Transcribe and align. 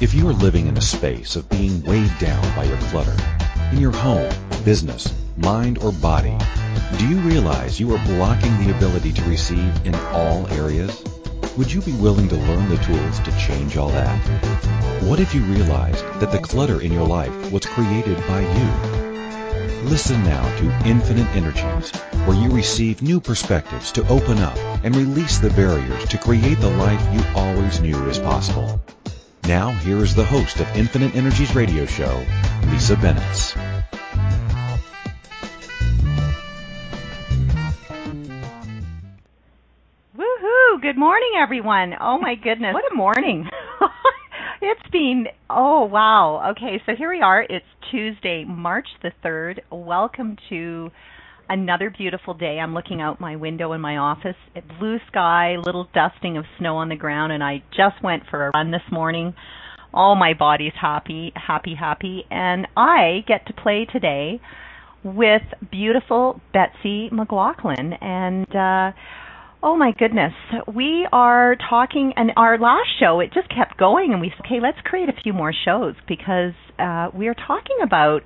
If 0.00 0.14
you 0.14 0.26
are 0.30 0.32
living 0.32 0.66
in 0.66 0.78
a 0.78 0.80
space 0.80 1.36
of 1.36 1.46
being 1.50 1.82
weighed 1.82 2.18
down 2.18 2.56
by 2.56 2.64
your 2.64 2.78
clutter, 2.88 3.14
in 3.70 3.76
your 3.76 3.92
home, 3.92 4.32
business, 4.64 5.12
mind, 5.36 5.76
or 5.76 5.92
body, 5.92 6.38
do 6.96 7.06
you 7.06 7.18
realize 7.18 7.78
you 7.78 7.94
are 7.94 8.06
blocking 8.06 8.56
the 8.64 8.74
ability 8.74 9.12
to 9.12 9.22
receive 9.24 9.86
in 9.86 9.94
all 9.94 10.46
areas? 10.52 11.04
Would 11.58 11.70
you 11.70 11.82
be 11.82 11.92
willing 11.92 12.28
to 12.28 12.36
learn 12.36 12.70
the 12.70 12.78
tools 12.78 13.20
to 13.20 13.38
change 13.38 13.76
all 13.76 13.90
that? 13.90 14.16
What 15.02 15.20
if 15.20 15.34
you 15.34 15.42
realized 15.42 16.02
that 16.18 16.32
the 16.32 16.38
clutter 16.38 16.80
in 16.80 16.92
your 16.92 17.06
life 17.06 17.52
was 17.52 17.66
created 17.66 18.16
by 18.26 18.40
you? 18.40 19.00
Listen 19.90 20.24
now 20.24 20.56
to 20.60 20.88
Infinite 20.88 21.28
Energies, 21.36 21.90
where 22.24 22.38
you 22.38 22.48
receive 22.50 23.02
new 23.02 23.20
perspectives 23.20 23.92
to 23.92 24.08
open 24.08 24.38
up 24.38 24.56
and 24.82 24.96
release 24.96 25.36
the 25.36 25.50
barriers 25.50 26.06
to 26.06 26.16
create 26.16 26.58
the 26.58 26.70
life 26.70 27.06
you 27.12 27.22
always 27.34 27.80
knew 27.80 28.02
is 28.08 28.18
possible. 28.18 28.80
Now, 29.44 29.70
here 29.70 29.98
is 29.98 30.14
the 30.14 30.24
host 30.24 30.60
of 30.60 30.68
Infinite 30.76 31.16
Energies 31.16 31.54
radio 31.54 31.86
show, 31.86 32.24
Lisa 32.68 32.96
Bennett. 32.96 33.54
Woohoo! 40.16 40.82
Good 40.82 40.96
morning, 40.96 41.32
everyone. 41.36 41.94
Oh 42.00 42.18
my 42.18 42.34
goodness, 42.36 42.74
what 42.74 42.92
a 42.92 42.94
morning! 42.94 43.48
it's 44.62 44.90
been 44.92 45.26
oh 45.48 45.84
wow. 45.86 46.52
Okay, 46.52 46.80
so 46.86 46.92
here 46.96 47.10
we 47.10 47.20
are. 47.20 47.42
It's 47.42 47.66
Tuesday, 47.90 48.44
March 48.44 48.88
the 49.02 49.10
third. 49.22 49.62
Welcome 49.70 50.36
to 50.50 50.90
another 51.50 51.90
beautiful 51.90 52.32
day. 52.32 52.58
I'm 52.60 52.72
looking 52.72 53.00
out 53.02 53.20
my 53.20 53.36
window 53.36 53.72
in 53.72 53.80
my 53.80 53.96
office. 53.96 54.36
Blue 54.78 54.98
sky, 55.08 55.56
little 55.56 55.88
dusting 55.92 56.38
of 56.38 56.44
snow 56.58 56.76
on 56.76 56.88
the 56.88 56.96
ground, 56.96 57.32
and 57.32 57.42
I 57.42 57.62
just 57.76 58.02
went 58.02 58.22
for 58.30 58.46
a 58.46 58.50
run 58.54 58.70
this 58.70 58.80
morning. 58.90 59.34
All 59.92 60.14
my 60.14 60.32
body's 60.32 60.72
happy, 60.80 61.32
happy, 61.34 61.74
happy, 61.74 62.24
and 62.30 62.68
I 62.76 63.24
get 63.26 63.46
to 63.48 63.52
play 63.52 63.86
today 63.92 64.40
with 65.02 65.42
beautiful 65.70 66.40
Betsy 66.54 67.08
McLaughlin 67.12 67.92
and. 68.00 68.56
uh 68.56 68.92
Oh 69.62 69.76
my 69.76 69.92
goodness. 69.98 70.32
We 70.74 71.06
are 71.12 71.54
talking 71.68 72.14
and 72.16 72.30
our 72.34 72.56
last 72.56 72.88
show 72.98 73.20
it 73.20 73.30
just 73.34 73.50
kept 73.50 73.76
going 73.76 74.12
and 74.14 74.20
we 74.22 74.30
said, 74.30 74.46
"Okay, 74.46 74.58
let's 74.58 74.78
create 74.86 75.10
a 75.10 75.20
few 75.22 75.34
more 75.34 75.52
shows 75.52 75.96
because 76.08 76.54
uh 76.78 77.08
we 77.12 77.28
are 77.28 77.34
talking 77.34 77.76
about 77.82 78.22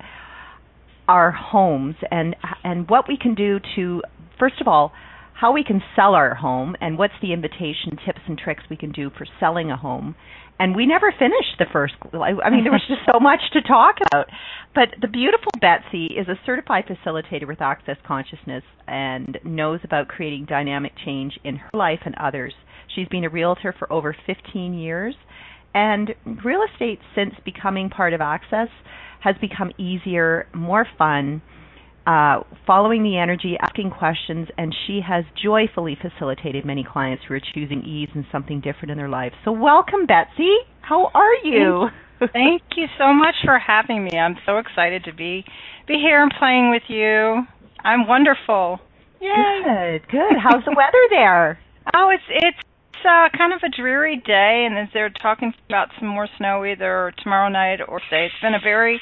our 1.09 1.31
homes 1.31 1.97
and 2.11 2.35
and 2.63 2.89
what 2.89 3.07
we 3.09 3.17
can 3.17 3.35
do 3.35 3.61
to 3.77 4.03
first 4.39 4.61
of 4.61 4.69
all 4.69 4.93
how 5.35 5.53
we 5.53 5.65
can 5.65 5.83
sell 5.97 6.15
our 6.15 6.35
home 6.35 6.77
and 6.81 6.97
what's 6.97 7.15
the 7.21 7.33
invitation 7.33 7.99
tips 8.07 8.21
and 8.27 8.39
tricks 8.39 8.63
we 8.71 8.77
can 8.77 8.93
do 8.93 9.11
for 9.11 9.27
selling 9.41 9.71
a 9.71 9.77
home. 9.77 10.15
And 10.61 10.77
we 10.77 10.87
never 10.87 11.13
finished 11.19 11.59
the 11.59 11.67
first 11.73 11.95
i 12.13 12.49
mean 12.49 12.63
there 12.63 12.73
was 12.73 12.87
just 12.87 13.01
so 13.13 13.19
much 13.19 13.41
to 13.53 13.61
talk 13.61 13.97
about. 14.07 14.27
But 14.75 14.91
the 15.01 15.09
beautiful 15.09 15.51
betsy 15.61 16.07
is 16.07 16.29
a 16.29 16.39
certified 16.47 16.85
facilitator 16.87 17.49
with 17.49 17.61
access 17.61 17.97
consciousness 18.07 18.63
and 18.87 19.39
knows 19.45 19.81
about 19.83 20.09
creating 20.09 20.47
dynamic 20.49 20.93
change 21.05 21.39
in 21.43 21.57
her 21.57 21.71
life 21.73 22.01
and 22.05 22.15
others. 22.15 22.55
She's 22.95 23.09
been 23.09 23.25
a 23.25 23.29
realtor 23.29 23.75
for 23.77 23.93
over 23.93 24.17
15 24.27 24.75
years 24.75 25.17
and 25.75 26.15
real 26.45 26.61
estate 26.73 27.01
since 27.15 27.35
becoming 27.45 27.91
part 27.91 28.13
of 28.13 28.21
access 28.21 28.69
has 29.21 29.35
become 29.41 29.71
easier, 29.79 30.47
more 30.55 30.87
fun, 30.97 31.43
uh, 32.07 32.43
following 32.67 33.03
the 33.03 33.17
energy, 33.17 33.57
asking 33.61 33.91
questions, 33.91 34.49
and 34.59 34.75
she 34.87 35.01
has 35.07 35.25
joyfully 35.43 35.97
facilitated 36.01 36.65
many 36.65 36.85
clients 36.85 37.25
who 37.27 37.35
are 37.35 37.41
choosing 37.55 37.83
ease 37.83 38.11
and 38.15 38.25
something 38.31 38.61
different 38.61 38.91
in 38.91 38.99
their 38.99 39.09
lives. 39.09 39.35
So, 39.45 39.53
welcome, 39.53 40.07
Betsy. 40.07 40.55
How 40.83 41.11
are 41.15 41.35
you? 41.43 41.89
Thank, 42.21 42.33
thank 42.33 42.63
you 42.77 42.87
so 42.99 43.13
much 43.13 43.35
for 43.45 43.59
having 43.59 44.05
me. 44.05 44.19
I'm 44.19 44.37
so 44.45 44.59
excited 44.59 45.05
to 45.05 45.15
be 45.15 45.45
be 45.89 45.95
here 45.95 46.23
and 46.23 46.33
playing 46.39 46.71
with 46.71 46.83
you. 46.89 47.43
I'm 47.83 48.07
wonderful. 48.07 48.81
Yay. 49.21 49.63
Good. 49.65 50.09
Good. 50.11 50.37
How's 50.43 50.65
the 50.65 50.75
weather 50.77 51.05
there? 51.11 51.59
Oh, 51.95 52.11
it's 52.11 52.23
it's 52.29 52.59
uh, 53.05 53.29
kind 53.37 53.53
of 53.53 53.61
a 53.65 53.69
dreary 53.69 54.17
day, 54.17 54.67
and 54.69 54.79
as 54.79 54.89
they're 54.93 55.11
talking 55.11 55.53
about 55.69 55.89
some 55.99 56.09
more 56.09 56.29
snow 56.39 56.65
either 56.65 57.13
tomorrow 57.23 57.49
night 57.49 57.81
or 57.87 58.01
today, 58.01 58.27
it's 58.27 58.43
been 58.43 58.55
a 58.55 58.63
very 58.63 59.01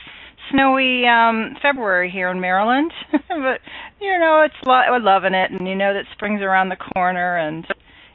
snowy 0.50 1.06
um 1.06 1.56
February 1.62 2.10
here 2.10 2.30
in 2.30 2.40
Maryland. 2.40 2.92
but 3.12 3.60
you 4.00 4.18
know, 4.18 4.42
it's 4.44 4.54
lo- 4.66 4.82
we're 4.90 5.00
loving 5.00 5.34
it, 5.34 5.50
and 5.50 5.66
you 5.68 5.74
know 5.74 5.94
that 5.94 6.04
spring's 6.12 6.42
around 6.42 6.68
the 6.68 6.76
corner, 6.94 7.36
and 7.36 7.66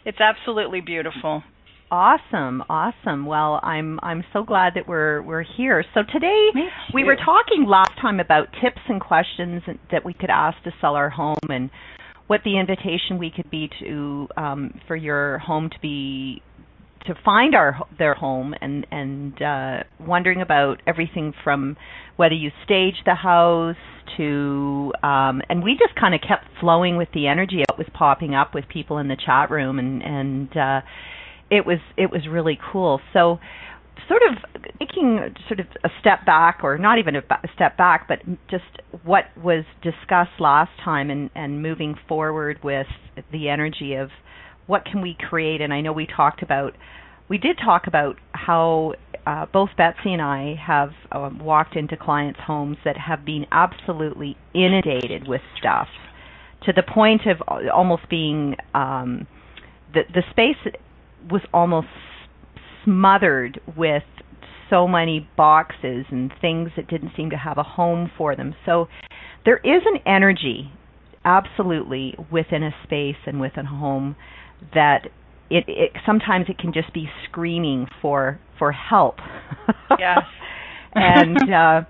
it's 0.06 0.20
absolutely 0.20 0.82
beautiful. 0.82 1.44
Awesome, 1.90 2.64
awesome. 2.70 3.26
Well, 3.26 3.62
I'm 3.64 3.98
I'm 4.04 4.24
so 4.34 4.44
glad 4.44 4.74
that 4.76 4.90
we're 4.90 5.22
we're 5.22 5.44
here. 5.44 5.86
So 5.94 6.02
today 6.12 6.50
we 6.94 7.06
were 7.06 7.16
talking 7.16 7.66
last 7.66 7.92
time 8.02 8.20
about 8.20 8.48
tips 8.62 8.82
and 8.90 9.00
questions 9.00 9.64
that 9.92 10.04
we 10.04 10.14
could 10.14 10.30
ask 10.30 10.62
to 10.64 10.72
sell 10.82 10.96
our 10.96 11.10
home 11.10 11.38
and 11.50 11.70
what 12.28 12.42
the 12.44 12.60
invitation 12.60 13.18
we 13.18 13.32
could 13.32 13.50
be 13.50 13.70
to 13.80 14.28
um, 14.38 14.80
for 14.88 14.96
your 14.96 15.40
home 15.40 15.70
to 15.70 15.80
be 15.82 16.42
to 17.06 17.16
find 17.24 17.56
our 17.56 17.80
their 17.98 18.14
home 18.14 18.54
and 18.62 18.86
and 18.92 19.42
uh, 19.42 19.84
wondering 20.00 20.42
about 20.42 20.82
everything 20.86 21.34
from 21.44 21.78
whether 22.18 22.36
you 22.36 22.52
stage 22.66 22.96
the 23.06 23.16
house 23.16 23.76
to 24.18 24.92
um, 25.04 25.42
and 25.50 25.64
we 25.64 25.74
just 25.74 25.98
kind 26.00 26.14
of 26.14 26.22
kept 26.22 26.46
flowing 26.60 26.98
with 26.98 27.08
the 27.14 27.28
energy 27.28 27.62
it 27.62 27.78
was 27.78 27.88
popping 27.94 28.36
up 28.36 28.54
with 28.54 28.66
people 28.68 28.98
in 28.98 29.08
the 29.08 29.18
chat 29.26 29.50
room 29.50 29.80
and 29.80 30.04
and 30.04 30.58
uh, 30.58 30.82
it 31.50 31.66
was 31.66 31.80
it 31.98 32.12
was 32.12 32.22
really 32.30 32.60
cool. 32.72 33.00
So 33.14 33.40
sort 34.08 34.22
of 34.30 34.62
taking 34.80 35.20
sort 35.48 35.60
of 35.60 35.68
a 35.84 35.90
step 36.00 36.26
back, 36.26 36.60
or 36.64 36.78
not 36.78 37.00
even 37.00 37.16
a, 37.16 37.20
a 37.20 37.48
step 37.56 37.78
back, 37.78 38.08
but 38.08 38.20
just 38.50 38.64
what 39.04 39.26
was 39.42 39.64
discussed 39.82 40.40
last 40.40 40.72
time, 40.84 41.10
and, 41.10 41.30
and 41.36 41.62
moving 41.62 41.96
forward 42.08 42.60
with 42.64 42.88
the 43.32 43.50
energy 43.50 43.96
of 43.96 44.10
what 44.68 44.86
can 44.86 45.02
we 45.02 45.16
create. 45.30 45.62
And 45.62 45.74
I 45.74 45.82
know 45.82 45.94
we 45.94 46.08
talked 46.08 46.42
about, 46.44 46.74
we 47.30 47.38
did 47.38 47.58
talk 47.64 47.88
about 47.88 48.18
how 48.32 48.94
uh, 49.26 49.46
both 49.52 49.70
Betsy 49.78 50.14
and 50.14 50.22
I 50.22 50.56
have 50.66 50.92
um, 51.12 51.40
walked 51.40 51.76
into 51.76 51.98
clients' 51.98 52.40
homes 52.46 52.78
that 52.86 52.98
have 52.98 53.26
been 53.26 53.46
absolutely 53.52 54.38
inundated 54.54 55.28
with 55.28 55.42
stuff 55.60 55.88
to 56.64 56.74
the 56.74 56.84
point 56.84 57.22
of 57.28 57.42
almost 57.74 58.10
being 58.10 58.56
um, 58.74 59.28
the 59.94 60.02
the 60.14 60.24
space 60.32 60.74
was 61.30 61.42
almost 61.54 61.88
smothered 62.88 63.60
with 63.76 64.04
so 64.70 64.88
many 64.88 65.28
boxes 65.36 66.06
and 66.10 66.32
things 66.40 66.70
that 66.78 66.88
didn't 66.88 67.12
seem 67.16 67.30
to 67.30 67.38
have 67.38 67.58
a 67.58 67.64
home 67.64 68.10
for 68.18 68.36
them. 68.36 68.56
So 68.66 68.88
there 69.46 69.58
is 69.58 69.82
an 69.86 70.00
energy 70.06 70.72
absolutely 71.26 72.16
within 72.32 72.64
a 72.64 72.72
space 72.84 73.18
and 73.26 73.40
within 73.42 73.66
a 73.66 73.70
home 73.70 74.16
that 74.74 75.08
it, 75.50 75.66
it 75.68 75.92
sometimes 76.06 76.46
it 76.50 76.58
can 76.58 76.74
just 76.74 76.94
be 76.94 77.08
screaming 77.30 77.88
for 78.02 78.40
for 78.58 78.72
help. 78.72 79.16
Yes. 80.00 80.20
and 80.96 81.54
uh 81.54 81.82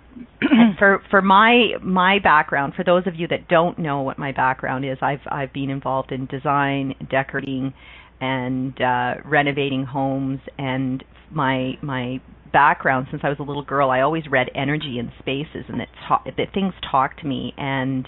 for 0.79 1.01
for 1.09 1.21
my 1.21 1.73
my 1.81 2.19
background, 2.23 2.73
for 2.75 2.83
those 2.83 3.05
of 3.07 3.15
you 3.15 3.27
that 3.27 3.47
don't 3.47 3.79
know 3.79 4.01
what 4.01 4.17
my 4.17 4.31
background 4.31 4.85
is, 4.85 4.97
I've 5.01 5.21
I've 5.29 5.53
been 5.53 5.69
involved 5.69 6.11
in 6.11 6.25
design, 6.25 6.95
decorating, 7.09 7.73
and 8.21 8.79
uh, 8.81 9.15
renovating 9.25 9.85
homes. 9.85 10.39
And 10.57 11.03
my 11.31 11.77
my 11.81 12.21
background 12.51 13.07
since 13.11 13.21
I 13.23 13.29
was 13.29 13.39
a 13.39 13.43
little 13.43 13.63
girl, 13.63 13.89
I 13.89 14.01
always 14.01 14.23
read 14.29 14.49
energy 14.55 14.99
in 14.99 15.11
spaces, 15.19 15.65
and 15.67 15.79
that 15.79 15.89
ta- 16.07 16.23
that 16.25 16.53
things 16.53 16.73
talk 16.89 17.17
to 17.17 17.27
me. 17.27 17.53
And 17.57 18.07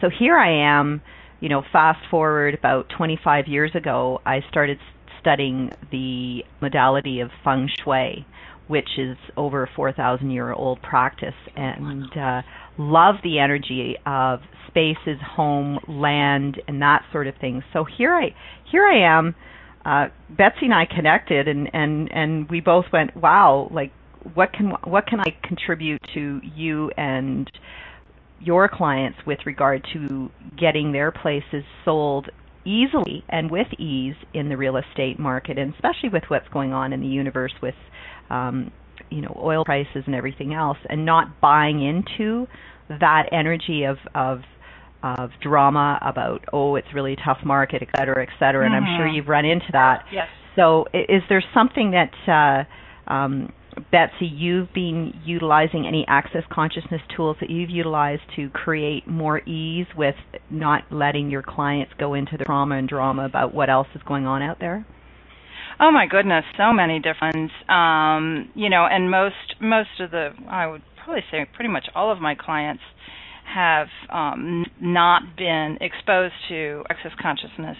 so 0.00 0.08
here 0.10 0.36
I 0.36 0.78
am. 0.78 1.02
You 1.40 1.48
know, 1.48 1.62
fast 1.72 1.98
forward 2.08 2.54
about 2.54 2.88
25 2.96 3.48
years 3.48 3.72
ago, 3.74 4.20
I 4.24 4.42
started 4.48 4.78
studying 5.20 5.72
the 5.90 6.44
modality 6.60 7.18
of 7.18 7.30
feng 7.42 7.68
shui, 7.82 8.24
which 8.68 8.88
is 8.96 9.16
over 9.36 9.64
a 9.64 9.68
4,000 9.74 10.30
year 10.30 10.52
old 10.52 10.80
practice, 10.82 11.34
and 11.56 12.04
uh, 12.16 12.42
love 12.78 13.16
the 13.22 13.38
energy 13.38 13.96
of 14.06 14.40
spaces, 14.68 15.18
home, 15.22 15.78
land, 15.88 16.60
and 16.66 16.80
that 16.82 17.02
sort 17.12 17.26
of 17.26 17.34
thing. 17.36 17.62
So 17.72 17.84
here 17.84 18.14
I 18.14 18.34
here 18.70 18.84
I 18.84 19.18
am. 19.18 19.34
Uh, 19.84 20.06
Betsy 20.30 20.66
and 20.66 20.74
I 20.74 20.86
connected, 20.86 21.48
and 21.48 21.68
and 21.74 22.10
and 22.12 22.48
we 22.50 22.60
both 22.60 22.86
went, 22.92 23.16
wow, 23.16 23.68
like 23.72 23.92
what 24.34 24.52
can 24.52 24.70
what 24.84 25.06
can 25.06 25.20
I 25.20 25.36
contribute 25.42 26.00
to 26.14 26.40
you 26.56 26.90
and 26.96 27.50
your 28.40 28.68
clients 28.68 29.18
with 29.26 29.38
regard 29.46 29.86
to 29.92 30.30
getting 30.58 30.92
their 30.92 31.12
places 31.12 31.64
sold 31.84 32.28
easily 32.64 33.24
and 33.28 33.50
with 33.50 33.66
ease 33.78 34.14
in 34.34 34.48
the 34.48 34.56
real 34.56 34.76
estate 34.76 35.18
market, 35.18 35.58
and 35.58 35.74
especially 35.74 36.08
with 36.08 36.24
what's 36.28 36.48
going 36.48 36.72
on 36.72 36.92
in 36.92 37.00
the 37.00 37.06
universe 37.06 37.52
with 37.60 37.74
um, 38.30 38.72
you 39.12 39.22
know 39.22 39.40
oil 39.42 39.64
prices 39.64 40.02
and 40.06 40.14
everything 40.14 40.54
else, 40.54 40.78
and 40.88 41.04
not 41.04 41.40
buying 41.40 41.82
into 41.82 42.46
that 42.88 43.24
energy 43.32 43.84
of 43.84 43.96
of 44.14 44.40
of 45.02 45.30
drama 45.42 45.98
about 46.02 46.44
oh 46.52 46.76
it's 46.76 46.86
really 46.94 47.14
a 47.14 47.24
tough 47.24 47.38
market 47.44 47.82
et 47.82 47.88
cetera 47.96 48.22
et 48.22 48.28
cetera 48.38 48.64
mm-hmm. 48.64 48.74
and 48.74 48.84
i'm 48.86 48.96
sure 48.98 49.06
mm-hmm. 49.06 49.16
you've 49.16 49.26
run 49.26 49.44
into 49.44 49.66
that 49.72 50.04
yes 50.12 50.28
so 50.54 50.84
is 50.94 51.22
there 51.28 51.42
something 51.52 51.90
that 51.90 52.66
uh 53.08 53.12
um 53.12 53.52
Betsy, 53.90 54.26
you've 54.26 54.72
been 54.74 55.14
utilizing 55.24 55.86
any 55.86 56.04
access 56.06 56.42
consciousness 56.52 57.00
tools 57.16 57.36
that 57.40 57.48
you've 57.48 57.70
utilized 57.70 58.22
to 58.36 58.50
create 58.50 59.08
more 59.08 59.40
ease 59.48 59.86
with 59.96 60.14
not 60.50 60.84
letting 60.90 61.30
your 61.30 61.42
clients 61.42 61.92
go 61.98 62.12
into 62.12 62.36
the 62.36 62.44
trauma 62.44 62.76
and 62.76 62.86
drama 62.88 63.24
about 63.24 63.54
what 63.54 63.70
else 63.70 63.86
is 63.94 64.02
going 64.06 64.26
on 64.26 64.42
out 64.42 64.58
there? 64.60 64.84
Oh 65.84 65.90
my 65.90 66.06
goodness, 66.06 66.44
so 66.56 66.72
many 66.72 67.00
different 67.00 67.50
um, 67.68 68.48
you 68.54 68.70
know, 68.70 68.86
and 68.88 69.10
most 69.10 69.56
most 69.60 69.98
of 69.98 70.12
the 70.12 70.28
I 70.48 70.68
would 70.68 70.82
probably 71.02 71.24
say 71.28 71.44
pretty 71.56 71.70
much 71.70 71.86
all 71.96 72.12
of 72.12 72.20
my 72.20 72.36
clients 72.36 72.84
have 73.52 73.88
um, 74.08 74.64
not 74.80 75.36
been 75.36 75.78
exposed 75.80 76.34
to 76.50 76.84
access 76.88 77.10
consciousness. 77.20 77.76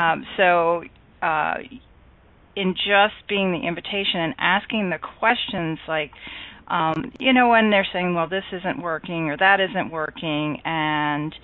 Um, 0.00 0.24
so 0.36 0.84
uh, 1.20 1.54
in 2.54 2.74
just 2.76 3.26
being 3.28 3.50
the 3.50 3.66
invitation 3.66 4.20
and 4.20 4.34
asking 4.38 4.90
the 4.90 4.98
questions 5.18 5.80
like 5.88 6.12
um, 6.68 7.10
you 7.18 7.32
know 7.32 7.48
when 7.48 7.70
they're 7.70 7.88
saying 7.92 8.14
well 8.14 8.28
this 8.28 8.44
isn't 8.52 8.80
working 8.80 9.30
or 9.30 9.36
that 9.36 9.58
isn't 9.58 9.90
working 9.90 10.62
and 10.64 11.34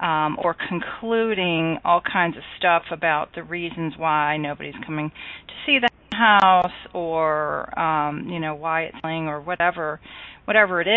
um, 0.00 0.36
or 0.42 0.54
concluding 0.68 1.78
all 1.84 2.00
kinds 2.00 2.36
of 2.36 2.42
stuff 2.58 2.84
about 2.90 3.34
the 3.34 3.42
reasons 3.42 3.94
why 3.96 4.36
nobody's 4.36 4.74
coming 4.84 5.10
to 5.10 5.54
see 5.66 5.78
the 5.78 5.88
house 6.16 6.72
or 6.94 7.78
um, 7.78 8.28
you 8.28 8.40
know 8.40 8.54
why 8.54 8.82
it's 8.82 9.00
playing 9.00 9.28
or 9.28 9.40
whatever 9.40 10.00
whatever 10.46 10.80
it 10.80 10.88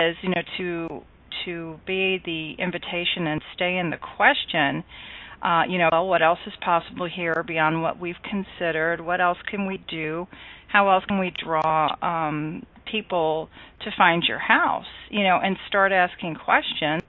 is 0.00 0.16
you 0.22 0.30
know 0.30 0.42
to 0.56 1.02
to 1.44 1.78
be 1.86 2.20
the 2.24 2.54
invitation 2.62 3.26
and 3.26 3.42
stay 3.54 3.76
in 3.76 3.90
the 3.90 3.98
question 4.16 4.82
uh, 5.44 5.62
you 5.68 5.76
know, 5.76 5.90
well, 5.92 6.08
what 6.08 6.22
else 6.22 6.38
is 6.46 6.54
possible 6.64 7.06
here 7.06 7.44
beyond 7.46 7.82
what 7.82 8.00
we've 8.00 8.20
considered? 8.28 9.00
What 9.00 9.20
else 9.20 9.36
can 9.50 9.66
we 9.66 9.76
do? 9.88 10.26
How 10.68 10.88
else 10.88 11.04
can 11.04 11.18
we 11.18 11.32
draw 11.36 11.94
um, 12.00 12.64
people 12.90 13.50
to 13.82 13.90
find 13.96 14.24
your 14.26 14.38
house? 14.38 14.86
You 15.10 15.22
know, 15.22 15.38
and 15.42 15.58
start 15.68 15.92
asking 15.92 16.36
questions. 16.36 17.02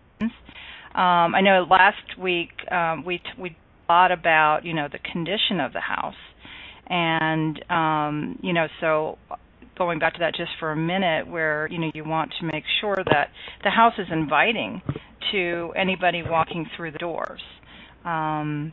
Um, 0.96 1.36
I 1.36 1.42
know 1.42 1.68
last 1.70 2.18
week 2.18 2.52
um, 2.72 3.04
we 3.04 3.18
t- 3.18 3.24
we 3.38 3.58
thought 3.86 4.14
about 4.14 4.62
you 4.64 4.74
know 4.74 4.88
the 4.90 5.00
condition 5.00 5.60
of 5.60 5.74
the 5.74 5.82
house, 5.82 6.16
and 6.88 7.60
um, 7.70 8.40
you 8.42 8.54
know 8.54 8.68
so 8.80 9.18
going 9.78 10.00
back 10.00 10.14
to 10.14 10.20
that 10.20 10.36
just 10.36 10.52
for 10.58 10.72
a 10.72 10.76
minute, 10.76 11.28
where 11.28 11.68
you 11.70 11.80
know 11.80 11.92
you 11.94 12.06
want 12.06 12.32
to 12.40 12.46
make 12.46 12.64
sure 12.80 12.96
that 13.12 13.28
the 13.66 13.70
house 13.70 13.96
is 13.98 14.08
inviting 14.10 14.82
to 15.34 15.74
anybody 15.76 16.24
walking 16.26 16.66
through 16.78 16.92
the 16.92 16.98
doors. 16.98 17.42
Um, 18.06 18.72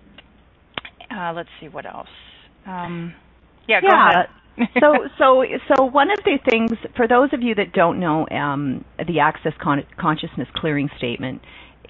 uh, 1.10 1.32
let's 1.34 1.48
see 1.60 1.68
what 1.68 1.86
else. 1.86 2.06
Um, 2.66 3.14
yeah, 3.66 3.80
go 3.80 3.88
yeah. 3.88 4.10
ahead. 4.10 4.68
so 4.80 4.94
so 5.18 5.44
so 5.74 5.84
one 5.86 6.12
of 6.12 6.18
the 6.24 6.38
things 6.48 6.70
for 6.94 7.08
those 7.08 7.30
of 7.32 7.42
you 7.42 7.56
that 7.56 7.72
don't 7.72 7.98
know 7.98 8.28
um, 8.28 8.84
the 9.08 9.18
access 9.18 9.54
Con- 9.60 9.86
consciousness 9.98 10.46
clearing 10.54 10.88
statement 10.98 11.42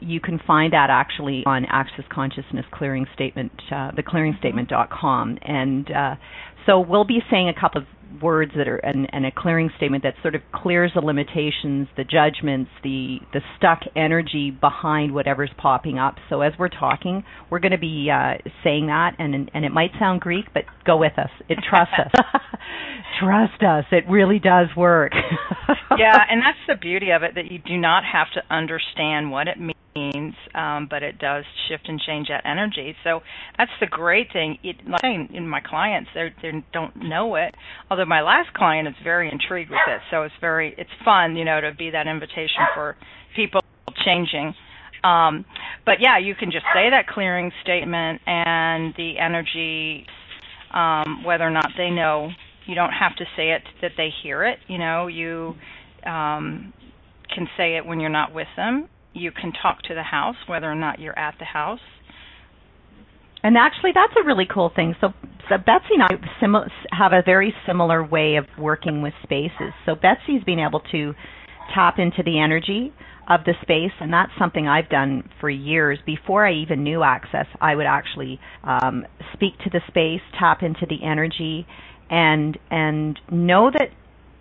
you 0.02 0.20
can 0.20 0.40
find 0.46 0.72
that 0.72 0.88
actually 0.90 1.42
on 1.46 1.64
access 1.66 2.04
consciousness 2.10 2.64
clearing 2.72 3.06
statement 3.14 3.52
uh, 3.70 3.90
theclearingstatement.com 3.92 5.38
and 5.42 5.90
uh, 5.90 6.14
so 6.66 6.80
we'll 6.80 7.04
be 7.04 7.20
saying 7.30 7.48
a 7.48 7.58
couple 7.58 7.80
of 7.80 7.86
words 8.20 8.52
that 8.56 8.68
are 8.68 8.76
and, 8.76 9.08
and, 9.12 9.26
a 9.26 9.30
clearing 9.30 9.70
statement 9.76 10.02
that 10.02 10.14
sort 10.22 10.34
of 10.34 10.42
clears 10.52 10.90
the 10.94 11.00
limitations, 11.00 11.88
the 11.96 12.04
judgments, 12.04 12.70
the 12.82 13.18
the 13.32 13.40
stuck 13.56 13.80
energy 13.96 14.50
behind 14.50 15.14
whatever's 15.14 15.50
popping 15.56 15.98
up. 15.98 16.16
So 16.28 16.40
as 16.40 16.52
we're 16.58 16.68
talking, 16.68 17.24
we're 17.50 17.60
going 17.60 17.72
to 17.72 17.78
be 17.78 18.10
uh, 18.10 18.34
saying 18.64 18.86
that, 18.86 19.12
and 19.18 19.50
and 19.54 19.64
it 19.64 19.72
might 19.72 19.90
sound 19.98 20.20
Greek, 20.20 20.46
but 20.52 20.64
go 20.84 20.96
with 20.96 21.18
us. 21.18 21.30
It 21.48 21.58
trust 21.68 21.92
us, 21.98 22.12
trust 23.20 23.62
us. 23.62 23.84
It 23.92 24.04
really 24.08 24.38
does 24.38 24.68
work. 24.76 25.12
yeah, 25.98 26.18
and 26.28 26.40
that's 26.40 26.58
the 26.68 26.76
beauty 26.76 27.10
of 27.10 27.22
it 27.22 27.34
that 27.36 27.50
you 27.50 27.58
do 27.58 27.76
not 27.76 28.02
have 28.04 28.26
to 28.34 28.54
understand 28.54 29.30
what 29.30 29.48
it 29.48 29.58
means 29.58 29.76
means, 29.94 30.34
um, 30.54 30.86
but 30.88 31.02
it 31.02 31.18
does 31.18 31.44
shift 31.68 31.88
and 31.88 32.00
change 32.00 32.28
that 32.28 32.44
energy. 32.44 32.94
So 33.04 33.20
that's 33.58 33.70
the 33.80 33.86
great 33.86 34.32
thing. 34.32 34.58
It, 34.62 34.76
like 34.86 35.02
in 35.04 35.48
my 35.48 35.60
clients, 35.60 36.10
they 36.14 36.32
they 36.40 36.64
don't 36.72 36.94
know 36.96 37.34
it. 37.36 37.54
Although 37.90 38.01
my 38.08 38.22
last 38.22 38.52
client 38.54 38.88
is 38.88 38.94
very 39.02 39.30
intrigued 39.30 39.70
with 39.70 39.80
it, 39.88 40.00
so 40.10 40.22
it's 40.22 40.34
very 40.40 40.74
it's 40.78 40.90
fun, 41.04 41.36
you 41.36 41.44
know, 41.44 41.60
to 41.60 41.72
be 41.72 41.90
that 41.90 42.06
invitation 42.06 42.62
for 42.74 42.96
people 43.34 43.60
changing. 44.04 44.54
Um, 45.04 45.44
but 45.84 45.94
yeah, 46.00 46.18
you 46.18 46.34
can 46.34 46.50
just 46.50 46.64
say 46.74 46.90
that 46.90 47.06
clearing 47.08 47.50
statement, 47.62 48.20
and 48.26 48.94
the 48.96 49.18
energy, 49.18 50.06
um, 50.72 51.24
whether 51.24 51.44
or 51.44 51.50
not 51.50 51.70
they 51.76 51.90
know, 51.90 52.30
you 52.66 52.74
don't 52.74 52.92
have 52.92 53.16
to 53.16 53.24
say 53.36 53.50
it 53.50 53.62
that 53.80 53.92
they 53.96 54.10
hear 54.22 54.44
it. 54.44 54.58
You 54.68 54.78
know, 54.78 55.08
you 55.08 55.54
um, 56.06 56.72
can 57.34 57.48
say 57.56 57.76
it 57.76 57.84
when 57.84 58.00
you're 58.00 58.10
not 58.10 58.32
with 58.32 58.48
them 58.56 58.88
you 59.14 59.30
can 59.30 59.52
talk 59.52 59.82
to 59.82 59.94
the 59.94 60.02
house 60.02 60.36
whether 60.46 60.70
or 60.70 60.74
not 60.74 60.98
you're 60.98 61.18
at 61.18 61.34
the 61.38 61.44
house. 61.44 61.80
And 63.42 63.56
actually, 63.56 63.90
that's 63.94 64.12
a 64.20 64.24
really 64.24 64.46
cool 64.52 64.70
thing. 64.74 64.94
So, 65.00 65.12
so 65.48 65.58
Betsy 65.58 65.94
and 65.94 66.02
I 66.04 66.08
sim- 66.40 66.70
have 66.92 67.12
a 67.12 67.22
very 67.24 67.54
similar 67.66 68.04
way 68.04 68.36
of 68.36 68.46
working 68.58 69.02
with 69.02 69.12
spaces. 69.22 69.72
So 69.84 69.94
Betsy's 69.94 70.44
been 70.44 70.60
able 70.60 70.80
to 70.92 71.14
tap 71.74 71.98
into 71.98 72.22
the 72.22 72.38
energy 72.40 72.92
of 73.28 73.40
the 73.44 73.54
space, 73.62 73.92
and 74.00 74.12
that's 74.12 74.32
something 74.38 74.68
I've 74.68 74.88
done 74.88 75.28
for 75.40 75.48
years. 75.50 75.98
Before 76.06 76.46
I 76.46 76.52
even 76.54 76.82
knew 76.82 77.02
Access, 77.02 77.46
I 77.60 77.74
would 77.74 77.86
actually 77.86 78.40
um, 78.64 79.06
speak 79.32 79.58
to 79.64 79.70
the 79.70 79.80
space, 79.88 80.20
tap 80.38 80.62
into 80.62 80.86
the 80.88 81.04
energy, 81.04 81.66
and 82.10 82.58
and 82.70 83.18
know 83.30 83.70
that 83.70 83.88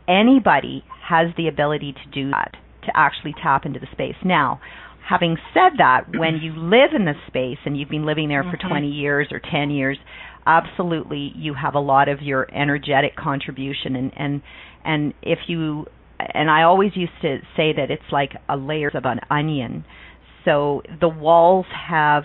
anybody 0.08 0.84
has 1.08 1.28
the 1.38 1.48
ability 1.48 1.94
to 1.94 2.12
do 2.12 2.32
that 2.32 2.56
to 2.86 2.92
actually 2.96 3.34
tap 3.42 3.66
into 3.66 3.80
the 3.80 3.88
space. 3.92 4.16
Now, 4.26 4.60
having 5.08 5.38
said 5.54 5.78
that, 5.78 6.06
when 6.18 6.40
you 6.42 6.54
live 6.56 6.92
in 6.96 7.06
the 7.06 7.14
space 7.28 7.60
and 7.66 7.78
you've 7.78 7.90
been 7.90 8.06
living 8.06 8.30
there 8.30 8.44
for 8.44 8.58
mm-hmm. 8.58 8.70
20 8.70 8.88
years 8.88 9.28
or 9.32 9.40
10 9.40 9.72
years, 9.72 9.98
absolutely 10.46 11.32
you 11.36 11.54
have 11.54 11.76
a 11.76 11.80
lot 11.80 12.10
of 12.10 12.22
your 12.22 12.48
energetic 12.54 13.16
contribution 13.16 13.96
and 13.96 14.12
and 14.18 14.42
and 14.84 15.14
if 15.22 15.38
you 15.48 15.86
and 16.20 16.50
I 16.50 16.64
always 16.64 16.92
used 16.96 17.14
to 17.22 17.38
say 17.56 17.74
that 17.74 17.90
it's 17.90 18.12
like 18.12 18.32
a 18.48 18.56
layers 18.58 18.94
of 18.96 19.06
an 19.06 19.20
onion. 19.30 19.86
So 20.46 20.82
the 21.00 21.10
walls 21.10 21.66
have 21.90 22.24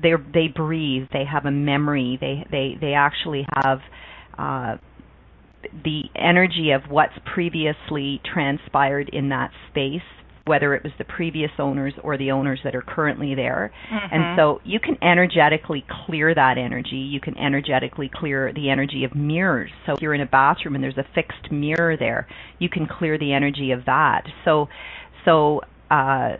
they 0.00 0.12
they 0.32 0.48
breathe, 0.48 1.08
they 1.12 1.24
have 1.30 1.44
a 1.44 1.50
memory, 1.50 2.18
they 2.20 2.46
they 2.50 2.76
they 2.80 2.94
actually 2.94 3.46
have 3.62 3.78
uh 4.38 4.76
the 5.84 6.02
energy 6.16 6.70
of 6.70 6.90
what's 6.90 7.12
previously 7.34 8.20
transpired 8.24 9.10
in 9.12 9.28
that 9.28 9.50
space 9.70 10.00
whether 10.50 10.74
it 10.74 10.82
was 10.82 10.92
the 10.98 11.04
previous 11.04 11.52
owners 11.60 11.94
or 12.02 12.18
the 12.18 12.32
owners 12.32 12.58
that 12.64 12.74
are 12.74 12.82
currently 12.82 13.36
there. 13.36 13.72
Mm-hmm. 13.88 14.14
And 14.14 14.36
so 14.36 14.60
you 14.64 14.80
can 14.80 14.98
energetically 15.00 15.84
clear 16.04 16.34
that 16.34 16.58
energy. 16.58 16.96
You 16.96 17.20
can 17.20 17.38
energetically 17.38 18.10
clear 18.12 18.52
the 18.52 18.68
energy 18.68 19.04
of 19.04 19.14
mirrors. 19.14 19.70
So 19.86 19.92
if 19.92 20.02
you're 20.02 20.12
in 20.12 20.22
a 20.22 20.26
bathroom 20.26 20.74
and 20.74 20.82
there's 20.82 20.98
a 20.98 21.06
fixed 21.14 21.52
mirror 21.52 21.96
there, 21.96 22.26
you 22.58 22.68
can 22.68 22.88
clear 22.88 23.16
the 23.16 23.32
energy 23.32 23.70
of 23.70 23.84
that. 23.86 24.22
So 24.44 24.68
so 25.24 25.60
uh 25.88 26.36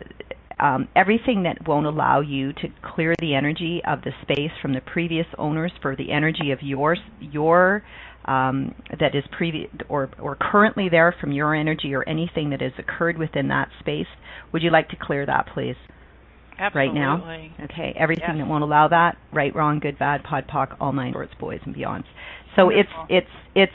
um, 0.59 0.87
everything 0.95 1.41
that 1.43 1.67
won't 1.67 1.87
allow 1.87 2.19
you 2.19 2.53
to 2.53 2.67
clear 2.83 3.15
the 3.19 3.33
energy 3.33 3.81
of 3.87 4.03
the 4.03 4.11
space 4.21 4.51
from 4.61 4.73
the 4.73 4.81
previous 4.81 5.25
owners 5.39 5.71
for 5.81 5.95
the 5.95 6.11
energy 6.11 6.51
of 6.51 6.59
your 6.61 6.97
your 7.19 7.83
um, 8.31 8.75
that 8.99 9.15
is 9.15 9.23
previous 9.37 9.69
or 9.89 10.09
or 10.19 10.37
currently 10.39 10.89
there 10.89 11.13
from 11.19 11.31
your 11.31 11.53
energy 11.55 11.93
or 11.93 12.07
anything 12.07 12.51
that 12.51 12.61
has 12.61 12.71
occurred 12.77 13.17
within 13.17 13.47
that 13.49 13.69
space. 13.79 14.07
Would 14.53 14.61
you 14.61 14.71
like 14.71 14.89
to 14.89 14.95
clear 14.95 15.25
that, 15.25 15.47
please? 15.53 15.75
Absolutely. 16.57 16.89
Right 16.89 16.93
now. 16.93 17.65
Okay. 17.65 17.95
Everything 17.97 18.25
yes. 18.29 18.37
that 18.37 18.47
won't 18.47 18.63
allow 18.63 18.87
that, 18.87 19.17
right, 19.33 19.53
wrong, 19.55 19.79
good, 19.79 19.97
bad, 19.97 20.23
pod, 20.23 20.45
poc, 20.47 20.75
all 20.79 20.93
nine 20.93 21.13
shorts, 21.13 21.33
boys 21.39 21.59
and 21.65 21.75
beyonds. 21.75 22.03
So 22.55 22.65
Wonderful. 22.65 23.07
it's 23.09 23.27
it's 23.55 23.71
it's 23.71 23.73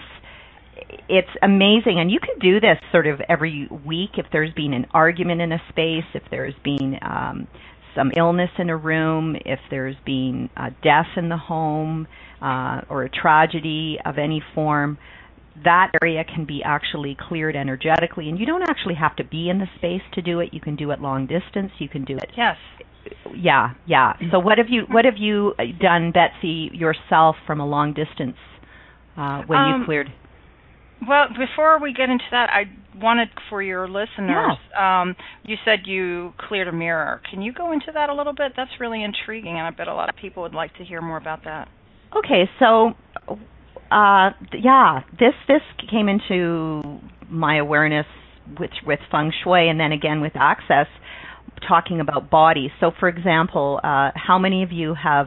it's 1.08 1.28
amazing 1.42 1.98
and 1.98 2.10
you 2.10 2.20
can 2.20 2.38
do 2.38 2.60
this 2.60 2.76
sort 2.92 3.06
of 3.06 3.20
every 3.28 3.68
week 3.84 4.10
if 4.18 4.26
there's 4.30 4.52
been 4.54 4.72
an 4.74 4.86
argument 4.92 5.40
in 5.40 5.52
a 5.52 5.58
space 5.70 6.04
if 6.14 6.22
there's 6.30 6.54
been 6.62 6.98
um 7.02 7.48
some 7.96 8.12
illness 8.16 8.50
in 8.58 8.70
a 8.70 8.76
room 8.76 9.36
if 9.44 9.58
there's 9.70 9.96
been 10.04 10.50
a 10.56 10.70
death 10.82 11.06
in 11.16 11.28
the 11.28 11.36
home 11.36 12.06
uh, 12.40 12.82
or 12.88 13.04
a 13.04 13.08
tragedy 13.08 13.98
of 14.04 14.18
any 14.18 14.42
form, 14.54 14.98
that 15.64 15.90
area 16.02 16.22
can 16.24 16.44
be 16.44 16.62
actually 16.64 17.16
cleared 17.18 17.56
energetically. 17.56 18.28
And 18.28 18.38
you 18.38 18.46
don't 18.46 18.62
actually 18.62 18.94
have 18.94 19.16
to 19.16 19.24
be 19.24 19.48
in 19.48 19.58
the 19.58 19.66
space 19.76 20.02
to 20.14 20.22
do 20.22 20.40
it. 20.40 20.50
You 20.52 20.60
can 20.60 20.76
do 20.76 20.90
it 20.90 21.00
long 21.00 21.26
distance. 21.26 21.72
You 21.78 21.88
can 21.88 22.04
do 22.04 22.16
it. 22.16 22.30
Yes. 22.36 22.56
Yeah, 23.34 23.74
yeah. 23.86 24.14
So 24.32 24.38
what 24.38 24.58
have 24.58 24.66
you 24.68 24.82
what 24.90 25.04
have 25.04 25.16
you 25.16 25.54
done, 25.80 26.12
Betsy, 26.12 26.70
yourself 26.72 27.36
from 27.46 27.60
a 27.60 27.66
long 27.66 27.94
distance 27.94 28.36
uh, 29.16 29.42
when 29.46 29.58
um, 29.58 29.80
you 29.80 29.86
cleared? 29.86 30.12
Well, 31.06 31.26
before 31.28 31.80
we 31.80 31.92
get 31.92 32.08
into 32.08 32.24
that, 32.30 32.48
I 32.50 32.64
wanted 32.98 33.28
for 33.50 33.62
your 33.62 33.86
listeners. 33.86 34.56
Yeah. 34.72 35.02
Um, 35.02 35.16
you 35.44 35.56
said 35.64 35.80
you 35.84 36.32
cleared 36.38 36.68
a 36.68 36.72
mirror. 36.72 37.20
Can 37.30 37.42
you 37.42 37.52
go 37.52 37.72
into 37.72 37.86
that 37.92 38.08
a 38.08 38.14
little 38.14 38.32
bit? 38.32 38.52
That's 38.56 38.70
really 38.80 39.02
intriguing, 39.02 39.58
and 39.58 39.66
I 39.66 39.70
bet 39.70 39.88
a 39.88 39.94
lot 39.94 40.08
of 40.08 40.16
people 40.16 40.42
would 40.44 40.54
like 40.54 40.74
to 40.76 40.84
hear 40.84 41.02
more 41.02 41.18
about 41.18 41.44
that. 41.44 41.68
Okay, 42.16 42.48
so 42.58 42.92
uh, 43.90 44.30
yeah, 44.58 45.00
this 45.18 45.34
this 45.48 45.60
came 45.90 46.08
into 46.08 46.98
my 47.28 47.58
awareness 47.58 48.06
with 48.58 48.70
with 48.86 49.00
feng 49.10 49.32
shui, 49.44 49.68
and 49.68 49.78
then 49.78 49.92
again 49.92 50.20
with 50.20 50.32
access, 50.34 50.86
talking 51.68 52.00
about 52.00 52.30
body. 52.30 52.72
So, 52.80 52.90
for 52.98 53.08
example, 53.08 53.80
uh, 53.82 54.10
how 54.14 54.38
many 54.38 54.62
of 54.62 54.72
you 54.72 54.94
have 54.94 55.26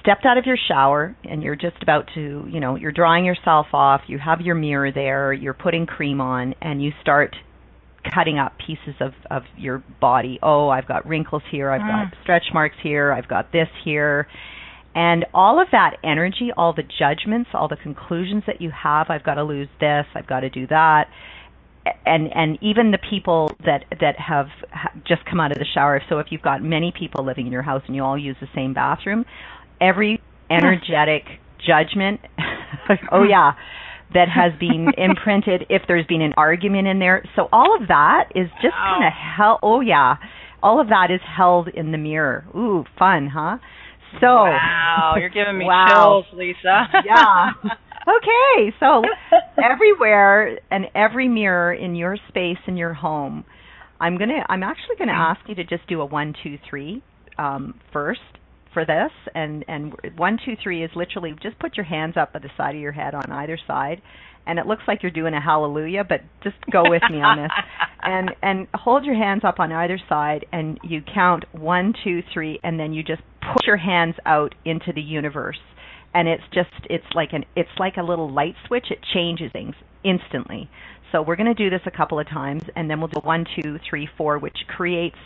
stepped 0.00 0.24
out 0.24 0.38
of 0.38 0.46
your 0.46 0.56
shower 0.68 1.16
and 1.24 1.42
you're 1.42 1.56
just 1.56 1.82
about 1.82 2.08
to, 2.14 2.46
you 2.50 2.60
know, 2.60 2.76
you're 2.76 2.92
drying 2.92 3.24
yourself 3.24 3.66
off, 3.72 4.02
you 4.06 4.18
have 4.18 4.40
your 4.40 4.54
mirror 4.54 4.92
there, 4.92 5.32
you're 5.32 5.54
putting 5.54 5.86
cream 5.86 6.20
on, 6.20 6.54
and 6.60 6.82
you 6.82 6.92
start 7.00 7.34
cutting 8.14 8.38
up 8.38 8.52
pieces 8.64 8.94
of 9.00 9.12
of 9.30 9.42
your 9.56 9.82
body. 10.00 10.38
Oh, 10.42 10.68
I've 10.68 10.86
got 10.86 11.06
wrinkles 11.06 11.42
here, 11.50 11.70
I've 11.70 11.80
mm. 11.80 12.10
got 12.10 12.22
stretch 12.22 12.44
marks 12.54 12.76
here, 12.82 13.12
I've 13.12 13.28
got 13.28 13.52
this 13.52 13.68
here. 13.84 14.26
And 14.94 15.26
all 15.34 15.60
of 15.60 15.68
that 15.72 15.98
energy, 16.02 16.50
all 16.56 16.72
the 16.72 16.84
judgments, 16.98 17.50
all 17.52 17.68
the 17.68 17.76
conclusions 17.76 18.44
that 18.46 18.62
you 18.62 18.70
have, 18.70 19.10
I've 19.10 19.24
got 19.24 19.34
to 19.34 19.44
lose 19.44 19.68
this, 19.78 20.06
I've 20.14 20.26
got 20.26 20.40
to 20.40 20.50
do 20.50 20.66
that. 20.68 21.08
And 22.04 22.28
and 22.34 22.58
even 22.62 22.90
the 22.92 22.98
people 23.10 23.52
that 23.64 23.84
that 24.00 24.18
have 24.18 24.46
just 25.06 25.24
come 25.28 25.40
out 25.40 25.52
of 25.52 25.58
the 25.58 25.66
shower. 25.74 26.00
So 26.08 26.18
if 26.18 26.28
you've 26.30 26.42
got 26.42 26.62
many 26.62 26.92
people 26.98 27.24
living 27.24 27.46
in 27.46 27.52
your 27.52 27.62
house 27.62 27.82
and 27.86 27.94
you 27.94 28.02
all 28.02 28.18
use 28.18 28.36
the 28.40 28.48
same 28.54 28.72
bathroom, 28.72 29.24
every 29.80 30.20
energetic 30.50 31.22
judgment, 31.66 32.20
oh 33.12 33.22
yeah, 33.22 33.52
that 34.14 34.28
has 34.28 34.58
been 34.58 34.88
imprinted 34.96 35.66
if 35.68 35.82
there's 35.88 36.06
been 36.06 36.22
an 36.22 36.34
argument 36.36 36.88
in 36.88 36.98
there. 36.98 37.24
So 37.34 37.48
all 37.52 37.76
of 37.80 37.88
that 37.88 38.30
is 38.34 38.48
just 38.62 38.74
kind 38.74 39.04
of 39.04 39.12
held. 39.12 39.60
Oh 39.62 39.80
yeah, 39.80 40.16
all 40.62 40.80
of 40.80 40.88
that 40.88 41.10
is 41.10 41.20
held 41.36 41.68
in 41.68 41.92
the 41.92 41.98
mirror. 41.98 42.44
Ooh, 42.54 42.84
fun, 42.98 43.28
huh? 43.32 43.58
So 44.20 44.26
wow, 44.26 45.14
you're 45.18 45.28
giving 45.28 45.58
me 45.58 45.64
wow. 45.68 46.22
chills, 46.32 46.38
Lisa. 46.38 46.86
yeah. 47.04 47.50
Okay, 48.08 48.72
so 48.78 49.02
everywhere 49.62 50.60
and 50.70 50.86
every 50.94 51.26
mirror 51.26 51.74
in 51.74 51.96
your 51.96 52.16
space 52.28 52.58
in 52.68 52.76
your 52.76 52.94
home, 52.94 53.44
I'm 54.00 54.16
gonna. 54.16 54.44
I'm 54.48 54.62
actually 54.62 54.96
gonna 54.96 55.12
ask 55.12 55.40
you 55.48 55.56
to 55.56 55.64
just 55.64 55.88
do 55.88 56.00
a 56.00 56.06
one, 56.06 56.34
two, 56.42 56.56
three 56.70 57.02
um, 57.36 57.80
first 57.92 58.20
for 58.76 58.84
this 58.84 59.10
and 59.34 59.64
and 59.68 59.94
one 60.18 60.38
two 60.44 60.54
three 60.62 60.84
is 60.84 60.90
literally 60.94 61.34
just 61.42 61.58
put 61.58 61.78
your 61.78 61.86
hands 61.86 62.14
up 62.18 62.32
at 62.34 62.42
the 62.42 62.50
side 62.58 62.74
of 62.74 62.80
your 62.80 62.92
head 62.92 63.14
on 63.14 63.32
either 63.32 63.58
side 63.66 64.02
and 64.46 64.58
it 64.58 64.66
looks 64.66 64.82
like 64.86 65.02
you're 65.02 65.10
doing 65.10 65.32
a 65.32 65.40
hallelujah 65.40 66.04
but 66.04 66.20
just 66.42 66.56
go 66.70 66.82
with 66.86 67.02
me 67.10 67.20
on 67.20 67.38
this. 67.38 67.50
And 68.02 68.30
and 68.40 68.68
hold 68.72 69.04
your 69.04 69.16
hands 69.16 69.42
up 69.42 69.58
on 69.58 69.72
either 69.72 69.98
side 70.08 70.46
and 70.52 70.78
you 70.84 71.02
count 71.12 71.44
one 71.50 71.92
two 72.04 72.22
three 72.32 72.60
and 72.62 72.78
then 72.78 72.92
you 72.92 73.02
just 73.02 73.22
put 73.40 73.66
your 73.66 73.78
hands 73.78 74.14
out 74.24 74.54
into 74.64 74.92
the 74.94 75.00
universe. 75.00 75.58
And 76.14 76.28
it's 76.28 76.44
just 76.54 76.70
it's 76.88 77.06
like 77.16 77.30
an 77.32 77.44
it's 77.56 77.70
like 77.80 77.96
a 77.96 78.02
little 78.02 78.32
light 78.32 78.54
switch. 78.68 78.86
It 78.90 78.98
changes 79.12 79.50
things 79.50 79.74
instantly. 80.04 80.70
So 81.10 81.20
we're 81.20 81.34
going 81.34 81.52
to 81.52 81.54
do 81.54 81.68
this 81.68 81.80
a 81.86 81.90
couple 81.90 82.20
of 82.20 82.28
times 82.28 82.62
and 82.76 82.88
then 82.88 83.00
we'll 83.00 83.08
do 83.08 83.20
one 83.24 83.44
two 83.60 83.78
three 83.90 84.08
four 84.16 84.38
which 84.38 84.58
creates 84.68 85.18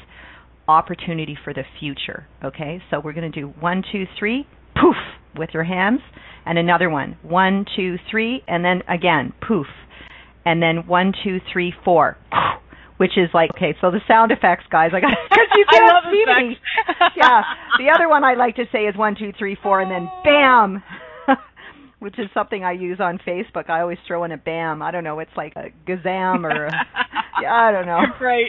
opportunity 0.69 1.37
for 1.43 1.52
the 1.52 1.64
future. 1.79 2.26
Okay, 2.45 2.81
so 2.90 3.00
we're 3.00 3.12
going 3.12 3.31
to 3.31 3.40
do 3.40 3.49
one, 3.61 3.83
two, 3.93 4.05
three, 4.19 4.47
poof, 4.75 4.97
with 5.37 5.50
your 5.52 5.64
hands, 5.64 6.00
and 6.45 6.59
another 6.59 6.90
one, 6.90 7.17
one, 7.23 7.64
two, 7.76 7.97
three, 8.11 8.43
and 8.49 8.64
then 8.64 8.83
again, 8.88 9.33
poof, 9.47 9.67
and 10.45 10.62
then 10.62 10.87
one, 10.87 11.12
two, 11.25 11.38
three, 11.52 11.73
four, 11.85 12.17
which 12.97 13.12
is 13.17 13.29
like 13.33 13.50
okay. 13.57 13.75
So 13.81 13.90
the 13.90 14.00
sound 14.09 14.33
effects, 14.33 14.64
guys, 14.71 14.90
I 14.95 15.00
got 15.00 15.11
because 15.31 15.47
you 15.55 15.64
can't 15.71 16.05
see 16.11 16.25
me. 16.26 16.57
yeah, 17.17 17.43
the 17.79 17.90
other 17.95 18.09
one 18.09 18.25
I 18.25 18.35
like 18.35 18.57
to 18.57 18.64
say 18.73 18.81
is 18.81 18.97
one, 18.97 19.17
two, 19.19 19.33
three, 19.38 19.57
four, 19.62 19.81
and 19.81 19.90
then 19.90 20.09
bam. 20.25 20.83
which 22.00 22.19
is 22.19 22.26
something 22.33 22.64
I 22.64 22.73
use 22.73 22.99
on 22.99 23.19
Facebook. 23.26 23.69
I 23.69 23.83
always 23.83 23.99
throw 24.07 24.25
in 24.25 24.33
a 24.33 24.38
bam. 24.38 24.81
I 24.81 24.90
don't 24.90 25.05
know. 25.05 25.19
It's 25.19 25.31
like 25.37 25.52
a 25.57 25.67
gazam 25.87 26.45
or 26.45 26.67
a, 26.67 26.73
yeah, 27.43 27.52
I 27.52 27.73
don't 27.73 27.87
know. 27.87 28.00
Right. 28.21 28.47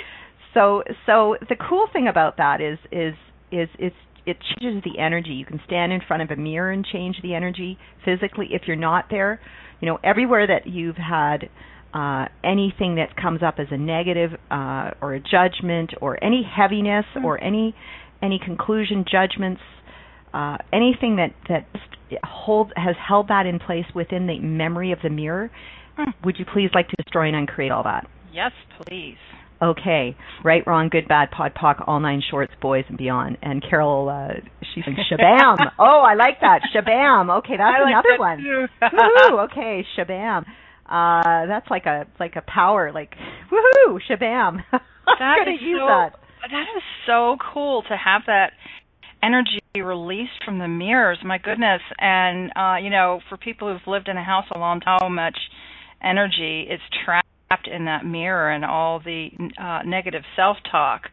So 0.53 0.83
so 1.05 1.37
the 1.49 1.55
cool 1.55 1.87
thing 1.93 2.07
about 2.07 2.37
that 2.37 2.61
is 2.61 2.77
is 2.91 3.13
is 3.51 3.69
it's 3.79 3.95
it 4.25 4.37
changes 4.59 4.83
the 4.83 4.99
energy. 4.99 5.31
You 5.31 5.45
can 5.45 5.59
stand 5.65 5.91
in 5.91 6.01
front 6.07 6.21
of 6.23 6.31
a 6.31 6.35
mirror 6.35 6.71
and 6.71 6.85
change 6.85 7.17
the 7.23 7.33
energy 7.33 7.77
physically 8.05 8.49
if 8.51 8.63
you're 8.67 8.75
not 8.75 9.05
there. 9.09 9.39
You 9.79 9.87
know, 9.87 9.99
everywhere 10.03 10.45
that 10.45 10.67
you've 10.67 10.97
had 10.97 11.49
uh, 11.93 12.25
anything 12.43 12.95
that 12.95 13.15
comes 13.15 13.41
up 13.43 13.55
as 13.57 13.67
a 13.71 13.77
negative 13.77 14.31
uh, 14.49 14.91
or 15.01 15.15
a 15.15 15.19
judgment 15.19 15.91
or 15.99 16.23
any 16.23 16.43
heaviness 16.43 17.05
mm-hmm. 17.15 17.25
or 17.25 17.41
any 17.43 17.75
any 18.21 18.39
conclusion 18.39 19.03
judgments 19.09 19.61
uh, 20.33 20.57
anything 20.71 21.17
that 21.17 21.33
that 21.49 21.67
hold 22.23 22.71
has 22.75 22.95
held 22.95 23.27
that 23.27 23.45
in 23.45 23.59
place 23.59 23.85
within 23.93 24.27
the 24.27 24.39
memory 24.39 24.91
of 24.91 24.99
the 25.03 25.09
mirror 25.09 25.51
mm. 25.97 26.05
would 26.23 26.37
you 26.37 26.45
please 26.45 26.69
like 26.73 26.87
to 26.87 26.95
destroy 27.03 27.27
and 27.27 27.35
uncreate 27.35 27.71
all 27.71 27.83
that 27.83 28.07
yes 28.31 28.51
please 28.81 29.17
okay, 29.61 30.15
right, 30.43 30.65
wrong, 30.65 30.89
good, 30.89 31.07
bad, 31.07 31.31
pod, 31.31 31.53
poc, 31.53 31.83
all 31.87 31.99
nine 31.99 32.21
shorts, 32.29 32.53
boys 32.61 32.85
and 32.89 32.97
beyond. 32.97 33.37
And 33.41 33.63
Carol, 33.67 34.09
uh, 34.09 34.39
she's 34.73 34.83
like, 34.87 34.97
shabam. 35.11 35.57
oh, 35.79 36.03
I 36.05 36.15
like 36.15 36.39
that, 36.41 36.61
shabam. 36.75 37.37
Okay, 37.39 37.57
that's 37.57 37.61
I 37.85 37.89
another 37.89 38.09
like 38.11 38.19
one. 38.19 38.69
woohoo, 38.81 39.51
okay, 39.51 39.85
shabam. 39.97 40.45
Uh, 40.89 41.45
that's 41.47 41.69
like 41.69 41.85
a 41.85 42.05
like 42.19 42.35
a 42.35 42.41
power, 42.41 42.91
like 42.91 43.13
woohoo, 43.51 43.99
shabam. 44.09 44.63
That 45.19 45.47
is 45.47 45.61
use 45.61 45.79
so, 45.81 45.87
that. 45.87 46.13
That 46.51 46.65
is 46.77 46.83
so 47.05 47.35
cool 47.53 47.81
to 47.89 47.97
have 47.97 48.21
that 48.27 48.51
energy 49.21 49.59
released 49.75 50.43
from 50.45 50.59
the 50.59 50.67
mirrors. 50.67 51.17
My 51.23 51.37
goodness, 51.37 51.81
and 51.97 52.51
uh, 52.55 52.75
you 52.81 52.89
know, 52.89 53.19
for 53.27 53.37
people 53.37 53.71
who've 53.71 53.87
lived 53.87 54.07
in 54.07 54.15
a 54.15 54.23
house 54.23 54.45
a 54.53 54.59
long 54.59 54.79
time, 54.79 54.99
how 55.01 55.09
much 55.09 55.37
energy 56.01 56.67
is 56.69 56.79
trapped 57.03 57.27
trapped 57.51 57.67
in 57.67 57.85
that 57.85 58.05
mirror 58.05 58.51
and 58.51 58.65
all 58.65 58.99
the 58.99 59.29
uh, 59.57 59.81
negative 59.85 60.23
self-talk 60.35 61.03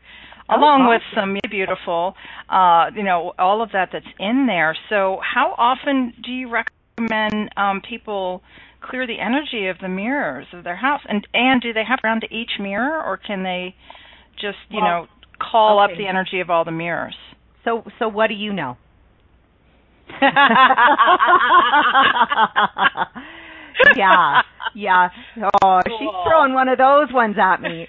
oh, 0.49 0.57
along 0.57 0.89
with 0.89 1.03
some 1.15 1.37
beautiful 1.51 2.15
uh 2.49 2.87
you 2.95 3.03
know 3.03 3.33
all 3.39 3.63
of 3.63 3.71
that 3.73 3.91
that's 3.93 4.07
in 4.19 4.47
there. 4.47 4.77
So 4.89 5.21
how 5.23 5.55
often 5.57 6.15
do 6.23 6.31
you 6.31 6.51
recommend 6.51 7.51
um 7.57 7.83
people 7.89 8.43
clear 8.81 9.07
the 9.07 9.19
energy 9.19 9.67
of 9.67 9.79
the 9.81 9.89
mirrors 9.89 10.47
of 10.53 10.65
their 10.65 10.77
house? 10.77 11.01
And 11.09 11.27
and 11.35 11.61
do 11.61 11.73
they 11.73 11.85
have 11.85 12.01
to 12.01 12.07
around 12.07 12.21
to 12.23 12.35
each 12.35 12.53
mirror 12.61 13.03
or 13.03 13.17
can 13.17 13.43
they 13.43 13.75
just 14.35 14.59
you 14.71 14.81
well, 14.81 15.03
know 15.03 15.07
call 15.41 15.81
okay. 15.81 15.93
up 15.93 15.99
the 15.99 16.07
energy 16.07 16.41
of 16.41 16.51
all 16.51 16.65
the 16.65 16.73
mirrors? 16.73 17.17
So 17.65 17.85
so 17.99 18.09
what 18.09 18.29
do 18.29 18.35
you 18.35 18.53
know? 18.53 18.77
Yeah, 23.97 24.43
yeah. 24.75 25.09
Oh, 25.63 25.81
cool. 25.87 25.99
she's 25.99 26.09
throwing 26.27 26.55
one 26.55 26.69
of 26.69 26.79
those 26.79 27.13
ones 27.13 27.37
at 27.41 27.61
me. 27.61 27.87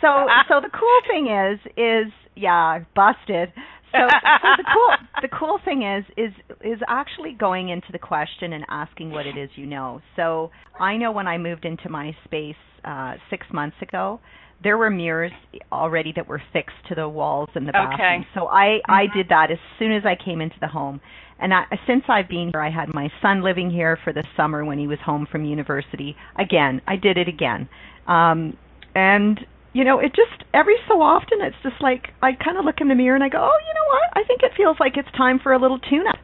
So, 0.00 0.26
so 0.48 0.60
the 0.60 0.70
cool 0.72 1.00
thing 1.08 1.28
is, 1.28 1.58
is 1.76 2.12
yeah, 2.36 2.80
busted. 2.94 3.52
So, 3.92 3.98
so 4.08 4.48
the 4.56 4.64
cool, 4.72 4.96
the 5.22 5.28
cool 5.28 5.58
thing 5.64 5.82
is, 5.82 6.04
is, 6.16 6.32
is 6.64 6.78
actually 6.88 7.36
going 7.38 7.68
into 7.68 7.88
the 7.92 7.98
question 7.98 8.54
and 8.54 8.64
asking 8.68 9.10
what 9.10 9.26
it 9.26 9.36
is 9.36 9.50
you 9.54 9.66
know. 9.66 10.00
So, 10.16 10.50
I 10.80 10.96
know 10.96 11.12
when 11.12 11.26
I 11.26 11.36
moved 11.36 11.66
into 11.66 11.90
my 11.90 12.16
space 12.24 12.56
uh, 12.84 13.14
six 13.28 13.46
months 13.52 13.76
ago, 13.82 14.20
there 14.62 14.78
were 14.78 14.90
mirrors 14.90 15.32
already 15.70 16.12
that 16.16 16.28
were 16.28 16.42
fixed 16.52 16.76
to 16.88 16.94
the 16.94 17.08
walls 17.08 17.48
in 17.54 17.64
the 17.64 17.72
bathroom. 17.72 17.94
Okay. 17.94 18.26
So 18.34 18.46
I 18.46 18.78
I 18.86 19.04
mm-hmm. 19.04 19.18
did 19.18 19.28
that 19.28 19.50
as 19.50 19.58
soon 19.78 19.92
as 19.92 20.02
I 20.04 20.14
came 20.22 20.40
into 20.40 20.56
the 20.60 20.68
home. 20.68 21.00
And 21.42 21.52
I, 21.52 21.64
since 21.86 22.04
I've 22.08 22.28
been 22.28 22.50
here, 22.54 22.62
I 22.62 22.70
had 22.70 22.94
my 22.94 23.08
son 23.20 23.42
living 23.42 23.70
here 23.70 23.98
for 24.04 24.12
the 24.12 24.24
summer 24.36 24.64
when 24.64 24.78
he 24.78 24.86
was 24.86 24.98
home 25.04 25.26
from 25.30 25.44
university. 25.44 26.16
Again, 26.38 26.80
I 26.86 26.96
did 26.96 27.18
it 27.18 27.28
again. 27.28 27.68
Um 28.06 28.56
and 28.94 29.40
you 29.72 29.84
know, 29.84 29.98
it 29.98 30.14
just 30.14 30.44
every 30.54 30.76
so 30.88 31.00
often 31.02 31.40
it's 31.40 31.56
just 31.62 31.80
like 31.80 32.08
I 32.22 32.32
kind 32.32 32.58
of 32.58 32.64
look 32.64 32.80
in 32.80 32.88
the 32.88 32.94
mirror 32.94 33.14
and 33.14 33.24
I 33.24 33.28
go, 33.28 33.38
"Oh, 33.38 33.58
you 33.66 33.74
know 33.74 33.88
what? 33.88 34.08
I 34.14 34.26
think 34.26 34.42
it 34.42 34.52
feels 34.56 34.76
like 34.78 34.96
it's 34.96 35.10
time 35.16 35.40
for 35.42 35.52
a 35.52 35.58
little 35.58 35.78
tune-up." 35.78 36.18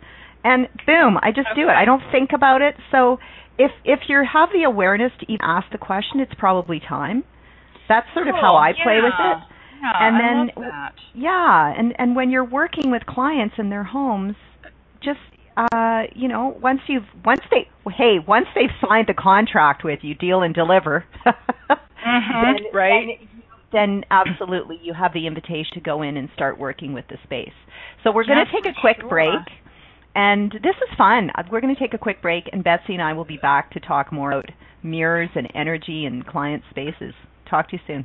And 0.45 0.69
boom, 0.87 1.19
I 1.21 1.33
just 1.33 1.49
okay. 1.53 1.63
do 1.63 1.69
it. 1.69 1.73
I 1.73 1.85
don't 1.85 2.03
think 2.13 2.31
about 2.35 2.63
it. 2.63 2.75
So 2.93 3.19
if 3.59 3.73
if 3.85 4.01
you 4.09 4.23
have 4.31 4.51
the 4.53 4.65
awareness 4.65 5.13
to 5.21 5.27
even 5.27 5.41
ask 5.43 5.67
the 5.73 5.79
question, 5.79 6.21
it's 6.21 6.35
probably 6.39 6.81
time. 6.81 7.25
That's 7.89 8.07
sort 8.15 8.27
cool. 8.27 8.35
of 8.35 8.41
how 8.41 8.57
I 8.57 8.73
play 8.73 9.01
with 9.03 9.17
it. 9.19 9.39
Yeah, 9.81 9.93
and 10.01 10.15
then 10.21 10.65
yeah, 11.15 11.75
and 11.77 11.95
and 11.99 12.17
when 12.17 12.31
you're 12.31 12.45
working 12.45 12.91
with 12.91 13.07
clients 13.07 13.57
in 13.59 13.71
their 13.71 13.85
homes, 13.85 14.37
just 15.03 15.21
uh, 15.73 16.03
you 16.15 16.29
know, 16.29 16.57
once 16.63 16.81
you've 16.87 17.07
once 17.25 17.41
they 17.51 17.69
hey, 17.97 18.19
once 18.27 18.47
they've 18.55 18.71
signed 18.87 19.09
the 19.09 19.15
contract 19.15 19.83
with 19.85 20.01
you, 20.03 20.15
deal 20.15 20.43
and 20.43 20.55
deliver. 20.55 21.05
mm-hmm, 21.27 22.45
then, 22.45 22.73
right. 22.73 23.19
Then, 23.19 23.29
then 23.73 24.05
absolutely 24.11 24.79
you 24.83 24.95
have 24.95 25.13
the 25.13 25.27
invitation 25.27 25.75
to 25.75 25.81
go 25.81 26.03
in 26.03 26.17
and 26.17 26.29
start 26.35 26.59
working 26.59 26.93
with 26.93 27.07
the 27.09 27.17
space. 27.25 27.53
So 28.03 28.13
we're 28.13 28.25
going 28.25 28.45
to 28.45 28.53
take 28.53 28.67
a 28.67 28.81
quick 28.81 28.99
sure. 29.01 29.09
break. 29.09 29.41
And 30.15 30.51
this 30.51 30.75
is 30.77 30.97
fun. 30.97 31.31
Uh, 31.37 31.43
we're 31.51 31.61
going 31.61 31.75
to 31.75 31.81
take 31.81 31.95
a 31.95 31.99
quick 31.99 32.23
break, 32.23 32.45
and 32.51 32.65
Betsy 32.65 32.95
and 32.95 33.03
I 33.03 33.13
will 33.13 33.27
be 33.27 33.37
back 33.37 33.71
to 33.73 33.81
talk 33.81 34.11
more 34.11 34.33
about 34.33 34.47
mirrors 34.83 35.29
and 35.35 35.49
energy 35.55 36.07
and 36.07 36.27
client 36.27 36.63
spaces. 36.71 37.15
Talk 37.49 37.71
to 37.71 37.77
you 37.77 37.83
soon. 37.87 38.05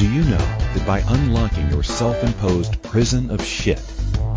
Do 0.00 0.10
you 0.10 0.22
know 0.22 0.38
that 0.38 0.86
by 0.86 1.00
unlocking 1.08 1.68
your 1.68 1.82
self-imposed 1.82 2.82
prison 2.84 3.30
of 3.30 3.44
shit, 3.44 3.82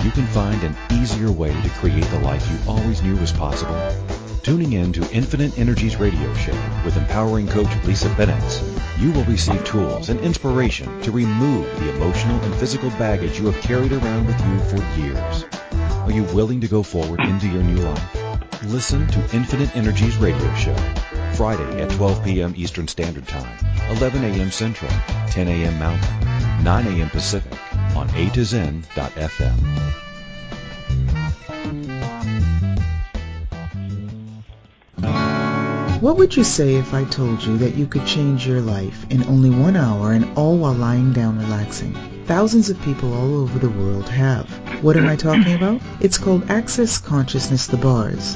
you 0.03 0.12
can 0.12 0.27
find 0.27 0.62
an 0.62 0.75
easier 0.91 1.32
way 1.32 1.53
to 1.53 1.70
create 1.70 2.03
the 2.03 2.20
life 2.20 2.46
you 2.51 2.58
always 2.67 3.01
knew 3.01 3.15
was 3.15 3.32
possible? 3.32 3.79
Tuning 4.41 4.74
in 4.74 4.91
to 4.91 5.10
Infinite 5.13 5.58
Energies 5.58 5.96
radio 5.96 6.34
show 6.34 6.51
with 6.84 6.98
empowering 6.98 7.48
coach 7.48 7.70
Lisa 7.86 8.13
Bennett, 8.15 8.62
you 9.00 9.13
will 9.13 9.24
receive 9.24 9.63
tools 9.63 10.10
and 10.10 10.20
inspiration 10.20 11.01
to 11.01 11.13
remove 11.13 11.65
the 11.79 11.96
emotional 11.96 12.41
and 12.41 12.53
physical 12.55 12.89
baggage 13.00 13.39
you 13.39 13.46
have 13.46 13.63
carried 13.63 13.93
around 13.93 14.27
with 14.27 14.46
you 14.46 14.60
for 14.65 15.00
years. 15.00 15.46
Are 16.01 16.12
you 16.12 16.24
willing 16.36 16.60
to 16.60 16.67
go 16.67 16.84
forward 16.84 17.22
into 17.22 17.48
your 17.48 17.63
new 17.63 17.82
life? 17.82 18.63
Listen 18.63 19.08
to 19.08 19.20
Infinite 19.34 19.74
Energies 19.77 20.17
radio 20.17 20.53
show 20.55 20.75
Friday 21.36 21.82
at 21.82 21.90
12 21.90 22.24
p.m. 22.24 22.54
Eastern 22.56 22.88
Standard 22.88 23.28
Time, 23.28 23.58
11 23.98 24.24
a.m. 24.24 24.52
Central, 24.52 24.92
10 25.28 25.48
a.m. 25.48 25.80
Mountain, 25.80 26.63
9 26.63 26.88
a.m. 26.88 27.10
Pacific 27.10 27.58
on 27.96 28.08
A 28.16 28.30
to 28.30 28.46
Zen.fm. 28.46 29.58
What 36.02 36.18
would 36.18 36.36
you 36.36 36.44
say 36.44 36.75
if 36.75 36.94
I 36.94 37.06
told 37.06 37.42
you 37.44 37.58
that 37.58 37.75
you 37.75 37.88
could 37.88 38.06
change 38.06 38.46
your 38.46 38.62
life 38.62 39.06
in 39.10 39.24
only 39.24 39.50
one 39.50 39.75
hour 39.75 40.12
and 40.12 40.38
all 40.38 40.58
while 40.58 40.74
lying 40.74 41.13
down 41.13 41.40
relaxing? 41.40 41.94
Thousands 42.25 42.70
of 42.70 42.80
people 42.82 43.13
all 43.13 43.42
over 43.42 43.58
the 43.58 43.70
world 43.70 44.08
have. 44.10 44.50
What 44.84 44.98
am 44.98 45.08
I 45.08 45.16
talking 45.16 45.54
about? 45.54 45.82
It's 46.00 46.18
called 46.18 46.50
Access 46.52 46.98
Consciousness 46.98 47.68
The 47.68 47.78
Bars. 47.78 48.36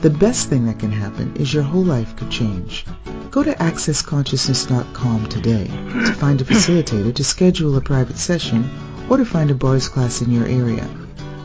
The 0.00 0.08
best 0.08 0.48
thing 0.48 0.64
that 0.64 0.78
can 0.78 0.90
happen 0.90 1.36
is 1.36 1.52
your 1.52 1.62
whole 1.62 1.84
life 1.84 2.16
could 2.16 2.30
change. 2.30 2.86
Go 3.30 3.42
to 3.42 3.52
accessconsciousness.com 3.52 5.28
today 5.28 5.66
to 5.66 6.14
find 6.14 6.40
a 6.40 6.44
facilitator 6.44 7.14
to 7.14 7.22
schedule 7.22 7.76
a 7.76 7.82
private 7.82 8.16
session 8.16 8.64
or 9.10 9.18
to 9.18 9.26
find 9.26 9.50
a 9.50 9.54
bars 9.54 9.90
class 9.90 10.22
in 10.22 10.30
your 10.30 10.46
area. 10.46 10.88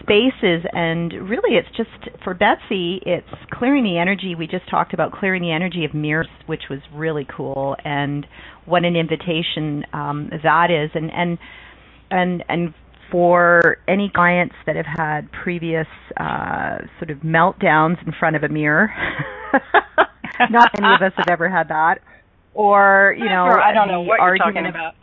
spaces. 0.02 0.68
And 0.74 1.30
really, 1.30 1.56
it's 1.56 1.74
just 1.78 2.14
for 2.22 2.34
Betsy, 2.34 3.00
it's 3.06 3.26
clearing 3.50 3.84
the 3.84 3.96
energy. 3.96 4.34
We 4.34 4.46
just 4.46 4.68
talked 4.68 4.92
about 4.92 5.12
clearing 5.12 5.40
the 5.40 5.52
energy 5.52 5.86
of 5.86 5.94
mirrors, 5.94 6.28
which 6.44 6.64
was 6.68 6.80
really 6.92 7.26
cool. 7.34 7.76
And 7.82 8.26
what 8.66 8.84
an 8.84 8.96
invitation 8.96 9.82
um, 9.94 10.28
that 10.42 10.70
is. 10.70 10.90
And, 10.92 11.10
and, 11.10 11.38
and, 12.10 12.44
and 12.50 12.74
for 13.10 13.78
any 13.88 14.10
clients 14.14 14.54
that 14.66 14.76
have 14.76 14.86
had 14.86 15.30
previous 15.32 15.86
uh, 16.16 16.78
sort 16.98 17.10
of 17.10 17.18
meltdowns 17.18 18.04
in 18.06 18.12
front 18.18 18.36
of 18.36 18.42
a 18.42 18.48
mirror. 18.48 18.92
Not 20.50 20.70
many 20.80 20.94
of 20.94 21.02
us 21.02 21.12
have 21.16 21.28
ever 21.28 21.48
had 21.48 21.68
that. 21.68 22.00
Or, 22.54 23.14
you 23.18 23.26
know, 23.26 23.44
I 23.46 23.72
don't 23.72 23.88
know 23.88 24.00
what 24.02 24.20
you're 24.20 24.38
talking 24.38 24.66
about. 24.66 24.94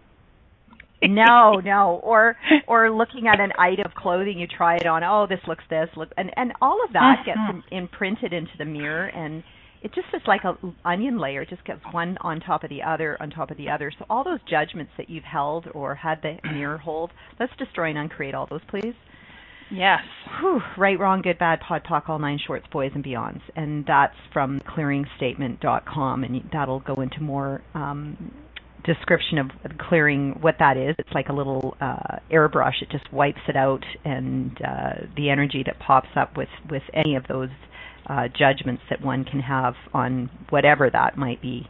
no, 1.03 1.59
no. 1.63 1.99
Or 2.03 2.35
or 2.67 2.89
looking 2.91 3.27
at 3.27 3.39
an 3.39 3.51
item 3.57 3.85
of 3.85 3.93
clothing, 3.93 4.39
you 4.39 4.47
try 4.47 4.75
it 4.77 4.87
on. 4.87 5.03
Oh, 5.03 5.27
this 5.27 5.39
looks 5.47 5.63
this 5.69 5.89
look, 5.95 6.09
and 6.17 6.31
and 6.35 6.53
all 6.61 6.83
of 6.85 6.93
that 6.93 7.23
gets 7.25 7.39
in, 7.49 7.63
imprinted 7.77 8.33
into 8.33 8.51
the 8.57 8.65
mirror, 8.65 9.05
and 9.07 9.43
it 9.81 9.93
just 9.93 10.07
is 10.13 10.21
like 10.27 10.41
a 10.43 10.57
onion 10.85 11.19
layer. 11.19 11.41
It 11.41 11.49
just 11.49 11.65
gets 11.65 11.81
one 11.91 12.17
on 12.21 12.39
top 12.39 12.63
of 12.63 12.69
the 12.69 12.83
other 12.83 13.17
on 13.21 13.29
top 13.29 13.51
of 13.51 13.57
the 13.57 13.69
other. 13.69 13.91
So 13.97 14.05
all 14.09 14.23
those 14.23 14.39
judgments 14.49 14.91
that 14.97 15.09
you've 15.09 15.23
held 15.23 15.67
or 15.73 15.95
had 15.95 16.21
the 16.21 16.37
mirror 16.51 16.77
hold, 16.77 17.11
let's 17.39 17.53
destroy 17.57 17.89
and 17.89 17.97
uncreate 17.97 18.33
all 18.33 18.47
those, 18.49 18.61
please. 18.69 18.93
Yes. 19.69 19.99
Whew, 20.39 20.61
right, 20.77 20.97
wrong, 20.97 21.21
good, 21.21 21.37
bad, 21.37 21.59
pod, 21.59 21.83
talk, 21.87 22.05
all 22.07 22.19
nine 22.19 22.39
shorts, 22.45 22.65
boys 22.71 22.91
and 22.95 23.03
beyonds, 23.03 23.41
and 23.55 23.85
that's 23.85 24.15
from 24.31 24.61
clearingstatement.com, 24.61 26.23
and 26.23 26.49
that'll 26.53 26.79
go 26.79 26.95
into 27.01 27.21
more 27.21 27.61
um, 27.73 28.31
description 28.85 29.37
of 29.37 29.51
clearing 29.77 30.37
what 30.39 30.55
that 30.59 30.77
is. 30.77 30.95
It's 30.97 31.11
like 31.13 31.27
a 31.27 31.33
little 31.33 31.75
uh, 31.81 32.19
airbrush. 32.31 32.81
It 32.81 32.89
just 32.89 33.11
wipes 33.11 33.41
it 33.49 33.57
out, 33.57 33.83
and 34.05 34.57
uh, 34.65 34.93
the 35.17 35.29
energy 35.29 35.63
that 35.65 35.77
pops 35.79 36.09
up 36.15 36.37
with 36.37 36.49
with 36.69 36.83
any 36.93 37.15
of 37.15 37.25
those 37.27 37.49
uh, 38.07 38.27
judgments 38.27 38.83
that 38.89 39.01
one 39.01 39.23
can 39.23 39.39
have 39.39 39.75
on 39.93 40.29
whatever 40.49 40.89
that 40.89 41.17
might 41.17 41.41
be 41.41 41.67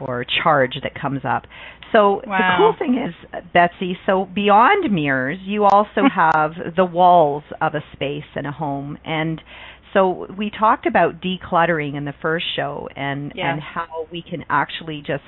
or 0.00 0.24
charge 0.42 0.74
that 0.82 1.00
comes 1.00 1.20
up. 1.24 1.44
So 1.92 2.22
wow. 2.26 2.38
the 2.38 2.56
cool 2.56 2.74
thing 2.78 2.98
is, 2.98 3.42
Betsy, 3.52 3.96
so 4.06 4.26
beyond 4.34 4.92
mirrors, 4.92 5.38
you 5.44 5.64
also 5.64 6.02
have 6.14 6.52
the 6.76 6.84
walls 6.84 7.44
of 7.60 7.74
a 7.74 7.82
space 7.92 8.24
and 8.34 8.46
a 8.46 8.52
home. 8.52 8.98
And 9.04 9.40
so 9.92 10.26
we 10.36 10.50
talked 10.50 10.86
about 10.86 11.20
decluttering 11.20 11.96
in 11.96 12.04
the 12.04 12.14
first 12.22 12.46
show 12.56 12.88
and, 12.96 13.32
yeah. 13.34 13.52
and 13.52 13.60
how 13.60 14.06
we 14.10 14.22
can 14.22 14.44
actually 14.48 15.02
just 15.06 15.22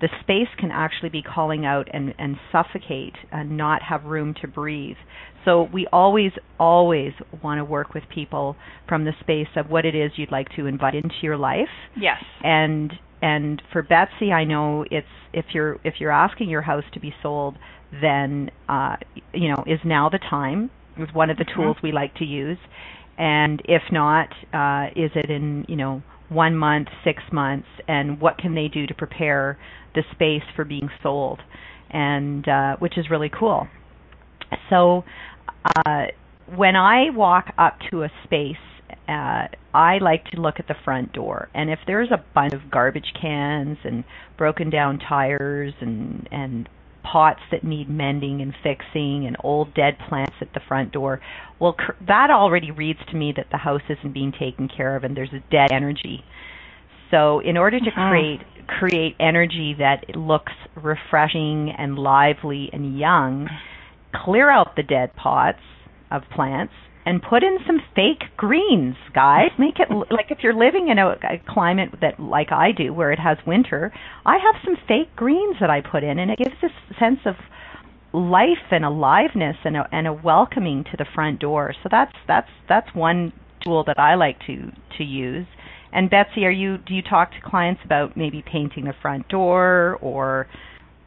the 0.00 0.08
space 0.20 0.48
can 0.58 0.70
actually 0.70 1.08
be 1.08 1.22
calling 1.22 1.64
out 1.64 1.88
and, 1.92 2.14
and 2.18 2.36
suffocate 2.52 3.14
and 3.32 3.56
not 3.56 3.80
have 3.82 4.04
room 4.04 4.34
to 4.42 4.48
breathe. 4.48 4.96
So 5.44 5.68
we 5.72 5.86
always, 5.92 6.32
always 6.58 7.12
want 7.42 7.58
to 7.58 7.64
work 7.64 7.94
with 7.94 8.04
people 8.12 8.56
from 8.88 9.04
the 9.04 9.12
space 9.20 9.48
of 9.56 9.70
what 9.70 9.84
it 9.84 9.94
is 9.94 10.12
you'd 10.16 10.32
like 10.32 10.48
to 10.56 10.66
invite 10.66 10.94
into 10.94 11.14
your 11.22 11.36
life. 11.36 11.68
Yes. 11.96 12.22
And 12.42 12.92
and 13.22 13.62
for 13.72 13.82
Betsy, 13.82 14.32
I 14.32 14.44
know 14.44 14.84
it's 14.90 15.06
if 15.32 15.46
you're 15.52 15.78
if 15.84 15.94
you're 15.98 16.12
asking 16.12 16.50
your 16.50 16.62
house 16.62 16.84
to 16.92 17.00
be 17.00 17.14
sold, 17.22 17.56
then 18.00 18.50
uh, 18.68 18.96
you 19.32 19.48
know 19.48 19.64
is 19.66 19.80
now 19.84 20.08
the 20.08 20.18
time. 20.18 20.70
Is 20.96 21.08
one 21.12 21.28
of 21.30 21.36
the 21.36 21.44
mm-hmm. 21.44 21.60
tools 21.60 21.76
we 21.82 21.90
like 21.90 22.14
to 22.16 22.24
use. 22.24 22.58
And 23.18 23.60
if 23.64 23.82
not, 23.90 24.28
uh, 24.52 24.90
is 24.94 25.10
it 25.14 25.30
in 25.30 25.64
you 25.68 25.76
know 25.76 26.02
one 26.28 26.56
month, 26.56 26.88
six 27.04 27.22
months, 27.32 27.68
and 27.88 28.20
what 28.20 28.38
can 28.38 28.54
they 28.54 28.68
do 28.68 28.86
to 28.86 28.94
prepare 28.94 29.58
the 29.94 30.02
space 30.12 30.42
for 30.54 30.64
being 30.64 30.88
sold, 31.02 31.40
and 31.90 32.46
uh, 32.48 32.76
which 32.76 32.98
is 32.98 33.10
really 33.10 33.30
cool. 33.30 33.68
So 34.70 35.04
uh, 35.64 36.06
when 36.54 36.76
I 36.76 37.10
walk 37.10 37.52
up 37.58 37.78
to 37.90 38.02
a 38.02 38.10
space, 38.24 38.56
uh, 39.08 39.48
I 39.72 39.98
like 39.98 40.26
to 40.26 40.40
look 40.40 40.56
at 40.58 40.68
the 40.68 40.76
front 40.84 41.12
door, 41.12 41.48
and 41.54 41.70
if 41.70 41.78
there's 41.86 42.10
a 42.10 42.22
bunch 42.34 42.52
of 42.52 42.70
garbage 42.70 43.12
cans 43.20 43.78
and 43.84 44.04
broken 44.38 44.70
down 44.70 44.98
tires 44.98 45.74
and 45.80 46.28
and 46.30 46.68
pots 47.02 47.40
that 47.50 47.62
need 47.62 47.88
mending 47.88 48.40
and 48.40 48.54
fixing 48.62 49.26
and 49.26 49.36
old 49.44 49.74
dead 49.74 49.98
plants 50.08 50.34
at 50.40 50.52
the 50.54 50.60
front 50.66 50.90
door, 50.90 51.20
well, 51.60 51.74
cr- 51.74 51.92
that 52.06 52.30
already 52.30 52.70
reads 52.70 52.98
to 53.10 53.16
me 53.16 53.32
that 53.36 53.46
the 53.50 53.58
house 53.58 53.82
isn't 53.90 54.14
being 54.14 54.32
taken 54.32 54.68
care 54.68 54.96
of 54.96 55.04
and 55.04 55.16
there's 55.16 55.32
a 55.32 55.50
dead 55.50 55.70
energy. 55.70 56.24
So 57.10 57.40
in 57.40 57.56
order 57.56 57.78
to 57.78 57.90
uh-huh. 57.90 58.08
create 58.10 58.40
create 58.66 59.14
energy 59.20 59.76
that 59.78 60.16
looks 60.16 60.52
refreshing 60.74 61.70
and 61.76 61.98
lively 61.98 62.70
and 62.72 62.98
young, 62.98 63.48
clear 64.24 64.50
out 64.50 64.76
the 64.76 64.82
dead 64.82 65.14
pots 65.16 65.60
of 66.10 66.22
plants 66.34 66.72
and 67.06 67.20
put 67.22 67.42
in 67.42 67.58
some 67.66 67.80
fake 67.94 68.24
greens, 68.36 68.96
guys. 69.14 69.50
Make 69.58 69.78
it 69.78 69.88
like 70.10 70.30
if 70.30 70.38
you're 70.42 70.54
living 70.54 70.88
in 70.88 70.98
a, 70.98 71.10
a 71.10 71.42
climate 71.48 71.90
that 72.00 72.18
like 72.18 72.50
I 72.50 72.72
do 72.72 72.94
where 72.94 73.12
it 73.12 73.18
has 73.18 73.36
winter, 73.46 73.92
I 74.24 74.38
have 74.38 74.62
some 74.64 74.76
fake 74.88 75.14
greens 75.16 75.56
that 75.60 75.70
I 75.70 75.80
put 75.80 76.02
in 76.02 76.18
and 76.18 76.30
it 76.30 76.38
gives 76.38 76.56
this 76.62 76.70
sense 76.98 77.20
of 77.26 77.34
life 78.14 78.70
and 78.70 78.84
aliveness 78.84 79.56
and 79.64 79.76
a, 79.76 79.88
and 79.92 80.06
a 80.06 80.12
welcoming 80.12 80.84
to 80.84 80.96
the 80.96 81.06
front 81.14 81.40
door. 81.40 81.74
So 81.82 81.88
that's 81.90 82.14
that's 82.26 82.48
that's 82.68 82.88
one 82.94 83.32
tool 83.62 83.84
that 83.86 83.98
I 83.98 84.14
like 84.14 84.38
to 84.46 84.70
to 84.98 85.04
use. 85.04 85.46
And 85.92 86.10
Betsy, 86.10 86.44
are 86.44 86.50
you 86.50 86.78
do 86.78 86.94
you 86.94 87.02
talk 87.02 87.32
to 87.32 87.36
clients 87.44 87.82
about 87.84 88.16
maybe 88.16 88.42
painting 88.50 88.84
the 88.84 88.94
front 89.02 89.28
door 89.28 89.98
or 90.00 90.46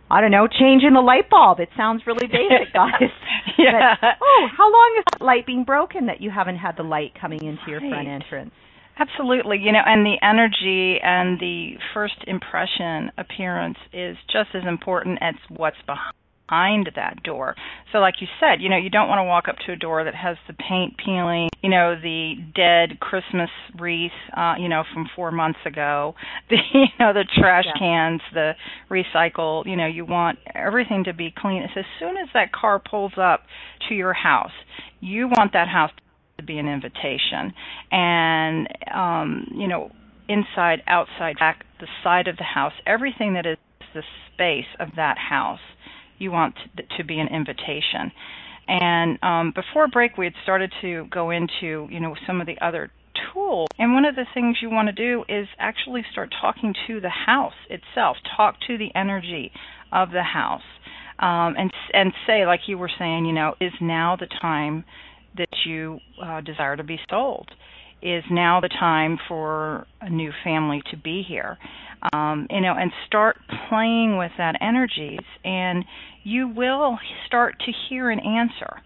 I 0.09 0.21
don't 0.21 0.31
know, 0.31 0.47
changing 0.47 0.93
the 0.93 1.01
light 1.01 1.29
bulb. 1.29 1.59
It 1.59 1.69
sounds 1.75 2.03
really 2.07 2.27
basic, 2.31 2.73
guys. 2.73 3.11
yeah. 3.57 3.95
But, 3.99 4.15
oh, 4.21 4.47
how 4.55 4.71
long 4.71 4.95
is 4.99 5.03
that 5.11 5.25
light 5.25 5.45
being 5.45 5.63
broken 5.63 6.07
that 6.07 6.21
you 6.21 6.31
haven't 6.31 6.57
had 6.57 6.77
the 6.77 6.83
light 6.83 7.11
coming 7.19 7.43
into 7.43 7.63
your 7.67 7.79
front 7.79 8.07
entrance? 8.07 8.51
Absolutely. 8.99 9.59
You 9.59 9.71
know, 9.71 9.81
and 9.85 10.05
the 10.05 10.17
energy 10.23 10.99
and 11.03 11.39
the 11.39 11.73
first 11.93 12.15
impression 12.25 13.11
appearance 13.17 13.77
is 13.93 14.17
just 14.31 14.49
as 14.55 14.63
important 14.67 15.19
as 15.21 15.35
what's 15.49 15.77
behind 15.85 16.16
behind 16.47 16.89
that 16.95 17.23
door. 17.23 17.55
So 17.91 17.99
like 17.99 18.15
you 18.21 18.27
said, 18.39 18.61
you 18.61 18.69
know, 18.69 18.77
you 18.77 18.89
don't 18.89 19.07
want 19.07 19.19
to 19.19 19.23
walk 19.23 19.47
up 19.47 19.55
to 19.65 19.73
a 19.73 19.75
door 19.75 20.03
that 20.03 20.15
has 20.15 20.37
the 20.47 20.53
paint 20.53 20.95
peeling, 21.03 21.49
you 21.61 21.69
know, 21.69 21.95
the 22.01 22.35
dead 22.55 22.99
Christmas 22.99 23.49
wreath, 23.77 24.11
uh, 24.35 24.55
you 24.59 24.69
know, 24.69 24.83
from 24.93 25.07
4 25.15 25.31
months 25.31 25.59
ago, 25.65 26.15
the 26.49 26.57
you 26.73 26.87
know, 26.99 27.13
the 27.13 27.25
trash 27.39 27.65
yeah. 27.65 27.79
cans, 27.79 28.21
the 28.33 28.53
recycle, 28.89 29.65
you 29.65 29.75
know, 29.75 29.87
you 29.87 30.05
want 30.05 30.39
everything 30.55 31.03
to 31.05 31.13
be 31.13 31.33
clean. 31.35 31.63
It's 31.63 31.73
as 31.75 31.85
soon 31.99 32.17
as 32.17 32.29
that 32.33 32.51
car 32.51 32.79
pulls 32.79 33.13
up 33.17 33.43
to 33.89 33.95
your 33.95 34.13
house, 34.13 34.51
you 34.99 35.27
want 35.27 35.53
that 35.53 35.67
house 35.67 35.91
to 36.37 36.43
be 36.43 36.57
an 36.57 36.67
invitation. 36.67 37.53
And 37.91 38.67
um, 38.93 39.47
you 39.55 39.67
know, 39.67 39.91
inside, 40.29 40.81
outside, 40.87 41.37
back, 41.39 41.65
the 41.79 41.87
side 42.03 42.27
of 42.27 42.37
the 42.37 42.43
house, 42.43 42.73
everything 42.85 43.33
that 43.33 43.45
is 43.45 43.57
the 43.93 44.03
space 44.33 44.67
of 44.79 44.89
that 44.95 45.17
house 45.17 45.59
you 46.17 46.31
want 46.31 46.55
to, 46.97 47.03
be 47.03 47.19
an 47.19 47.27
invitation. 47.27 48.11
And 48.67 49.17
um, 49.23 49.53
before 49.55 49.87
break, 49.87 50.17
we 50.17 50.25
had 50.25 50.33
started 50.43 50.73
to 50.81 51.05
go 51.09 51.31
into 51.31 51.87
you 51.89 51.99
know 51.99 52.15
some 52.25 52.41
of 52.41 52.47
the 52.47 52.59
other 52.61 52.91
tools. 53.33 53.67
And 53.79 53.93
one 53.93 54.05
of 54.05 54.15
the 54.15 54.25
things 54.33 54.57
you 54.61 54.69
want 54.69 54.87
to 54.87 54.93
do 54.93 55.23
is 55.29 55.47
actually 55.57 56.03
start 56.11 56.33
talking 56.41 56.73
to 56.87 56.99
the 56.99 57.09
house 57.09 57.53
itself. 57.69 58.17
Talk 58.35 58.55
to 58.67 58.77
the 58.77 58.93
energy 58.95 59.51
of 59.91 60.11
the 60.11 60.23
house, 60.23 60.67
um, 61.19 61.55
and 61.57 61.71
and 61.93 62.13
say 62.25 62.45
like 62.45 62.61
you 62.67 62.77
were 62.77 62.91
saying, 62.99 63.25
you 63.25 63.33
know, 63.33 63.55
is 63.61 63.73
now 63.79 64.17
the 64.19 64.27
time 64.41 64.83
that 65.37 65.49
you 65.65 65.99
uh, 66.21 66.41
desire 66.41 66.75
to 66.75 66.83
be 66.83 66.99
sold? 67.09 67.49
Is 68.01 68.23
now 68.29 68.59
the 68.61 68.69
time 68.69 69.17
for 69.27 69.87
a 70.01 70.09
new 70.09 70.31
family 70.43 70.81
to 70.91 70.97
be 70.97 71.23
here? 71.27 71.57
um, 72.13 72.47
you 72.49 72.61
know, 72.61 72.75
and 72.77 72.91
start 73.05 73.37
playing 73.69 74.17
with 74.17 74.31
that 74.37 74.55
energies, 74.61 75.25
and 75.43 75.83
you 76.23 76.47
will 76.47 76.97
start 77.25 77.55
to 77.65 77.71
hear 77.89 78.09
an 78.09 78.19
answer. 78.19 78.81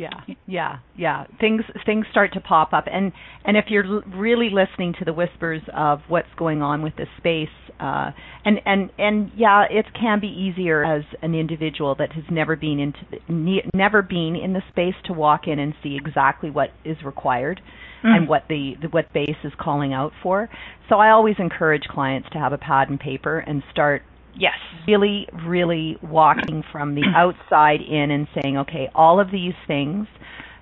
Yeah, 0.00 0.34
yeah, 0.46 0.78
yeah. 0.96 1.24
Things 1.40 1.62
things 1.84 2.06
start 2.10 2.32
to 2.32 2.40
pop 2.40 2.72
up, 2.72 2.84
and 2.90 3.12
and 3.44 3.58
if 3.58 3.66
you're 3.68 3.84
l- 3.84 4.02
really 4.14 4.48
listening 4.48 4.94
to 4.98 5.04
the 5.04 5.12
whispers 5.12 5.60
of 5.76 6.00
what's 6.08 6.32
going 6.38 6.62
on 6.62 6.80
with 6.80 6.94
the 6.96 7.04
space, 7.18 7.54
uh, 7.78 8.10
and 8.46 8.60
and 8.64 8.90
and 8.96 9.30
yeah, 9.36 9.64
it 9.70 9.84
can 9.92 10.18
be 10.18 10.28
easier 10.28 10.82
as 10.82 11.02
an 11.20 11.34
individual 11.34 11.94
that 11.96 12.12
has 12.12 12.24
never 12.30 12.56
been 12.56 12.80
into 12.80 12.98
the, 13.10 13.18
ne- 13.28 13.68
never 13.74 14.00
been 14.00 14.36
in 14.42 14.54
the 14.54 14.62
space 14.70 14.94
to 15.04 15.12
walk 15.12 15.42
in 15.46 15.58
and 15.58 15.74
see 15.82 15.98
exactly 16.02 16.48
what 16.50 16.70
is 16.82 16.96
required 17.04 17.60
mm. 18.02 18.08
and 18.08 18.26
what 18.26 18.44
the, 18.48 18.76
the 18.80 18.88
what 18.88 19.12
base 19.12 19.36
is 19.44 19.52
calling 19.60 19.92
out 19.92 20.12
for. 20.22 20.48
So 20.88 20.96
I 20.96 21.10
always 21.10 21.36
encourage 21.38 21.82
clients 21.90 22.28
to 22.32 22.38
have 22.38 22.54
a 22.54 22.58
pad 22.58 22.88
and 22.88 22.98
paper 22.98 23.38
and 23.38 23.62
start 23.70 24.02
yes. 24.36 24.56
Really 24.86 25.28
really 25.46 25.96
walking 26.02 26.62
from 26.72 26.94
the 26.94 27.02
outside 27.16 27.80
in 27.80 28.10
and 28.10 28.26
saying 28.40 28.58
okay 28.58 28.88
all 28.94 29.20
of 29.20 29.30
these 29.30 29.54
things 29.66 30.06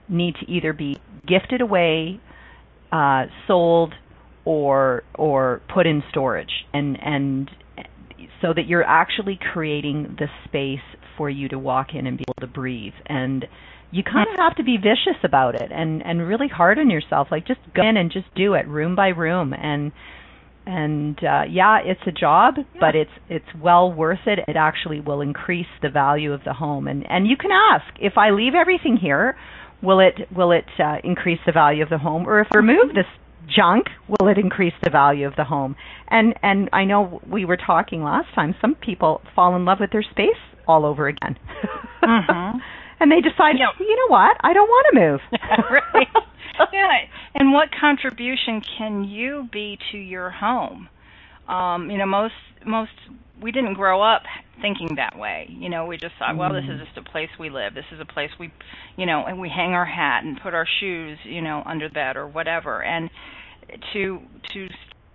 need 0.08 0.34
to 0.36 0.50
either 0.50 0.72
be 0.72 0.98
gifted 1.26 1.60
away 1.60 2.20
uh, 2.92 3.26
sold 3.46 3.94
or 4.44 5.04
or 5.14 5.60
put 5.72 5.86
in 5.86 6.02
storage. 6.10 6.64
And 6.72 6.98
and 7.02 7.50
so 8.40 8.52
that 8.54 8.66
you're 8.66 8.84
actually 8.84 9.38
creating 9.52 10.16
the 10.18 10.28
space 10.44 10.84
for 11.16 11.28
you 11.28 11.48
to 11.48 11.58
walk 11.58 11.88
in 11.94 12.06
and 12.06 12.16
be 12.16 12.24
able 12.26 12.46
to 12.46 12.52
breathe. 12.52 12.94
And 13.06 13.46
you 13.90 14.02
kind 14.02 14.28
of 14.32 14.38
have 14.38 14.54
to 14.56 14.62
be 14.62 14.76
vicious 14.76 15.20
about 15.22 15.54
it 15.54 15.70
and 15.72 16.04
and 16.04 16.26
really 16.26 16.48
hard 16.48 16.78
on 16.78 16.90
yourself. 16.90 17.28
Like 17.30 17.46
just 17.46 17.60
go 17.74 17.82
in 17.86 17.96
and 17.96 18.10
just 18.10 18.32
do 18.34 18.54
it 18.54 18.66
room 18.66 18.96
by 18.96 19.08
room. 19.08 19.52
And 19.52 19.92
and 20.68 21.18
uh 21.24 21.44
yeah 21.48 21.78
it's 21.82 22.02
a 22.06 22.12
job 22.12 22.54
yeah. 22.58 22.64
but 22.78 22.94
it's 22.94 23.10
it's 23.28 23.46
well 23.60 23.90
worth 23.90 24.26
it. 24.26 24.38
It 24.46 24.56
actually 24.56 25.00
will 25.00 25.22
increase 25.22 25.66
the 25.80 25.88
value 25.88 26.32
of 26.32 26.44
the 26.44 26.52
home. 26.52 26.86
And 26.86 27.10
and 27.10 27.26
you 27.26 27.36
can 27.36 27.50
ask 27.50 27.86
if 27.98 28.18
i 28.18 28.30
leave 28.30 28.52
everything 28.54 28.98
here 29.00 29.36
will 29.82 29.98
it 29.98 30.14
will 30.30 30.52
it 30.52 30.66
uh, 30.78 30.96
increase 31.02 31.40
the 31.46 31.52
value 31.52 31.82
of 31.82 31.88
the 31.88 31.98
home? 31.98 32.28
Or 32.28 32.40
if 32.40 32.48
I 32.52 32.58
remove 32.58 32.94
this 32.94 33.06
junk 33.48 33.86
will 34.08 34.28
it 34.28 34.36
increase 34.36 34.74
the 34.82 34.90
value 34.90 35.26
of 35.26 35.34
the 35.36 35.44
home? 35.44 35.74
And 36.08 36.34
and 36.42 36.68
i 36.74 36.84
know 36.84 37.22
we 37.26 37.46
were 37.46 37.56
talking 37.56 38.02
last 38.02 38.28
time 38.34 38.54
some 38.60 38.74
people 38.74 39.22
fall 39.34 39.56
in 39.56 39.64
love 39.64 39.78
with 39.80 39.90
their 39.90 40.04
space 40.04 40.42
all 40.66 40.84
over 40.84 41.08
again. 41.08 41.38
Mm-hmm. 42.02 42.58
And 43.00 43.12
they 43.12 43.20
decide, 43.20 43.54
you 43.54 43.60
know, 43.60 43.70
you 43.78 43.96
know 43.96 44.08
what, 44.08 44.36
I 44.40 44.52
don't 44.52 44.66
want 44.66 44.86
to 44.90 45.00
move. 45.00 45.20
right. 45.70 46.08
Yeah. 46.72 46.88
And 47.34 47.52
what 47.52 47.68
contribution 47.78 48.62
can 48.78 49.04
you 49.04 49.48
be 49.52 49.78
to 49.92 49.98
your 49.98 50.30
home? 50.30 50.88
Um, 51.48 51.90
you 51.90 51.98
know, 51.98 52.06
most 52.06 52.34
most 52.66 52.90
we 53.40 53.52
didn't 53.52 53.74
grow 53.74 54.02
up 54.02 54.22
thinking 54.60 54.96
that 54.96 55.16
way. 55.16 55.46
You 55.48 55.68
know, 55.68 55.86
we 55.86 55.96
just 55.96 56.14
thought, 56.18 56.36
well, 56.36 56.52
this 56.52 56.64
is 56.64 56.80
mm. 56.80 56.84
just 56.84 56.98
a 56.98 57.10
place 57.10 57.28
we 57.38 57.50
live. 57.50 57.74
This 57.74 57.84
is 57.92 58.00
a 58.00 58.04
place 58.04 58.30
we, 58.38 58.52
you 58.96 59.06
know, 59.06 59.24
and 59.26 59.40
we 59.40 59.48
hang 59.48 59.72
our 59.72 59.84
hat 59.84 60.24
and 60.24 60.40
put 60.42 60.54
our 60.54 60.66
shoes, 60.80 61.18
you 61.24 61.40
know, 61.40 61.62
under 61.64 61.88
bed 61.88 62.16
or 62.16 62.26
whatever. 62.26 62.82
And 62.82 63.08
to 63.92 64.18
to 64.54 64.68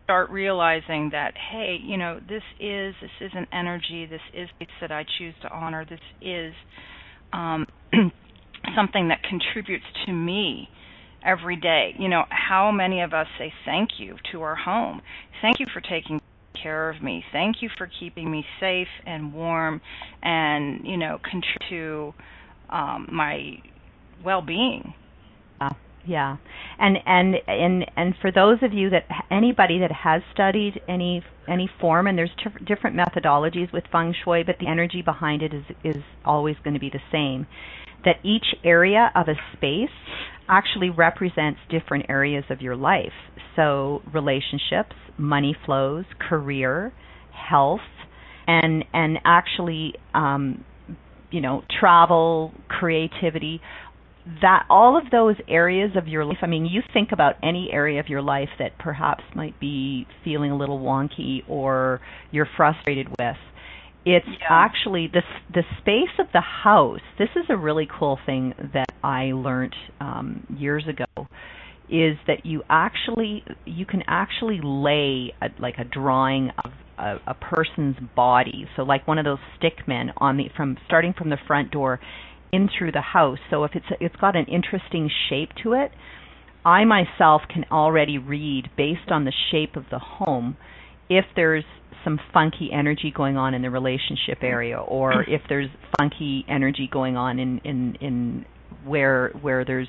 start 0.03 0.29
realizing 0.29 1.10
that, 1.12 1.34
hey, 1.51 1.77
you 1.82 1.97
know, 1.97 2.19
this 2.27 2.43
is 2.60 2.95
this 3.01 3.12
is 3.21 3.32
an 3.36 3.47
energy. 3.51 4.06
This 4.06 4.21
is 4.34 4.49
that 4.82 4.91
I 4.91 5.06
choose 5.17 5.34
to 5.41 5.49
honor. 5.49 5.86
This 5.89 5.99
is 6.21 6.53
um, 7.34 7.65
something 8.75 9.10
that 9.10 9.19
contributes 9.23 9.86
to 10.06 10.13
me 10.13 10.69
every 11.24 11.56
day. 11.56 11.96
You 11.98 12.10
know, 12.10 12.24
how 12.30 12.72
many 12.72 13.02
of 13.02 13.14
us 13.14 13.28
say 13.38 13.54
thank 13.66 13.92
you 14.00 14.18
to 14.32 14.42
our 14.42 14.56
home? 14.56 15.02
Thank 15.42 15.60
you 15.60 15.66
for 15.74 15.82
taking 15.82 16.20
care 16.62 16.90
of 16.90 17.02
me. 17.02 17.24
Thank 17.32 17.58
you 17.62 17.70
for 17.78 17.90
keeping 18.00 18.32
me 18.32 18.46
safe 18.60 18.88
and 19.06 19.34
warm 19.34 19.82
and, 20.22 20.86
you 20.86 20.98
know, 20.98 21.20
contribute 21.24 21.70
to 21.70 22.14
um, 22.70 23.08
my 23.12 23.58
well-being. 24.24 24.94
Yeah, 25.62 25.70
yeah. 26.06 26.38
And 26.80 26.98
and 27.06 27.36
and 27.48 27.86
and 27.96 28.14
for 28.22 28.32
those 28.32 28.58
of 28.62 28.74
you 28.74 28.90
that 28.90 29.06
anybody 29.32 29.80
that 29.80 29.92
has 29.92 30.22
studied 30.34 30.82
any 30.88 31.24
any 31.48 31.70
form 31.80 32.08
and 32.08 32.18
there's 32.18 32.32
t- 32.44 32.66
different 32.66 32.96
methodologies 32.96 33.72
with 33.74 33.84
feng 33.92 34.14
shui, 34.24 34.44
but 34.44 34.56
the 34.60 34.68
energy 34.68 35.02
behind 35.02 35.42
it 35.42 35.54
is 35.54 35.64
is 35.84 36.04
always 36.26 36.56
going 36.64 36.74
to 36.74 36.80
be 36.80 36.90
the 36.90 37.02
same. 37.12 37.46
That 38.06 38.18
each 38.24 38.46
area 38.64 39.12
of 39.16 39.28
a 39.28 39.36
space 39.56 39.90
actually 40.49 40.89
represents 40.89 41.60
different 41.69 42.06
areas 42.10 42.43
of 42.49 42.62
your 42.62 42.75
life. 42.75 43.13
So 43.56 44.01
relationships, 44.13 44.95
money 45.17 45.56
flows, 45.65 46.06
career, 46.29 46.93
health, 47.32 47.79
and 48.47 48.84
and 48.93 49.19
actually 49.25 49.93
um, 50.13 50.63
you 51.32 51.41
know 51.41 51.63
travel, 51.79 52.53
creativity 52.67 53.62
that 54.41 54.65
all 54.69 54.97
of 54.97 55.12
those 55.12 55.36
areas 55.49 55.91
of 55.95 56.08
your 56.08 56.23
life, 56.23 56.38
I 56.41 56.47
mean, 56.47 56.65
you 56.65 56.82
think 56.93 57.10
about 57.12 57.36
any 57.43 57.69
area 57.71 57.99
of 57.99 58.08
your 58.08 58.21
life 58.21 58.49
that 58.58 58.77
perhaps 58.79 59.23
might 59.36 59.60
be 59.60 60.08
feeling 60.23 60.51
a 60.51 60.58
little 60.58 60.79
wonky 60.79 61.39
or 61.49 61.99
you're 62.32 62.47
frustrated 62.56 63.08
with. 63.10 63.36
It's 64.06 64.26
yeah. 64.28 64.48
actually 64.50 65.08
the 65.12 65.22
the 65.54 65.63
space 65.80 66.13
of 66.20 66.28
the 66.34 66.42
house. 66.42 67.00
This 67.18 67.30
is 67.36 67.46
a 67.50 67.58
really 67.58 67.88
cool 68.00 68.20
thing 68.26 68.54
that 68.74 68.89
I 69.04 69.32
learned 69.32 69.76
um, 70.00 70.46
years 70.58 70.84
ago. 70.88 71.28
Is 71.89 72.18
that 72.28 72.46
you 72.46 72.63
actually 72.70 73.44
you 73.66 73.86
can 73.86 74.04
actually 74.08 74.60
lay 74.63 75.34
a, 75.42 75.50
like 75.62 75.76
a 75.78 75.84
drawing 75.84 76.50
of 76.63 76.72
a, 76.98 77.18
a 77.28 77.34
person's 77.34 77.96
body. 78.16 78.68
So 78.76 78.84
like 78.84 79.08
one 79.08 79.20
of 79.20 79.26
those 79.26 79.39
stick 79.58 79.88
men 79.88 80.12
on 80.18 80.38
the 80.38 80.46
from 80.56 80.78
starting 80.86 81.13
from 81.18 81.30
the 81.30 81.38
front 81.48 81.72
door 81.72 82.00
in 82.52 82.70
through 82.78 82.92
the 82.92 83.02
house. 83.02 83.39
So 83.50 83.63
if 83.63 83.72
it's 83.74 83.86
it's 84.00 84.16
got 84.18 84.36
an 84.36 84.46
interesting 84.46 85.10
shape 85.30 85.50
to 85.63 85.74
it, 85.74 85.92
I 86.66 86.86
myself 86.86 87.44
can 87.50 87.66
already 87.72 88.18
read 88.18 88.70
based 88.76 89.12
on 89.12 89.26
the 89.26 89.34
shape 89.52 89.76
of 89.76 89.86
the 89.92 90.00
home 90.00 90.58
if 91.10 91.26
there's 91.36 91.66
some 92.04 92.20
funky 92.34 92.70
energy 92.74 93.13
going 93.16 93.38
on 93.38 93.54
in 93.54 93.62
the 93.62 93.70
relationship 93.70 94.39
area 94.42 94.78
or 94.78 95.24
if 95.28 95.42
there's 95.50 95.70
funky 95.98 96.46
energy 96.50 96.89
going 96.92 97.16
on 97.16 97.39
in 97.39 97.60
in 97.63 97.96
in 98.02 98.46
where 98.86 99.30
where 99.42 99.63
there's 99.63 99.88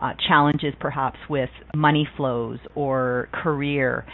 uh, 0.00 0.12
challenges 0.28 0.74
perhaps 0.80 1.18
with 1.30 1.50
money 1.74 2.06
flows 2.16 2.58
or 2.74 3.28
career 3.32 4.04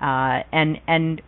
uh, 0.00 0.40
and 0.52 0.78
and 0.86 1.22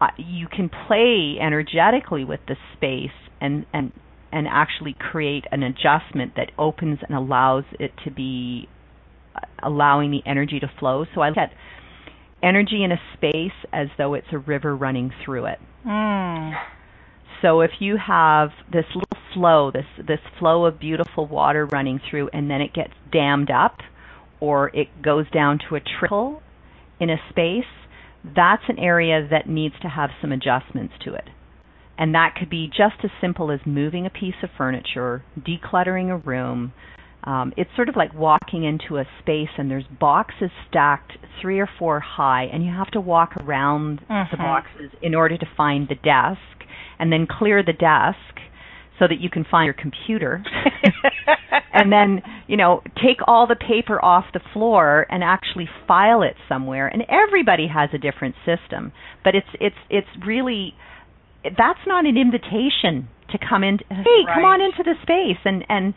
uh, 0.00 0.08
you 0.18 0.46
can 0.48 0.70
play 0.86 1.36
energetically 1.40 2.24
with 2.24 2.40
the 2.48 2.56
space 2.76 3.10
and 3.40 3.66
and 3.72 3.92
and 4.32 4.46
actually 4.50 4.94
create 4.98 5.44
an 5.52 5.62
adjustment 5.62 6.32
that 6.36 6.50
opens 6.58 6.98
and 7.06 7.16
allows 7.16 7.64
it 7.78 7.92
to 8.04 8.10
be 8.10 8.68
uh, 9.34 9.40
allowing 9.62 10.10
the 10.10 10.20
energy 10.26 10.58
to 10.60 10.70
flow. 10.78 11.04
So 11.14 11.20
i 11.20 11.28
look 11.28 11.38
at 11.38 11.50
energy 12.42 12.84
in 12.84 12.92
a 12.92 13.00
space 13.14 13.56
as 13.72 13.88
though 13.98 14.14
it's 14.14 14.26
a 14.32 14.38
river 14.38 14.76
running 14.76 15.12
through 15.24 15.46
it. 15.46 15.58
Mm. 15.86 16.52
So 17.42 17.60
if 17.60 17.70
you 17.80 17.96
have 17.96 18.50
this 18.72 18.86
little 18.94 19.22
flow, 19.34 19.70
this 19.70 19.84
this 20.06 20.20
flow 20.38 20.64
of 20.64 20.78
beautiful 20.78 21.26
water 21.26 21.66
running 21.66 22.00
through 22.10 22.30
and 22.32 22.50
then 22.50 22.60
it 22.60 22.72
gets 22.72 22.92
dammed 23.12 23.50
up 23.50 23.78
or 24.40 24.68
it 24.74 25.02
goes 25.02 25.30
down 25.30 25.58
to 25.68 25.76
a 25.76 25.80
trickle 25.80 26.42
in 27.00 27.10
a 27.10 27.16
space, 27.30 27.64
that's 28.34 28.62
an 28.68 28.78
area 28.78 29.26
that 29.30 29.48
needs 29.48 29.74
to 29.82 29.88
have 29.88 30.10
some 30.20 30.32
adjustments 30.32 30.94
to 31.04 31.14
it. 31.14 31.28
And 31.98 32.14
that 32.14 32.34
could 32.38 32.50
be 32.50 32.68
just 32.68 32.96
as 33.04 33.10
simple 33.20 33.50
as 33.50 33.60
moving 33.64 34.04
a 34.04 34.10
piece 34.10 34.34
of 34.42 34.50
furniture, 34.56 35.24
decluttering 35.38 36.10
a 36.10 36.18
room, 36.18 36.72
um, 37.24 37.52
it's 37.56 37.70
sort 37.74 37.88
of 37.88 37.96
like 37.96 38.14
walking 38.14 38.64
into 38.64 38.98
a 38.98 39.04
space 39.20 39.48
and 39.58 39.70
there's 39.70 39.84
boxes 40.00 40.50
stacked 40.68 41.12
three 41.40 41.58
or 41.58 41.68
four 41.78 42.00
high, 42.00 42.44
and 42.44 42.64
you 42.64 42.72
have 42.72 42.90
to 42.92 43.00
walk 43.00 43.36
around 43.36 44.00
mm-hmm. 44.08 44.30
the 44.30 44.36
boxes 44.36 44.90
in 45.02 45.14
order 45.14 45.36
to 45.36 45.46
find 45.56 45.88
the 45.88 45.94
desk, 45.96 46.68
and 46.98 47.12
then 47.12 47.26
clear 47.28 47.62
the 47.62 47.72
desk 47.72 48.40
so 48.98 49.06
that 49.06 49.20
you 49.20 49.28
can 49.28 49.44
find 49.50 49.66
your 49.66 49.74
computer. 49.74 50.42
and 51.72 51.92
then, 51.92 52.22
you 52.46 52.56
know, 52.56 52.82
take 52.96 53.18
all 53.26 53.46
the 53.46 53.56
paper 53.56 54.02
off 54.02 54.24
the 54.32 54.40
floor 54.52 55.06
and 55.10 55.22
actually 55.22 55.68
file 55.86 56.22
it 56.22 56.34
somewhere. 56.48 56.88
And 56.88 57.02
everybody 57.08 57.68
has 57.68 57.90
a 57.92 57.98
different 57.98 58.34
system, 58.46 58.92
but 59.22 59.34
it's 59.34 59.48
it's 59.60 59.76
it's 59.90 60.26
really 60.26 60.74
that's 61.44 61.80
not 61.86 62.06
an 62.06 62.16
invitation 62.16 63.08
to 63.30 63.38
come 63.38 63.62
in. 63.62 63.78
Hey, 63.88 64.24
right. 64.26 64.34
come 64.34 64.44
on 64.44 64.60
into 64.60 64.82
the 64.82 64.94
space 65.02 65.40
and 65.44 65.64
and 65.68 65.94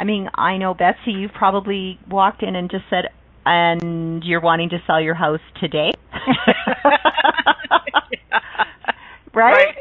I 0.00 0.04
mean, 0.04 0.30
I 0.34 0.56
know 0.56 0.72
Betsy, 0.72 1.12
you've 1.12 1.34
probably 1.34 1.98
walked 2.08 2.42
in 2.42 2.56
and 2.56 2.70
just 2.70 2.84
said, 2.88 3.10
and 3.44 4.24
you're 4.24 4.40
wanting 4.40 4.70
to 4.70 4.78
sell 4.86 4.98
your 4.98 5.12
house 5.14 5.40
today. 5.60 5.90
right? 9.34 9.36
Right. 9.54 9.74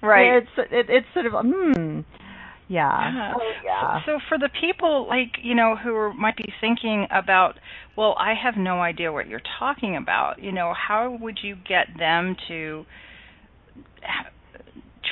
right. 0.00 0.36
It's 0.38 0.48
it, 0.72 0.86
it's 0.88 1.06
sort 1.12 1.26
of 1.26 1.32
hmm. 1.44 2.00
Yeah. 2.68 3.34
Oh, 3.36 3.52
yeah. 3.62 4.00
So, 4.06 4.12
so 4.12 4.20
for 4.28 4.38
the 4.38 4.48
people 4.58 5.06
like 5.06 5.32
you 5.42 5.54
know 5.54 5.76
who 5.76 5.94
are, 5.94 6.14
might 6.14 6.38
be 6.38 6.50
thinking 6.62 7.06
about, 7.10 7.56
well, 7.94 8.16
I 8.18 8.32
have 8.42 8.54
no 8.56 8.80
idea 8.80 9.12
what 9.12 9.28
you're 9.28 9.42
talking 9.58 9.96
about. 9.96 10.42
You 10.42 10.52
know, 10.52 10.72
how 10.74 11.14
would 11.20 11.40
you 11.42 11.56
get 11.56 11.88
them 11.98 12.36
to 12.48 12.86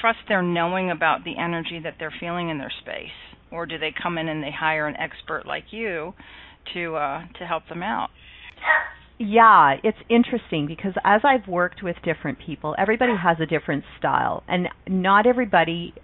trust 0.01 0.21
their 0.29 0.43
knowing 0.43 0.91
about 0.91 1.25
the 1.25 1.37
energy 1.39 1.79
that 1.85 1.97
they're 1.99 2.15
feeling 2.21 2.49
in 2.49 2.57
their 2.57 2.73
space? 2.81 3.26
Or 3.51 3.67
do 3.67 3.79
they 3.79 3.93
come 4.03 4.19
in 4.19 4.29
and 4.29 4.43
they 4.43 4.51
hire 4.51 4.87
an 4.87 4.97
expert 4.97 5.45
like 5.47 5.65
you 5.71 6.15
to 6.75 6.97
uh, 6.97 7.23
to 7.39 7.47
help 7.47 7.69
them 7.69 7.83
out? 7.83 8.09
Yeah, 9.19 9.77
it's 9.83 9.99
interesting 10.11 10.67
because 10.67 10.93
as 11.03 11.23
I've 11.25 11.49
worked 11.49 11.83
with 11.83 11.97
different 12.05 12.39
people, 12.45 12.75
everybody 12.79 13.13
has 13.17 13.39
a 13.41 13.47
different 13.47 13.85
style, 13.99 14.43
and 14.47 14.69
not 14.87 15.27
everybody 15.27 15.95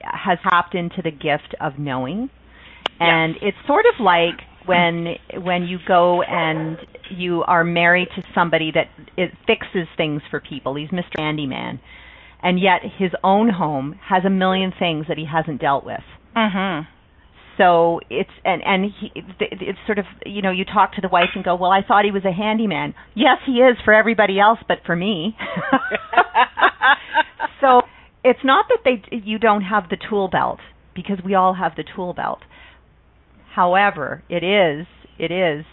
has 0.00 0.38
tapped 0.48 0.74
into 0.74 1.02
the 1.02 1.10
gift 1.10 1.54
of 1.60 1.78
knowing. 1.78 2.30
And 3.00 3.34
yes. 3.34 3.52
it's 3.54 3.66
sort 3.66 3.84
of 3.92 4.04
like 4.04 4.40
when 4.66 5.14
when 5.42 5.64
you 5.64 5.78
go 5.86 6.22
and 6.22 6.76
you 7.10 7.42
are 7.44 7.64
married 7.64 8.08
to 8.14 8.22
somebody 8.34 8.70
that 8.72 8.86
it 9.16 9.30
fixes 9.46 9.88
things 9.96 10.22
for 10.30 10.40
people. 10.40 10.76
He's 10.76 10.90
Mr. 10.90 11.18
Handyman, 11.18 11.80
and 12.42 12.60
yet 12.60 12.82
his 12.98 13.10
own 13.24 13.48
home 13.48 13.98
has 14.08 14.24
a 14.24 14.30
million 14.30 14.72
things 14.78 15.06
that 15.08 15.18
he 15.18 15.24
hasn't 15.24 15.60
dealt 15.60 15.84
with. 15.84 16.02
Mhm. 16.36 16.86
So 17.56 18.00
it's 18.08 18.30
and 18.44 18.62
and 18.64 18.84
he 18.84 19.10
it's 19.40 19.78
sort 19.86 19.98
of 19.98 20.04
you 20.24 20.42
know 20.42 20.50
you 20.50 20.64
talk 20.64 20.92
to 20.94 21.00
the 21.00 21.08
wife 21.08 21.30
and 21.34 21.42
go 21.44 21.56
well 21.56 21.72
I 21.72 21.82
thought 21.82 22.04
he 22.04 22.10
was 22.12 22.24
a 22.24 22.32
handyman. 22.32 22.94
Yes 23.14 23.38
he 23.46 23.54
is 23.60 23.76
for 23.84 23.92
everybody 23.92 24.38
else 24.38 24.58
but 24.68 24.78
for 24.86 24.94
me. 24.96 25.36
So 27.60 27.82
it's 28.22 28.38
not 28.44 28.66
that 28.68 28.78
they 28.84 29.02
you 29.18 29.38
don't 29.38 29.62
have 29.62 29.88
the 29.90 29.96
tool 30.08 30.28
belt 30.28 30.60
because 30.94 31.18
we 31.24 31.34
all 31.34 31.54
have 31.54 31.72
the 31.76 31.84
tool 31.96 32.14
belt. 32.14 32.38
However 33.54 34.22
it 34.28 34.44
is 34.44 34.86
it 35.18 35.32
is. 35.32 35.64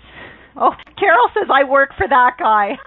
Oh 0.56 0.72
Carol 1.00 1.30
says 1.34 1.48
I 1.54 1.64
work 1.70 1.92
for 1.98 2.08
that 2.08 2.38
guy. 2.40 2.78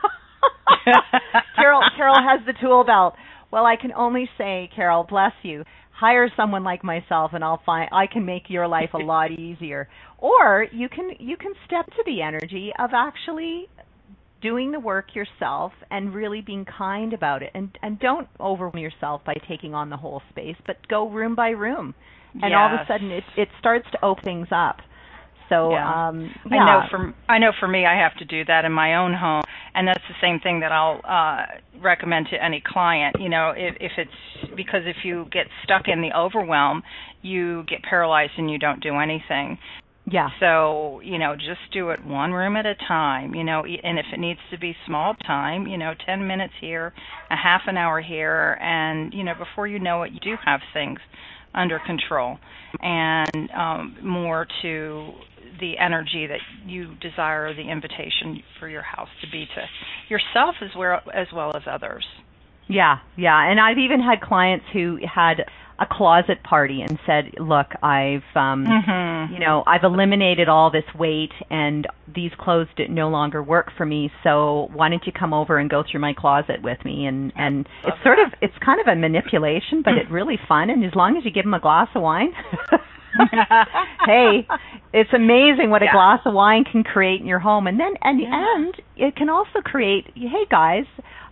Carol 1.56 1.82
Carol 1.96 2.16
has 2.16 2.44
the 2.46 2.54
tool 2.60 2.84
belt. 2.84 3.14
Well 3.52 3.64
I 3.66 3.76
can 3.76 3.92
only 3.92 4.28
say 4.36 4.68
Carol 4.74 5.04
bless 5.08 5.32
you 5.42 5.64
hire 5.98 6.30
someone 6.36 6.62
like 6.62 6.84
myself 6.84 7.32
and 7.34 7.42
I'll 7.42 7.60
find 7.66 7.88
I 7.92 8.06
can 8.06 8.24
make 8.24 8.44
your 8.48 8.68
life 8.68 8.90
a 8.94 8.98
lot 8.98 9.32
easier. 9.32 9.88
Or 10.18 10.66
you 10.72 10.88
can 10.88 11.10
you 11.18 11.36
can 11.36 11.52
step 11.66 11.86
to 11.86 12.02
the 12.06 12.22
energy 12.22 12.72
of 12.78 12.90
actually 12.94 13.68
doing 14.40 14.70
the 14.70 14.78
work 14.78 15.16
yourself 15.16 15.72
and 15.90 16.14
really 16.14 16.40
being 16.40 16.64
kind 16.64 17.12
about 17.12 17.42
it 17.42 17.50
and 17.54 17.76
and 17.82 17.98
don't 17.98 18.28
overwhelm 18.38 18.78
yourself 18.78 19.22
by 19.24 19.34
taking 19.48 19.74
on 19.74 19.90
the 19.90 19.96
whole 19.96 20.22
space 20.30 20.54
but 20.66 20.76
go 20.86 21.08
room 21.08 21.34
by 21.34 21.48
room 21.48 21.92
and 22.34 22.50
yes. 22.50 22.52
all 22.54 22.66
of 22.72 22.80
a 22.80 22.86
sudden 22.86 23.10
it 23.10 23.24
it 23.36 23.48
starts 23.58 23.86
to 23.90 24.04
open 24.04 24.22
things 24.22 24.48
up 24.52 24.76
so 25.48 25.70
yeah. 25.70 26.08
um 26.08 26.30
yeah. 26.50 26.58
I 26.58 26.66
know 26.66 26.86
for 26.90 27.14
I 27.28 27.38
know 27.38 27.52
for 27.58 27.68
me 27.68 27.86
I 27.86 27.96
have 28.00 28.16
to 28.18 28.24
do 28.24 28.44
that 28.46 28.64
in 28.64 28.72
my 28.72 28.96
own 28.96 29.14
home 29.14 29.42
and 29.74 29.86
that's 29.86 30.02
the 30.08 30.14
same 30.20 30.40
thing 30.40 30.60
that 30.60 30.72
I'll 30.72 31.00
uh 31.04 31.46
recommend 31.80 32.28
to 32.30 32.42
any 32.42 32.62
client 32.64 33.16
you 33.20 33.28
know 33.28 33.52
if 33.56 33.76
if 33.80 33.92
it's 33.96 34.54
because 34.56 34.82
if 34.86 35.04
you 35.04 35.26
get 35.32 35.46
stuck 35.64 35.88
in 35.88 36.00
the 36.00 36.16
overwhelm 36.16 36.82
you 37.22 37.64
get 37.68 37.82
paralyzed 37.82 38.32
and 38.36 38.50
you 38.50 38.58
don't 38.58 38.82
do 38.82 38.96
anything 38.96 39.58
yeah 40.10 40.28
so 40.40 41.00
you 41.04 41.18
know 41.18 41.34
just 41.34 41.60
do 41.72 41.90
it 41.90 42.04
one 42.04 42.32
room 42.32 42.56
at 42.56 42.66
a 42.66 42.74
time 42.86 43.34
you 43.34 43.44
know 43.44 43.64
and 43.64 43.98
if 43.98 44.06
it 44.12 44.18
needs 44.18 44.40
to 44.50 44.58
be 44.58 44.74
small 44.86 45.14
time 45.26 45.66
you 45.66 45.76
know 45.76 45.92
10 46.06 46.26
minutes 46.26 46.54
here 46.60 46.92
a 47.30 47.36
half 47.36 47.62
an 47.66 47.76
hour 47.76 48.00
here 48.00 48.58
and 48.60 49.12
you 49.12 49.24
know 49.24 49.34
before 49.34 49.66
you 49.66 49.78
know 49.78 50.02
it 50.02 50.12
you 50.12 50.20
do 50.20 50.34
have 50.44 50.60
things 50.72 50.98
under 51.54 51.78
control 51.86 52.38
and 52.80 53.50
um, 53.56 53.96
more 54.02 54.46
to 54.62 55.12
the 55.60 55.78
energy 55.78 56.26
that 56.26 56.40
you 56.66 56.94
desire 57.00 57.54
the 57.54 57.70
invitation 57.70 58.42
for 58.58 58.68
your 58.68 58.82
house 58.82 59.08
to 59.22 59.30
be 59.30 59.46
to 59.54 59.64
yourself 60.08 60.56
as 60.62 60.70
well 60.76 61.00
as 61.14 61.26
well 61.34 61.56
as 61.56 61.62
others. 61.70 62.04
Yeah, 62.68 62.98
yeah, 63.16 63.50
and 63.50 63.58
I've 63.58 63.78
even 63.78 64.00
had 64.00 64.20
clients 64.20 64.66
who 64.72 64.98
had 65.02 65.44
a 65.80 65.86
closet 65.90 66.42
party 66.42 66.82
and 66.82 66.98
said, 67.06 67.34
"Look, 67.38 67.68
I've 67.82 68.24
um 68.34 68.66
mm-hmm. 68.66 69.32
you 69.32 69.38
know, 69.38 69.62
I've 69.66 69.84
eliminated 69.84 70.48
all 70.48 70.70
this 70.70 70.84
weight 70.98 71.32
and 71.50 71.86
these 72.12 72.32
clothes 72.38 72.66
no 72.88 73.08
longer 73.08 73.42
work 73.42 73.70
for 73.76 73.86
me, 73.86 74.10
so 74.22 74.68
why 74.72 74.88
don't 74.88 75.06
you 75.06 75.12
come 75.12 75.32
over 75.32 75.56
and 75.58 75.70
go 75.70 75.84
through 75.88 76.00
my 76.00 76.12
closet 76.12 76.62
with 76.62 76.84
me?" 76.84 77.06
And 77.06 77.32
and 77.36 77.66
it's 77.84 78.02
sort 78.02 78.18
of 78.18 78.32
it's 78.42 78.54
kind 78.64 78.80
of 78.80 78.86
a 78.86 78.96
manipulation, 78.96 79.82
but 79.82 79.94
it's 79.94 80.10
really 80.10 80.38
fun 80.48 80.68
and 80.70 80.84
as 80.84 80.94
long 80.94 81.16
as 81.16 81.24
you 81.24 81.30
give 81.30 81.44
them 81.44 81.54
a 81.54 81.60
glass 81.60 81.88
of 81.94 82.02
wine 82.02 82.32
hey, 84.06 84.46
it's 84.92 85.12
amazing 85.12 85.70
what 85.70 85.82
yeah. 85.82 85.90
a 85.90 85.92
glass 85.92 86.20
of 86.24 86.34
wine 86.34 86.64
can 86.64 86.84
create 86.84 87.20
in 87.20 87.26
your 87.26 87.38
home, 87.38 87.66
and 87.66 87.78
then 87.78 87.94
and 88.02 88.20
yeah. 88.20 88.28
and 88.30 88.74
it 88.96 89.16
can 89.16 89.28
also 89.28 89.60
create. 89.64 90.06
Hey 90.14 90.46
guys, 90.50 90.84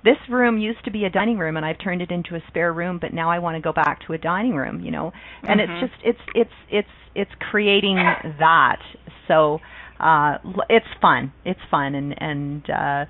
this 0.04 0.16
room 0.28 0.58
used 0.58 0.84
to 0.84 0.90
be 0.90 1.04
a 1.04 1.10
dining 1.10 1.38
room, 1.38 1.56
and 1.56 1.64
I've 1.64 1.78
turned 1.78 2.02
it 2.02 2.10
into 2.10 2.34
a 2.34 2.40
spare 2.48 2.72
room, 2.72 2.98
but 3.00 3.12
now 3.12 3.30
I 3.30 3.38
want 3.38 3.56
to 3.56 3.60
go 3.60 3.72
back 3.72 4.06
to 4.06 4.12
a 4.12 4.18
dining 4.18 4.54
room. 4.54 4.80
You 4.80 4.90
know, 4.90 5.12
and 5.42 5.60
mm-hmm. 5.60 5.72
it's 5.84 5.92
just 5.92 6.02
it's 6.04 6.20
it's 6.34 6.50
it's 6.70 6.88
it's 7.14 7.30
creating 7.50 7.96
that. 8.38 8.80
So 9.28 9.60
uh 10.00 10.38
it's 10.68 10.86
fun. 11.00 11.32
It's 11.44 11.60
fun, 11.70 11.94
and 11.94 12.14
and. 12.20 12.70
uh 12.70 13.04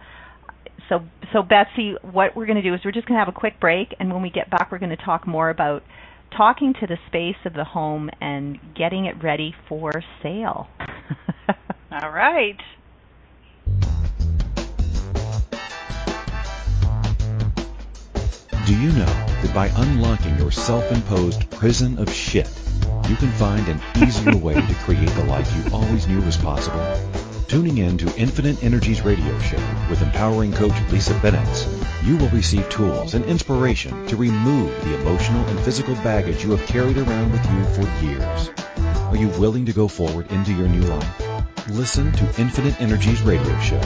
so 0.89 1.01
so 1.33 1.43
Betsy, 1.43 1.95
what 2.03 2.37
we're 2.37 2.47
going 2.47 2.57
to 2.57 2.63
do 2.63 2.73
is 2.73 2.81
we're 2.85 2.93
just 2.93 3.09
going 3.09 3.19
to 3.19 3.25
have 3.25 3.35
a 3.35 3.37
quick 3.37 3.59
break, 3.61 3.95
and 3.99 4.13
when 4.13 4.23
we 4.23 4.31
get 4.31 4.51
back, 4.51 4.71
we're 4.71 4.79
going 4.79 4.97
to 4.97 5.05
talk 5.05 5.27
more 5.27 5.51
about 5.51 5.83
talking 6.31 6.75
to 6.81 6.87
the 6.87 6.99
space 7.07 7.37
of 7.45 7.55
the 7.55 7.65
home 7.65 8.11
and 8.21 8.59
getting 8.75 9.07
it 9.07 9.23
ready 9.23 9.55
for 9.69 9.93
sale. 10.23 10.69
All 11.93 12.11
right. 12.11 12.61
Do 18.67 18.77
you 18.77 18.91
know 18.93 19.05
that 19.05 19.53
by 19.55 19.69
unlocking 19.77 20.37
your 20.39 20.51
self 20.51 20.91
imposed 20.91 21.49
prison 21.51 21.99
of 21.99 22.13
shit, 22.13 22.51
you 23.09 23.15
can 23.15 23.31
find 23.33 23.67
an 23.69 23.81
easier 24.03 24.37
way 24.37 24.55
to 24.55 24.75
create 24.83 25.09
the 25.11 25.25
life 25.25 25.49
you 25.57 25.73
always 25.73 26.09
knew 26.09 26.21
was 26.23 26.37
possible? 26.37 26.81
Tuning 27.49 27.79
in 27.79 27.97
to 27.99 28.17
Infinite 28.17 28.63
Energies 28.65 29.03
radio 29.03 29.39
show 29.39 29.61
with 29.89 30.03
empowering 30.03 30.53
coach 30.53 30.75
Lisa 30.91 31.15
Bennett, 31.21 31.69
you 32.03 32.17
will 32.17 32.29
receive 32.31 32.69
tools 32.69 33.15
and 33.15 33.25
inspiration 33.25 34.07
to 34.09 34.17
remove 34.17 34.69
the 34.85 34.95
emotional 34.97 35.45
and 35.47 35.61
physical 35.61 35.95
baggage 35.97 36.43
you 36.43 36.51
have 36.51 36.67
carried 36.67 36.99
around 36.99 37.31
with 37.31 37.45
you 37.53 37.65
for 37.75 38.05
years. 38.05 38.51
Are 38.77 39.17
you 39.17 39.29
willing 39.41 39.65
to 39.67 39.73
go 39.73 39.87
forward 39.87 40.31
into 40.33 40.53
your 40.53 40.67
new 40.67 40.81
life? 40.83 41.69
Listen 41.69 42.11
to 42.13 42.41
Infinite 42.41 42.81
Energies 42.81 43.23
radio 43.23 43.59
show 43.61 43.81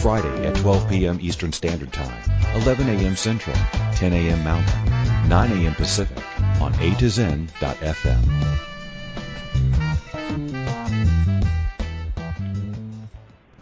Friday 0.00 0.44
at 0.44 0.56
12 0.56 0.88
p.m. 0.88 1.18
Eastern 1.20 1.52
Standard 1.52 1.92
Time, 1.92 2.30
11 2.56 2.88
a.m. 2.88 3.14
Central, 3.14 3.56
10 3.94 4.12
a.m. 4.14 4.42
Mountain, 4.42 5.28
9 5.28 5.52
a.m. 5.52 5.74
Pacific 5.76 6.24
on 6.60 6.74
A 6.80 6.92
to 6.96 7.08
Zen.fm. 7.08 8.56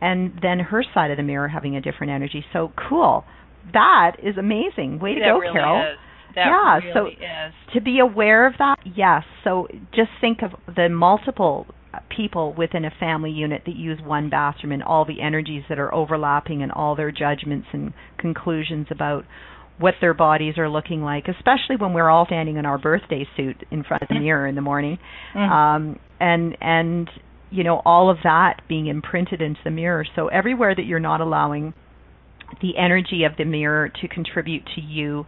and 0.00 0.32
then 0.42 0.58
her 0.58 0.84
side 0.94 1.10
of 1.10 1.16
the 1.16 1.22
mirror 1.22 1.48
having 1.48 1.76
a 1.76 1.80
different 1.80 2.12
energy. 2.12 2.44
So 2.52 2.72
cool 2.88 3.24
that 3.72 4.16
is 4.22 4.36
amazing. 4.36 4.98
Way 5.00 5.14
to 5.14 5.20
that 5.20 5.26
go, 5.26 5.38
really 5.38 5.52
Carol. 5.52 5.92
Is. 5.92 5.98
That 6.34 6.46
yeah, 6.46 6.78
really 6.78 7.16
so 7.18 7.24
is. 7.24 7.54
to 7.74 7.80
be 7.80 8.00
aware 8.00 8.46
of 8.46 8.54
that, 8.58 8.76
yes. 8.84 9.22
So 9.44 9.68
just 9.94 10.10
think 10.20 10.40
of 10.42 10.50
the 10.74 10.88
multiple 10.88 11.66
people 12.14 12.54
within 12.56 12.84
a 12.84 12.90
family 12.98 13.30
unit 13.30 13.62
that 13.66 13.76
use 13.76 14.00
one 14.04 14.30
bathroom 14.30 14.72
and 14.72 14.82
all 14.82 15.04
the 15.04 15.20
energies 15.20 15.62
that 15.68 15.78
are 15.78 15.94
overlapping 15.94 16.62
and 16.62 16.72
all 16.72 16.96
their 16.96 17.12
judgments 17.12 17.68
and 17.72 17.92
conclusions 18.18 18.88
about 18.90 19.24
what 19.78 19.94
their 20.00 20.14
bodies 20.14 20.54
are 20.56 20.68
looking 20.68 21.02
like, 21.02 21.24
especially 21.28 21.76
when 21.78 21.92
we're 21.92 22.08
all 22.08 22.26
standing 22.26 22.56
in 22.56 22.66
our 22.66 22.78
birthday 22.78 23.26
suit 23.36 23.56
in 23.70 23.82
front 23.82 24.02
of 24.02 24.08
the 24.08 24.14
mirror 24.20 24.46
in 24.46 24.54
the 24.54 24.60
morning. 24.60 24.98
Mm. 25.34 25.50
Um 25.50 25.98
and 26.20 26.56
and 26.60 27.10
you 27.50 27.64
know 27.64 27.82
all 27.84 28.10
of 28.10 28.18
that 28.24 28.62
being 28.68 28.86
imprinted 28.86 29.42
into 29.42 29.60
the 29.64 29.70
mirror. 29.70 30.06
So 30.14 30.28
everywhere 30.28 30.74
that 30.74 30.84
you're 30.84 31.00
not 31.00 31.20
allowing 31.20 31.74
the 32.60 32.76
energy 32.78 33.24
of 33.24 33.36
the 33.36 33.44
mirror 33.44 33.90
to 34.00 34.08
contribute 34.08 34.62
to 34.74 34.80
you 34.80 35.24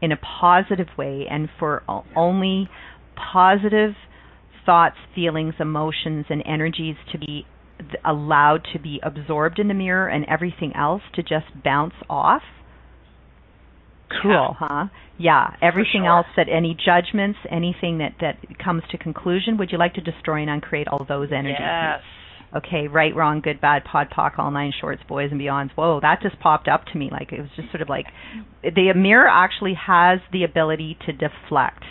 in 0.00 0.12
a 0.12 0.16
positive 0.16 0.88
way 0.96 1.26
and 1.30 1.48
for 1.58 1.82
only 2.14 2.68
positive 3.32 3.94
thoughts, 4.64 4.96
feelings, 5.14 5.54
emotions, 5.60 6.26
and 6.28 6.42
energies 6.46 6.96
to 7.12 7.18
be 7.18 7.46
allowed 8.04 8.66
to 8.72 8.78
be 8.78 9.00
absorbed 9.02 9.58
in 9.58 9.68
the 9.68 9.74
mirror 9.74 10.08
and 10.08 10.24
everything 10.28 10.72
else 10.74 11.02
to 11.14 11.22
just 11.22 11.46
bounce 11.64 11.94
off. 12.08 12.42
Cool, 14.22 14.56
yeah. 14.60 14.68
huh? 14.68 14.84
Yeah. 15.18 15.56
Everything 15.62 16.02
sure. 16.02 16.18
else 16.18 16.26
that 16.36 16.46
any 16.48 16.76
judgments, 16.76 17.38
anything 17.50 17.98
that 17.98 18.14
that 18.20 18.58
comes 18.62 18.82
to 18.90 18.98
conclusion, 18.98 19.56
would 19.58 19.72
you 19.72 19.78
like 19.78 19.94
to 19.94 20.00
destroy 20.00 20.42
and 20.42 20.50
uncreate 20.50 20.88
all 20.88 21.04
those 21.08 21.28
energies? 21.32 21.56
Yes. 21.58 22.00
Okay, 22.54 22.88
right, 22.88 23.14
wrong, 23.14 23.40
good, 23.40 23.60
bad, 23.60 23.84
pod, 23.84 24.08
poc, 24.16 24.38
all 24.38 24.50
nine 24.50 24.72
shorts, 24.80 25.02
boys 25.08 25.30
and 25.30 25.40
beyonds. 25.40 25.70
Whoa, 25.74 26.00
that 26.00 26.22
just 26.22 26.38
popped 26.40 26.68
up 26.68 26.84
to 26.92 26.98
me. 26.98 27.08
Like 27.10 27.32
it 27.32 27.40
was 27.40 27.50
just 27.56 27.70
sort 27.70 27.82
of 27.82 27.88
like 27.88 28.06
the 28.62 28.92
mirror 28.94 29.28
actually 29.28 29.74
has 29.74 30.20
the 30.32 30.44
ability 30.44 30.96
to 31.06 31.12
deflect. 31.12 31.84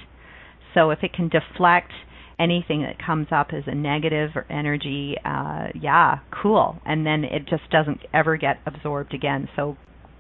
So 0.74 0.92
if 0.92 1.00
it 1.04 1.14
can 1.14 1.30
deflect 1.30 1.92
anything 2.40 2.82
that 2.82 3.04
comes 3.04 3.28
up 3.32 3.48
as 3.54 3.64
a 3.68 3.76
negative 3.76 4.32
or 4.36 4.46
energy, 4.50 5.16
uh, 5.24 5.68
yeah, 5.80 6.20
cool. 6.32 6.80
And 6.86 7.06
then 7.06 7.24
it 7.24 7.48
just 7.50 7.70
doesn't 7.70 8.00
ever 8.14 8.38
get 8.38 8.58
absorbed 8.66 9.14
again. 9.14 9.48
So, 9.56 9.78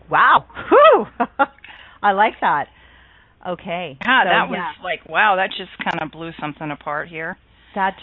wow, 0.09 0.45
whew, 0.69 1.25
I 2.03 2.11
like 2.11 2.33
that. 2.41 2.67
Okay. 3.47 3.97
Yeah, 4.01 4.23
so, 4.23 4.29
that 4.29 4.49
was 4.49 4.57
yeah. 4.57 4.83
like 4.83 5.07
wow. 5.07 5.35
That 5.35 5.49
just 5.55 5.71
kind 5.83 6.01
of 6.01 6.11
blew 6.11 6.31
something 6.39 6.71
apart 6.71 7.09
here. 7.09 7.37
That 7.75 7.95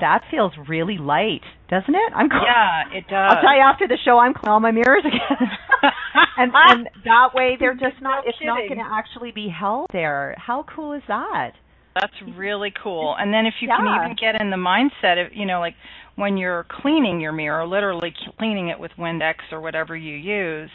that 0.00 0.22
feels 0.30 0.52
really 0.68 0.98
light, 0.98 1.42
doesn't 1.68 1.94
it? 1.94 2.12
I'm 2.14 2.28
cl- 2.28 2.42
Yeah, 2.46 2.96
it 2.98 3.04
does. 3.08 3.36
I'll 3.36 3.42
tell 3.42 3.54
you 3.54 3.62
after 3.62 3.86
the 3.88 3.98
show. 4.04 4.18
I'm 4.18 4.32
cleaning 4.34 4.52
all 4.52 4.60
my 4.60 4.70
mirrors 4.70 5.04
again, 5.04 5.50
and 6.38 6.52
and 6.54 6.88
that 7.04 7.34
way 7.34 7.56
they're 7.58 7.74
just 7.74 8.00
not. 8.00 8.24
No 8.24 8.30
it's 8.30 8.38
not 8.42 8.58
going 8.68 8.78
to 8.78 8.86
actually 8.90 9.32
be 9.32 9.48
held 9.48 9.88
there. 9.92 10.34
How 10.38 10.64
cool 10.74 10.92
is 10.92 11.02
that? 11.08 11.52
That's 11.94 12.12
really 12.36 12.72
cool. 12.82 13.16
And 13.18 13.32
then 13.32 13.46
if 13.46 13.54
you 13.60 13.68
can 13.68 13.86
even 13.86 14.16
get 14.20 14.40
in 14.40 14.50
the 14.50 14.56
mindset 14.56 15.24
of, 15.24 15.32
you 15.34 15.46
know, 15.46 15.60
like 15.60 15.74
when 16.16 16.36
you're 16.36 16.66
cleaning 16.68 17.20
your 17.20 17.32
mirror, 17.32 17.66
literally 17.66 18.12
cleaning 18.38 18.68
it 18.68 18.78
with 18.78 18.90
Windex 18.98 19.36
or 19.50 19.60
whatever 19.62 19.96
you 19.96 20.14
use, 20.14 20.70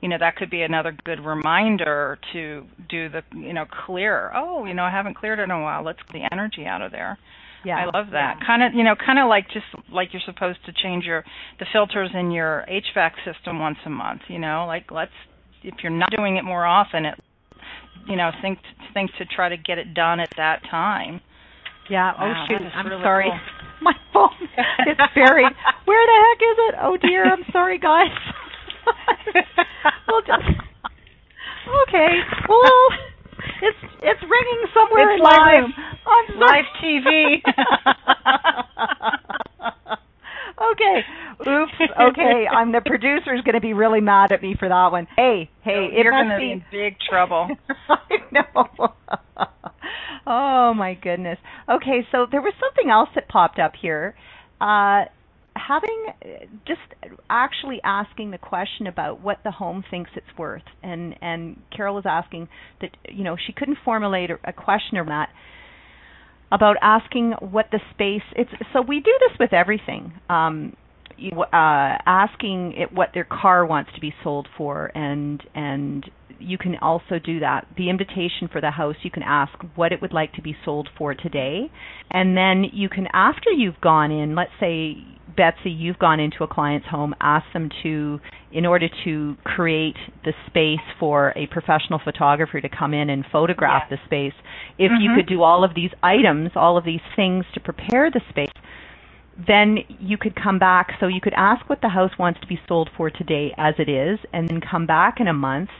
you 0.00 0.08
know 0.08 0.16
that 0.20 0.36
could 0.36 0.50
be 0.50 0.62
another 0.62 0.96
good 1.04 1.20
reminder 1.24 2.18
to 2.32 2.64
do 2.88 3.08
the 3.08 3.22
you 3.34 3.52
know 3.52 3.64
clear. 3.86 4.30
Oh, 4.34 4.64
you 4.64 4.74
know 4.74 4.84
I 4.84 4.90
haven't 4.90 5.16
cleared 5.16 5.38
it 5.38 5.44
in 5.44 5.50
a 5.50 5.60
while. 5.62 5.82
Let's 5.84 5.98
get 6.06 6.20
the 6.20 6.28
energy 6.32 6.66
out 6.66 6.82
of 6.82 6.92
there. 6.92 7.18
Yeah, 7.64 7.76
I 7.76 7.84
love 7.86 8.10
that. 8.12 8.36
yeah. 8.40 8.46
Kind 8.46 8.62
of, 8.62 8.72
you 8.74 8.84
know, 8.84 8.94
kind 8.94 9.18
of 9.18 9.28
like 9.28 9.46
just 9.50 9.66
like 9.92 10.08
you're 10.12 10.22
supposed 10.24 10.58
to 10.66 10.72
change 10.72 11.04
your 11.04 11.24
the 11.58 11.66
filters 11.72 12.10
in 12.14 12.30
your 12.30 12.64
HVAC 12.68 13.12
system 13.24 13.58
once 13.58 13.78
a 13.84 13.90
month. 13.90 14.22
You 14.28 14.38
know, 14.38 14.64
like 14.66 14.90
let's 14.90 15.12
if 15.62 15.74
you're 15.82 15.92
not 15.92 16.10
doing 16.16 16.36
it 16.36 16.44
more 16.44 16.64
often, 16.64 17.04
it 17.04 17.14
you 18.06 18.16
know 18.16 18.30
think 18.40 18.58
think 18.94 19.10
to 19.18 19.24
try 19.24 19.48
to 19.48 19.56
get 19.56 19.78
it 19.78 19.94
done 19.94 20.20
at 20.20 20.30
that 20.36 20.62
time. 20.70 21.20
Yeah. 21.90 22.12
Oh 22.18 22.32
shoot. 22.48 22.62
I'm 22.74 22.86
really 22.86 23.02
sorry. 23.02 23.30
cool. 23.30 23.40
My 23.80 23.94
phone 24.12 24.30
is 24.86 24.98
buried. 25.14 25.52
Where 25.84 26.06
the 26.06 26.18
heck 26.26 26.40
is 26.42 26.58
it? 26.58 26.74
Oh 26.82 26.96
dear. 26.96 27.24
I'm 27.24 27.44
sorry, 27.52 27.78
guys. 27.78 28.06
we'll 30.08 30.20
just. 30.22 30.48
Okay. 31.88 32.12
Well, 32.48 32.88
it's 33.62 33.78
it's 34.02 34.22
ringing 34.22 34.62
somewhere 34.74 35.10
It's 35.12 35.18
in 35.18 35.22
my 35.22 35.38
live. 35.38 35.62
room. 35.62 35.72
I'm 36.06 36.26
sorry. 36.38 36.62
Live 36.62 36.66
TV. 36.82 37.42
okay. 40.72 41.04
Oops. 41.40 41.72
Okay. 41.98 42.46
I'm 42.50 42.72
the 42.72 42.80
producer's 42.84 43.40
going 43.44 43.54
to 43.54 43.60
be 43.60 43.72
really 43.72 44.00
mad 44.00 44.32
at 44.32 44.42
me 44.42 44.54
for 44.58 44.68
that 44.68 44.88
one. 44.92 45.06
Hey, 45.16 45.50
hey, 45.62 45.88
it 45.92 46.02
you're 46.04 46.12
must 46.12 46.38
be 46.40 46.52
in 46.52 46.64
big 46.70 46.96
trouble. 47.08 47.48
I 47.88 48.16
know. 48.32 48.88
oh 50.26 50.74
my 50.74 50.94
goodness. 50.94 51.38
Okay, 51.68 52.06
so 52.12 52.26
there 52.30 52.40
was 52.40 52.54
something 52.60 52.90
else 52.90 53.08
that 53.14 53.28
popped 53.28 53.58
up 53.58 53.72
here. 53.80 54.14
Uh, 54.60 55.04
having 55.68 56.06
just 56.66 56.80
actually 57.28 57.80
asking 57.84 58.30
the 58.30 58.38
question 58.38 58.86
about 58.86 59.20
what 59.20 59.38
the 59.44 59.50
home 59.50 59.84
thinks 59.90 60.10
it's 60.16 60.38
worth, 60.38 60.62
and 60.82 61.14
and 61.20 61.60
Carol 61.74 61.94
was 61.94 62.04
asking 62.06 62.48
that 62.80 62.90
you 63.10 63.22
know 63.22 63.36
she 63.46 63.52
couldn't 63.52 63.78
formulate 63.84 64.30
a, 64.30 64.52
question 64.52 64.96
or 64.96 65.04
that 65.06 65.28
about 66.50 66.76
asking 66.80 67.32
what 67.40 67.66
the 67.70 67.80
space 67.92 68.22
it's 68.34 68.50
so 68.72 68.80
we 68.80 69.00
do 69.00 69.12
this 69.28 69.38
with 69.38 69.52
everything. 69.52 70.12
Um 70.30 70.74
uh 71.52 71.98
asking 72.06 72.74
it 72.76 72.92
what 72.92 73.08
their 73.12 73.24
car 73.24 73.66
wants 73.66 73.90
to 73.94 74.00
be 74.00 74.14
sold 74.22 74.46
for 74.56 74.90
and 74.96 75.42
and 75.54 76.08
you 76.40 76.56
can 76.56 76.76
also 76.76 77.18
do 77.18 77.40
that. 77.40 77.66
The 77.76 77.90
invitation 77.90 78.48
for 78.52 78.60
the 78.60 78.70
house 78.70 78.94
you 79.02 79.10
can 79.10 79.24
ask 79.24 79.52
what 79.74 79.92
it 79.92 80.00
would 80.00 80.12
like 80.12 80.32
to 80.34 80.42
be 80.42 80.56
sold 80.64 80.88
for 80.96 81.12
today. 81.12 81.70
And 82.12 82.36
then 82.36 82.64
you 82.72 82.88
can 82.88 83.08
after 83.12 83.50
you've 83.50 83.80
gone 83.80 84.12
in 84.12 84.34
let's 84.36 84.52
say 84.60 84.96
Betsy 85.38 85.70
you've 85.70 85.98
gone 86.00 86.18
into 86.20 86.42
a 86.42 86.48
client's 86.48 86.88
home 86.88 87.14
asked 87.20 87.52
them 87.54 87.70
to 87.84 88.20
in 88.52 88.66
order 88.66 88.88
to 89.04 89.36
create 89.44 89.96
the 90.24 90.32
space 90.48 90.84
for 90.98 91.32
a 91.36 91.46
professional 91.46 92.00
photographer 92.02 92.60
to 92.60 92.68
come 92.68 92.92
in 92.92 93.08
and 93.08 93.24
photograph 93.32 93.84
Yes. 93.88 93.98
the 94.00 94.06
space 94.06 94.34
if 94.78 94.90
you 95.00 95.10
Mhm. 95.10 95.14
could 95.14 95.26
do 95.26 95.42
all 95.44 95.62
of 95.64 95.74
these 95.74 95.92
items 96.02 96.50
all 96.56 96.76
of 96.76 96.84
these 96.84 97.00
things 97.14 97.46
to 97.54 97.60
prepare 97.60 98.10
the 98.10 98.20
space 98.28 98.50
then 99.38 99.78
you 100.00 100.16
could 100.18 100.34
come 100.34 100.58
back 100.58 100.96
so 100.98 101.06
you 101.06 101.20
could 101.20 101.34
ask 101.34 101.70
what 101.70 101.80
the 101.80 101.88
house 101.90 102.18
wants 102.18 102.40
to 102.40 102.46
be 102.48 102.60
sold 102.66 102.90
for 102.96 103.08
today 103.08 103.54
as 103.56 103.74
it 103.78 103.88
is 103.88 104.18
and 104.32 104.48
then 104.48 104.60
come 104.60 104.84
back 104.86 105.20
in 105.20 105.28
a 105.28 105.32
month 105.32 105.70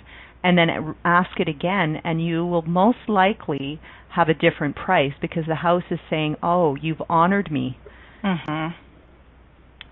and 0.44 0.56
then 0.56 0.94
ask 1.04 1.40
it 1.40 1.48
again 1.48 2.00
and 2.04 2.24
you 2.24 2.46
will 2.46 2.62
most 2.62 3.08
likely 3.08 3.80
have 4.10 4.28
a 4.28 4.34
different 4.34 4.76
price 4.76 5.12
because 5.20 5.44
the 5.46 5.56
house 5.56 5.82
is 5.90 5.98
saying 6.08 6.36
oh 6.44 6.76
you've 6.76 7.02
honored 7.10 7.50
me 7.50 7.76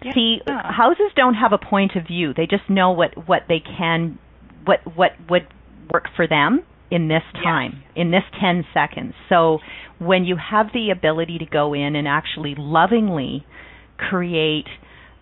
mhm. 0.04 0.14
see 0.14 0.40
Yeah. 0.46 0.72
houses 0.72 1.10
don't 1.16 1.34
have 1.34 1.52
a 1.52 1.58
point 1.58 1.96
of 1.96 2.06
view 2.06 2.32
they 2.34 2.46
just 2.46 2.68
know 2.68 2.90
what 2.90 3.28
what 3.28 3.42
they 3.48 3.60
can 3.60 4.18
what 4.64 4.80
what 4.96 5.12
would 5.28 5.46
work 5.92 6.08
for 6.16 6.26
them 6.26 6.62
in 6.90 7.08
this 7.08 7.22
Yes. 7.34 7.42
time 7.44 7.82
in 7.94 8.10
this 8.10 8.24
10 8.40 8.64
seconds 8.74 9.14
so 9.28 9.58
when 9.98 10.24
you 10.24 10.36
have 10.36 10.72
the 10.72 10.90
ability 10.90 11.38
to 11.38 11.46
go 11.46 11.74
in 11.74 11.96
and 11.96 12.06
actually 12.06 12.54
lovingly 12.56 13.44
create 13.98 14.66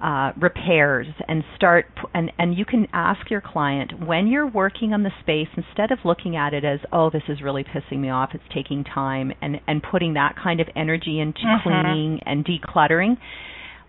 uh, 0.01 0.33
repairs 0.39 1.07
and 1.29 1.45
start 1.57 1.87
p- 1.97 2.03
and 2.13 2.31
and 2.39 2.59
you 2.59 2.65
can 2.67 2.87
ask 2.93 3.31
your 3.31 3.41
client 3.41 3.93
when 4.07 4.27
you're 4.27 4.47
working 4.47 4.93
on 4.93 5.03
the 5.03 5.11
space 5.21 5.49
instead 5.57 5.91
of 5.91 5.99
looking 6.05 6.37
at 6.37 6.53
it 6.53 6.65
as 6.65 6.81
oh 6.93 7.09
this 7.09 7.23
is 7.29 7.41
really 7.41 7.65
pissing 7.65 8.01
me 8.01 8.11
off 8.11 8.31
it's 8.35 8.45
taking 8.53 8.85
time 8.85 9.33
and 9.41 9.61
and 9.67 9.83
putting 9.83 10.13
that 10.15 10.35
kind 10.37 10.61
of 10.61 10.69
energy 10.77 11.21
into 11.21 11.41
Mhm. 11.41 11.63
cleaning 11.63 12.21
and 12.27 12.45
decluttering 12.45 13.17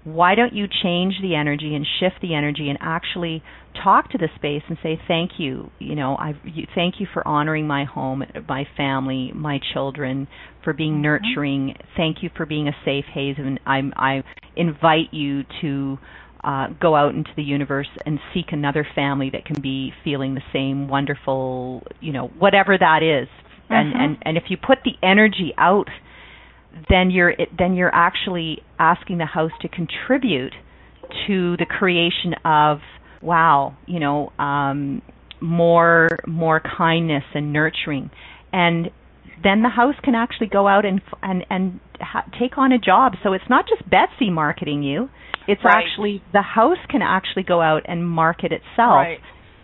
why 0.05 0.35
don't 0.35 0.53
you 0.53 0.67
change 0.83 1.15
the 1.21 1.35
energy 1.35 1.75
and 1.75 1.85
shift 1.99 2.15
the 2.21 2.35
energy 2.35 2.69
and 2.69 2.77
actually 2.79 3.43
talk 3.83 4.09
to 4.11 4.17
the 4.17 4.29
space 4.35 4.61
and 4.69 4.77
say 4.81 4.99
thank 5.07 5.31
you. 5.39 5.69
You 5.79 5.95
know 5.95 6.15
i 6.15 6.33
you, 6.45 6.67
thank 6.75 6.95
you 6.99 7.07
for 7.11 7.27
honoring 7.27 7.67
my 7.67 7.83
home 7.85 8.23
my 8.47 8.65
family 8.77 9.31
my 9.35 9.59
children 9.73 10.27
for 10.63 10.73
being 10.73 11.01
nurturing. 11.01 11.75
Thank 11.97 12.23
you 12.23 12.29
for 12.37 12.45
being 12.45 12.67
a 12.67 12.75
safe 12.85 13.05
haven. 13.13 13.59
I'm 13.65 13.93
i 13.97 14.23
invite 14.55 15.11
you 15.11 15.43
to 15.61 15.97
uh, 16.43 16.67
go 16.79 16.95
out 16.95 17.15
into 17.15 17.31
the 17.35 17.43
universe 17.43 17.87
and 18.05 18.19
seek 18.33 18.45
another 18.51 18.87
family 18.95 19.31
that 19.31 19.43
can 19.45 19.59
be 19.61 19.91
feeling 20.03 20.35
the 20.35 20.43
same 20.53 20.87
wonderful 20.87 21.81
you 21.99 22.13
know 22.13 22.27
whatever 22.37 22.77
that 22.77 23.01
is. 23.03 23.27
And 23.69 23.93
Mhm. 23.93 23.99
and 23.99 24.17
and 24.21 24.37
if 24.37 24.43
you 24.49 24.57
put 24.57 24.83
the 24.83 24.95
energy 25.01 25.53
out 25.57 25.89
then 26.89 27.09
you're 27.11 27.31
it, 27.31 27.49
then 27.57 27.73
you're 27.75 27.93
actually 27.93 28.59
asking 28.79 29.17
the 29.17 29.25
house 29.25 29.51
to 29.61 29.67
contribute 29.69 30.53
to 31.27 31.55
the 31.57 31.65
creation 31.65 32.33
of 32.43 32.79
wow 33.21 33.75
you 33.87 33.99
know 33.99 34.29
um 34.39 35.01
more 35.41 36.07
more 36.27 36.61
kindness 36.77 37.23
and 37.33 37.53
nurturing 37.53 38.09
and 38.51 38.89
then 39.43 39.61
the 39.61 39.69
house 39.69 39.95
can 40.03 40.15
actually 40.15 40.47
go 40.47 40.67
out 40.67 40.85
and 40.85 41.01
and 41.21 41.45
and 41.49 41.79
ha- 41.99 42.25
take 42.39 42.57
on 42.57 42.71
a 42.71 42.77
job 42.79 43.13
so 43.23 43.33
it's 43.33 43.43
not 43.49 43.65
just 43.67 43.87
Betsy 43.89 44.29
marketing 44.29 44.83
you 44.83 45.09
it's 45.47 45.61
Right. 45.63 45.85
actually 45.85 46.23
the 46.33 46.41
house 46.41 46.77
can 46.89 47.01
actually 47.01 47.43
go 47.43 47.61
out 47.61 47.83
and 47.85 48.07
market 48.07 48.51
itself 48.51 48.95
Right. 48.95 49.19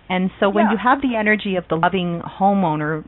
and 0.09 0.29
so 0.39 0.49
when 0.49 0.65
Yeah. 0.65 0.71
you 0.73 0.77
have 0.77 1.01
the 1.01 1.15
energy 1.17 1.55
of 1.55 1.65
the 1.69 1.75
loving 1.75 2.21
homeowner 2.21 3.03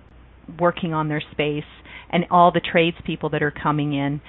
working 0.59 0.93
on 0.93 1.09
their 1.09 1.21
space 1.31 1.63
and 2.09 2.25
all 2.29 2.51
the 2.51 2.61
tradespeople 2.61 3.29
that 3.29 3.43
are 3.43 3.51
coming 3.51 3.93
in. 3.93 4.21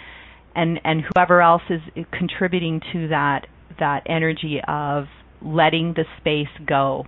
And 0.57 0.81
and 0.85 1.03
whoever 1.03 1.43
else 1.43 1.63
is 1.69 1.81
contributing 2.13 2.81
to 2.93 3.09
that 3.09 3.47
that 3.79 4.03
energy 4.07 4.61
of 4.67 5.05
letting 5.43 5.95
the 5.95 6.05
space 6.21 6.67
go. 6.67 7.07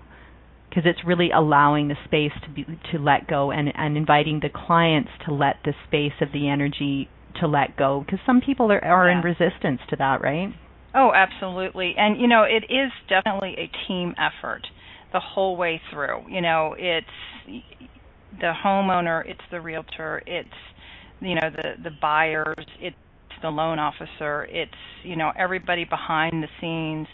Because 0.69 0.83
it's 0.85 1.07
really 1.07 1.31
allowing 1.31 1.89
the 1.89 1.95
space 2.05 2.33
to 2.45 2.51
be 2.51 2.65
to 2.93 2.99
let 2.99 3.29
go 3.29 3.51
and 3.51 3.73
and 3.75 3.97
inviting 3.97 4.41
the 4.41 4.51
clients 4.53 5.11
to 5.27 5.33
let 5.33 5.57
the 5.65 5.73
space 5.87 6.21
of 6.21 6.33
the 6.33 6.49
energy 6.49 7.09
to 7.41 7.47
let 7.47 7.77
go. 7.77 8.03
Because 8.05 8.21
some 8.27 8.41
people 8.41 8.71
are 8.73 8.85
are 8.85 9.09
in 9.09 9.23
resistance 9.23 9.81
to 9.91 9.97
that 9.97 10.21
right? 10.21 10.53
Oh, 10.95 11.13
absolutely. 11.15 11.95
And 11.97 12.21
you 12.21 12.27
know, 12.27 12.43
it 12.43 12.65
is 12.73 12.91
definitely 13.09 13.55
a 13.59 13.71
team 13.87 14.15
effort 14.19 14.67
the 15.13 15.21
whole 15.21 15.57
way 15.57 15.81
through. 15.93 16.25
You 16.29 16.41
know, 16.41 16.75
it's 16.77 17.07
the 18.41 18.53
homeowner, 18.65 19.27
it's 19.29 19.41
the 19.51 19.61
realtor, 19.61 20.23
it's 20.27 20.49
you 21.21 21.35
know, 21.35 21.51
the 21.51 21.83
the 21.83 21.91
buyers, 22.01 22.67
it's 22.81 22.97
the 23.43 23.51
loan 23.51 23.79
officer, 23.79 24.45
it's 24.51 24.73
you 25.03 25.17
know, 25.17 25.33
everybody 25.37 25.85
behind 25.85 26.43
the 26.43 26.49
scenes 26.61 27.09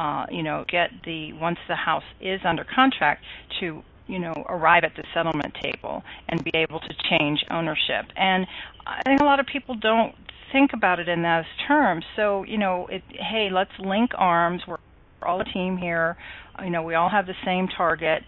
uh, 0.00 0.24
you 0.30 0.42
know, 0.42 0.64
get 0.68 0.90
the 1.04 1.32
once 1.34 1.58
the 1.68 1.76
house 1.76 2.04
is 2.20 2.40
under 2.44 2.64
contract 2.64 3.22
to 3.60 3.82
you 4.06 4.18
know 4.18 4.32
arrive 4.48 4.82
at 4.82 4.92
the 4.96 5.04
settlement 5.14 5.54
table 5.62 6.02
and 6.28 6.42
be 6.42 6.50
able 6.54 6.80
to 6.80 6.94
change 7.10 7.44
ownership. 7.50 8.06
And 8.16 8.46
I 8.86 9.02
think 9.04 9.20
a 9.20 9.24
lot 9.24 9.40
of 9.40 9.46
people 9.46 9.74
don't 9.74 10.14
think 10.52 10.72
about 10.72 11.00
it 11.00 11.08
in 11.08 11.22
those 11.22 11.44
terms. 11.68 12.04
So 12.16 12.44
you 12.44 12.56
know, 12.56 12.86
it, 12.86 13.02
hey, 13.10 13.48
let's 13.52 13.72
link 13.78 14.12
arms. 14.16 14.62
We're 14.66 14.78
all 15.22 15.40
a 15.40 15.44
team 15.44 15.76
here. 15.76 16.16
You 16.64 16.70
know, 16.70 16.82
we 16.82 16.94
all 16.94 17.10
have 17.10 17.26
the 17.26 17.34
same 17.44 17.68
target 17.68 18.22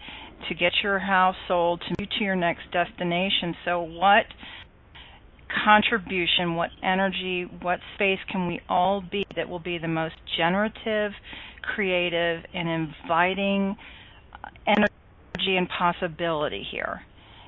to 0.49 0.55
get 0.55 0.73
your 0.83 0.99
house 0.99 1.35
sold, 1.47 1.81
to 1.81 1.95
move 1.99 2.09
to 2.17 2.23
your 2.23 2.35
next 2.35 2.71
destination. 2.71 3.55
So 3.65 3.81
what 3.81 4.25
contribution, 5.63 6.55
what 6.55 6.69
energy, 6.81 7.47
what 7.61 7.79
space 7.95 8.19
can 8.31 8.47
we 8.47 8.59
all 8.69 9.01
be 9.01 9.25
that 9.35 9.47
will 9.47 9.59
be 9.59 9.77
the 9.77 9.87
most 9.87 10.15
generative, 10.37 11.11
creative, 11.61 12.43
and 12.53 12.67
inviting 12.67 13.75
energy 14.67 15.57
and 15.57 15.67
possibility 15.69 16.65
here? 16.69 17.01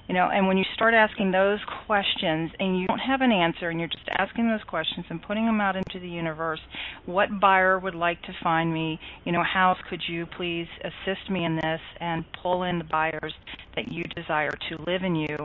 You 0.08 0.14
know, 0.14 0.30
and 0.32 0.48
when 0.48 0.58
you 0.58 0.64
start 0.76 0.94
asking 0.94 1.32
those 1.32 1.60
questions 1.88 2.52
and 2.60 2.80
you 2.80 2.86
don't 2.86 3.00
have 3.00 3.22
an 3.22 3.32
answer 3.32 3.70
and 3.70 3.80
you're 3.80 3.90
just 3.90 4.08
asking 4.18 4.48
those 4.48 4.64
questions 4.68 5.06
and 5.10 5.22
putting 5.22 5.46
them 5.46 5.60
out 5.60 5.76
into 5.76 6.00
the 6.00 6.08
universe, 6.08 6.60
what 7.06 7.30
buyer 7.42 7.80
would 7.80 7.96
like 7.96 8.22
to 8.24 8.34
find 8.44 8.72
me? 8.72 9.00
You 9.24 9.32
know, 9.32 9.44
how 9.44 9.76
could 9.90 10.02
you 10.08 10.28
please 10.38 10.68
assist 10.84 11.30
me 11.32 11.44
in 11.44 11.56
this 11.56 11.82
and 12.00 12.24
pull 12.44 12.64
in 12.64 12.78
the 12.78 12.84
buyers 12.84 13.34
that 13.76 13.92
you 13.92 14.04
desire 14.16 14.54
to 14.70 14.84
live 14.86 15.02
in 15.04 15.16
you? 15.16 15.38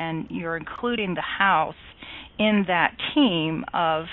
And 0.00 0.26
you're 0.30 0.56
including 0.56 1.14
the 1.14 1.22
house 1.22 1.74
in 2.38 2.64
that 2.68 2.96
team 3.14 3.64
of, 3.74 4.06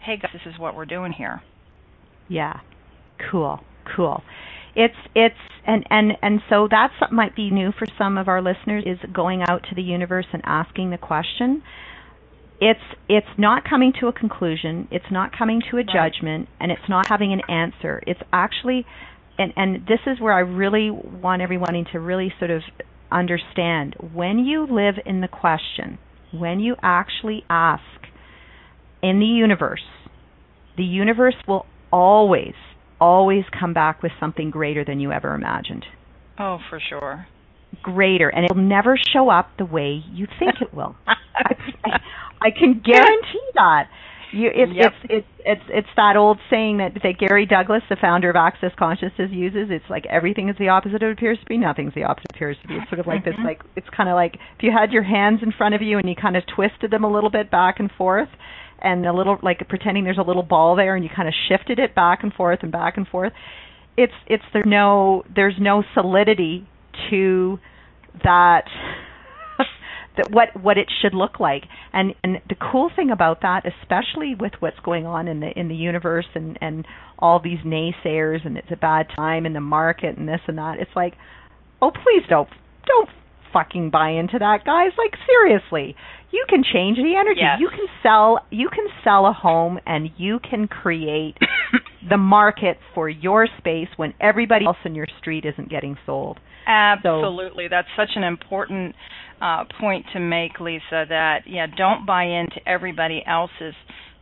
hey 0.00 0.16
guys, 0.16 0.30
this 0.32 0.52
is 0.52 0.58
what 0.58 0.74
we're 0.74 0.84
doing 0.84 1.12
here. 1.12 1.42
Yeah. 2.28 2.60
Cool. 3.30 3.60
Cool. 3.96 4.22
It's 4.74 4.94
it's 5.14 5.34
and 5.66 5.86
and 5.90 6.12
and 6.22 6.40
so 6.48 6.68
that's 6.70 6.94
what 7.00 7.12
might 7.12 7.34
be 7.34 7.50
new 7.50 7.72
for 7.72 7.86
some 7.98 8.18
of 8.18 8.28
our 8.28 8.42
listeners 8.42 8.84
is 8.86 8.98
going 9.12 9.42
out 9.42 9.64
to 9.68 9.74
the 9.74 9.82
universe 9.82 10.26
and 10.32 10.42
asking 10.44 10.90
the 10.90 10.98
question. 10.98 11.62
It's 12.60 12.80
it's 13.08 13.38
not 13.38 13.64
coming 13.68 13.92
to 14.00 14.08
a 14.08 14.12
conclusion, 14.12 14.88
it's 14.90 15.10
not 15.10 15.36
coming 15.36 15.62
to 15.70 15.78
a 15.78 15.84
judgment, 15.84 16.48
and 16.60 16.72
it's 16.72 16.88
not 16.88 17.06
having 17.08 17.32
an 17.32 17.42
answer. 17.48 18.02
It's 18.06 18.20
actually 18.32 18.84
and 19.38 19.52
and 19.56 19.86
this 19.86 20.00
is 20.06 20.20
where 20.20 20.32
I 20.32 20.40
really 20.40 20.90
want 20.90 21.42
everyone 21.42 21.84
to 21.92 22.00
really 22.00 22.32
sort 22.38 22.50
of 22.50 22.62
understand 23.10 23.94
when 24.12 24.38
you 24.40 24.66
live 24.66 24.96
in 25.06 25.20
the 25.20 25.28
question, 25.28 25.98
when 26.32 26.60
you 26.60 26.76
actually 26.82 27.44
ask 27.48 27.82
in 29.02 29.20
the 29.20 29.26
universe, 29.26 29.84
the 30.76 30.84
universe 30.84 31.36
will 31.46 31.66
always 31.92 32.54
always 33.00 33.44
come 33.58 33.72
back 33.72 34.02
with 34.02 34.12
something 34.18 34.50
greater 34.50 34.84
than 34.84 35.00
you 35.00 35.12
ever 35.12 35.34
imagined. 35.34 35.84
Oh, 36.38 36.58
for 36.70 36.80
sure. 36.80 37.26
Greater, 37.82 38.28
and 38.28 38.44
it 38.44 38.54
will 38.54 38.62
never 38.62 38.96
show 39.12 39.28
up 39.28 39.50
the 39.58 39.64
way 39.64 40.02
you 40.12 40.26
think 40.38 40.54
it 40.60 40.72
will. 40.72 40.96
I, 41.06 42.00
I 42.40 42.50
can 42.50 42.80
guarantee 42.84 43.48
that. 43.54 43.88
You, 44.30 44.50
it's, 44.52 44.72
yep. 44.74 44.92
it's 45.04 45.10
it's 45.10 45.26
it's 45.44 45.62
it's 45.68 45.88
that 45.96 46.16
old 46.16 46.38
saying 46.50 46.78
that 46.78 46.92
that 47.02 47.18
Gary 47.18 47.46
Douglas, 47.46 47.82
the 47.88 47.96
founder 47.96 48.28
of 48.28 48.36
Access 48.36 48.72
Consciousness, 48.78 49.30
uses. 49.32 49.68
It's 49.70 49.88
like 49.88 50.04
everything 50.06 50.50
is 50.50 50.56
the 50.58 50.68
opposite 50.68 51.02
of 51.02 51.10
appears 51.10 51.38
to 51.38 51.46
be. 51.46 51.56
Nothing's 51.56 51.94
the 51.94 52.04
opposite 52.04 52.32
appears 52.34 52.56
to 52.62 52.68
be. 52.68 52.74
It's 52.74 52.88
sort 52.90 53.00
of 53.00 53.06
like 53.06 53.24
mm-hmm. 53.24 53.42
this. 53.42 53.44
Like 53.44 53.62
it's 53.74 53.88
kind 53.96 54.08
of 54.08 54.16
like 54.16 54.34
if 54.34 54.62
you 54.62 54.70
had 54.70 54.92
your 54.92 55.02
hands 55.02 55.40
in 55.42 55.52
front 55.52 55.74
of 55.74 55.80
you 55.80 55.98
and 55.98 56.08
you 56.08 56.14
kind 56.14 56.36
of 56.36 56.42
twisted 56.54 56.90
them 56.90 57.04
a 57.04 57.10
little 57.10 57.30
bit 57.30 57.50
back 57.50 57.80
and 57.80 57.90
forth, 57.96 58.28
and 58.80 59.06
a 59.06 59.12
little 59.12 59.38
like 59.42 59.66
pretending 59.68 60.04
there's 60.04 60.18
a 60.18 60.22
little 60.22 60.42
ball 60.42 60.76
there 60.76 60.94
and 60.94 61.04
you 61.04 61.10
kind 61.14 61.28
of 61.28 61.34
shifted 61.48 61.78
it 61.78 61.94
back 61.94 62.20
and 62.22 62.32
forth 62.32 62.60
and 62.62 62.72
back 62.72 62.96
and 62.96 63.06
forth 63.08 63.32
it's 63.98 64.12
it's 64.28 64.44
there's 64.52 64.64
no 64.66 65.24
there's 65.34 65.56
no 65.58 65.82
solidity 65.92 66.66
to 67.10 67.58
that 68.22 68.62
that 70.16 70.30
what 70.30 70.48
what 70.62 70.78
it 70.78 70.86
should 71.02 71.14
look 71.14 71.40
like. 71.40 71.64
And 71.92 72.14
and 72.22 72.36
the 72.48 72.54
cool 72.54 72.90
thing 72.94 73.10
about 73.10 73.42
that 73.42 73.64
especially 73.66 74.36
with 74.38 74.52
what's 74.60 74.78
going 74.84 75.04
on 75.04 75.26
in 75.26 75.40
the 75.40 75.50
in 75.58 75.68
the 75.68 75.74
universe 75.74 76.28
and 76.34 76.56
and 76.60 76.86
all 77.18 77.40
these 77.42 77.58
naysayers 77.66 78.46
and 78.46 78.56
it's 78.56 78.70
a 78.70 78.76
bad 78.76 79.08
time 79.16 79.44
in 79.44 79.52
the 79.52 79.60
market 79.60 80.16
and 80.16 80.28
this 80.28 80.40
and 80.46 80.58
that 80.58 80.78
it's 80.78 80.94
like 80.94 81.14
oh 81.82 81.90
please 81.90 82.22
don't 82.28 82.48
don't 82.86 83.08
fucking 83.52 83.90
buy 83.90 84.10
into 84.10 84.38
that 84.38 84.64
guys. 84.64 84.92
Like 84.96 85.18
seriously 85.26 85.96
you 86.30 86.44
can 86.48 86.62
change 86.62 86.98
the 86.98 87.14
energy. 87.18 87.40
Yes. 87.40 87.58
You 87.60 87.68
can 87.68 87.86
sell 88.02 88.40
you 88.50 88.68
can 88.68 88.86
sell 89.04 89.26
a 89.26 89.32
home 89.32 89.78
and 89.86 90.10
you 90.16 90.38
can 90.38 90.68
create 90.68 91.36
the 92.08 92.16
market 92.18 92.78
for 92.94 93.08
your 93.08 93.46
space 93.58 93.88
when 93.96 94.14
everybody 94.20 94.66
else 94.66 94.76
in 94.84 94.94
your 94.94 95.06
street 95.18 95.44
isn't 95.44 95.70
getting 95.70 95.96
sold. 96.06 96.38
Absolutely. 96.66 97.64
So, 97.64 97.68
That's 97.70 97.88
such 97.96 98.10
an 98.16 98.24
important 98.24 98.94
uh, 99.40 99.64
point 99.80 100.04
to 100.12 100.20
make, 100.20 100.60
Lisa, 100.60 101.06
that 101.08 101.40
yeah, 101.46 101.66
don't 101.66 102.06
buy 102.06 102.24
into 102.24 102.56
everybody 102.66 103.22
else's 103.26 103.74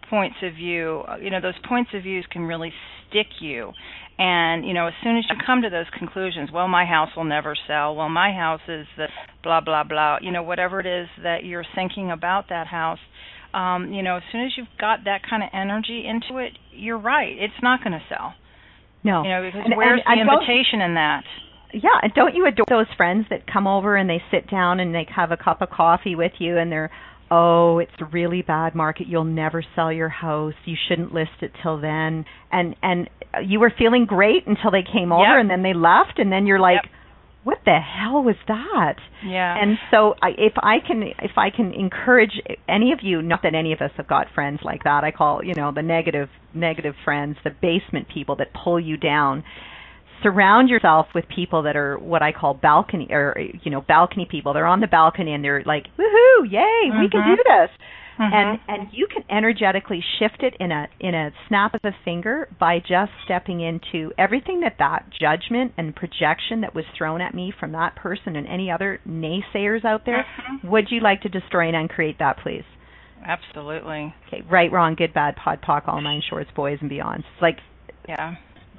points 0.09 0.37
of 0.43 0.55
view. 0.55 1.03
You 1.21 1.31
know, 1.31 1.41
those 1.41 1.59
points 1.69 1.91
of 1.95 2.03
views 2.05 2.25
can 2.31 2.43
really 2.43 2.73
stick 3.09 3.27
you 3.41 3.73
and 4.19 4.67
you 4.67 4.73
know 4.73 4.87
as 4.87 4.95
soon 5.03 5.17
as 5.17 5.25
you 5.29 5.37
come 5.45 5.63
to 5.63 5.71
those 5.71 5.87
conclusions 5.99 6.51
well 6.53 6.69
my 6.69 6.85
house 6.85 7.11
will 7.17 7.25
never 7.25 7.57
sell. 7.67 7.95
Well 7.95 8.09
my 8.09 8.33
house 8.33 8.63
is 8.69 8.87
the 8.97 9.09
blah 9.43 9.61
blah 9.61 9.85
blah 9.85 10.19
you 10.21 10.33
know 10.33 10.43
whatever 10.43 10.81
it 10.81 10.87
is 10.87 11.09
that 11.23 11.45
you're 11.45 11.67
thinking 11.75 12.11
about 12.11 12.49
that 12.49 12.67
house 12.67 12.99
um 13.53 13.93
you 13.93 14.03
know 14.03 14.17
as 14.17 14.23
soon 14.33 14.47
as 14.47 14.53
you've 14.57 14.67
got 14.81 15.01
that 15.05 15.21
kind 15.29 15.43
of 15.43 15.51
energy 15.53 16.05
into 16.07 16.39
it 16.39 16.53
you're 16.73 16.99
right. 16.99 17.37
It's 17.39 17.63
not 17.63 17.81
going 17.83 17.93
to 17.93 18.03
sell. 18.09 18.35
No. 19.05 19.23
You 19.23 19.31
know 19.31 19.43
because 19.43 19.63
and, 19.65 19.77
where's 19.77 20.01
and, 20.05 20.19
the 20.19 20.33
invitation 20.33 20.81
in 20.81 20.95
that? 20.95 21.25
Yeah 21.73 22.01
and 22.03 22.13
don't 22.15 22.35
you 22.35 22.47
adore 22.47 22.67
those 22.69 22.93
friends 22.97 23.27
that 23.31 23.51
come 23.51 23.67
over 23.67 23.97
and 23.97 24.09
they 24.09 24.23
sit 24.31 24.51
down 24.51 24.81
and 24.81 24.95
they 24.95 25.07
have 25.15 25.31
a 25.31 25.37
cup 25.37 25.61
of 25.63 25.71
coffee 25.71 26.15
with 26.15 26.33
you 26.39 26.57
and 26.57 26.73
they're 26.73 26.91
oh, 27.31 27.79
it's 27.79 27.93
a 28.01 28.05
really 28.07 28.43
bad 28.43 28.75
market. 28.75 29.07
You'll 29.07 29.25
never 29.25 29.65
sell 29.75 29.93
your 29.93 30.09
house. 30.09 30.55
You 30.65 30.77
shouldn't 30.89 31.13
list 31.13 31.43
it 31.43 31.53
till 31.63 31.81
then. 31.81 32.25
And 32.53 32.77
and 32.83 33.11
you 33.45 33.61
were 33.61 33.73
feeling 33.77 34.07
great 34.07 34.47
until 34.47 34.71
they 34.71 34.83
came 34.83 35.13
over 35.13 35.23
yep. 35.23 35.41
and 35.41 35.51
then 35.51 35.63
they 35.63 35.75
left 35.75 36.19
and 36.19 36.33
then 36.33 36.47
you're 36.47 36.61
like 36.61 36.81
yep. 36.85 36.93
what 37.45 37.59
the 37.65 37.79
hell 37.79 38.23
was 38.23 38.37
that? 38.49 38.97
Yeah. 39.25 39.57
And 39.61 39.79
so 39.91 40.15
I, 40.23 40.31
if 40.39 40.55
I 40.57 40.77
can 40.87 41.03
if 41.03 41.33
I 41.37 41.51
can 41.51 41.73
encourage 41.73 42.41
any 42.69 42.93
of 42.93 43.01
you, 43.03 43.23
not 43.23 43.43
that 43.43 43.55
any 43.55 43.73
of 43.73 43.81
us 43.81 43.91
have 43.97 44.09
got 44.09 44.29
friends 44.35 44.61
like 44.63 44.85
that. 44.85 45.05
I 45.05 45.11
call, 45.11 45.45
you 45.45 45.55
know, 45.55 45.73
the 45.75 45.83
negative 45.83 46.29
negative 46.55 46.95
friends, 47.05 47.37
the 47.45 47.51
basement 47.51 48.09
people 48.13 48.37
that 48.37 48.49
pull 48.53 48.81
you 48.81 48.97
down 48.97 49.45
surround 50.23 50.69
yourself 50.69 51.07
with 51.15 51.25
people 51.35 51.63
that 51.63 51.77
are 51.77 51.99
what 51.99 52.23
I 52.23 52.33
call 52.33 52.55
balcony 52.55 53.09
or 53.11 53.37
you 53.63 53.71
know 53.71 53.81
balcony 53.81 54.27
people. 54.31 54.53
They're 54.53 54.67
on 54.67 54.81
the 54.81 54.87
balcony 54.87 55.33
and 55.33 55.45
they're 55.45 55.63
like, 55.65 55.85
"Woohoo! 55.99 56.51
Yay! 56.51 56.61
Mm-hmm. 56.61 57.01
We 57.01 57.09
can 57.11 57.37
do 57.37 57.37
this!" 57.37 57.71
Mm-hmm. 58.19 58.35
And 58.35 58.59
and 58.69 58.89
you 58.93 59.07
can 59.13 59.25
energetically 59.31 60.03
shift 60.19 60.43
it 60.43 60.55
in 60.59 60.73
a 60.73 60.89
in 61.01 61.15
a 61.15 61.31
snap 61.49 61.75
of 61.75 61.81
a 61.85 61.93
finger 62.05 62.49
by 62.59 62.79
just 62.79 63.13
stepping 63.25 63.61
into 63.61 64.13
everything 64.17 64.61
that 64.61 64.77
that 64.79 65.07
judgment 65.21 65.73
and 65.77 65.95
projection 65.95 66.63
that 66.63 66.75
was 66.75 66.85
thrown 66.97 67.21
at 67.21 67.35
me 67.35 67.53
from 67.59 67.73
that 67.73 67.97
person 67.97 68.37
and 68.37 68.47
any 68.47 68.71
other 68.71 69.01
naysayers 69.07 69.85
out 69.85 70.03
there. 70.07 70.25
Mm-hmm. 70.25 70.69
Would 70.69 70.87
you 70.91 71.01
like 71.01 71.23
to 71.23 71.29
destroy 71.29 71.69
and 71.69 71.77
uncreate 71.77 72.19
that, 72.19 72.39
please? 72.43 72.65
Absolutely. 73.25 74.15
Okay, 74.29 74.43
right, 74.49 74.71
wrong, 74.71 74.95
good, 74.95 75.13
bad, 75.13 75.35
pod, 75.37 75.61
poc, 75.67 75.89
all 75.89 76.01
nine 76.01 76.23
shorts, 76.29 76.51
boys 76.55 76.79
and 76.81 76.91
beyonds. 76.91 77.25
Like, 77.43 77.57
yeah 78.09 78.37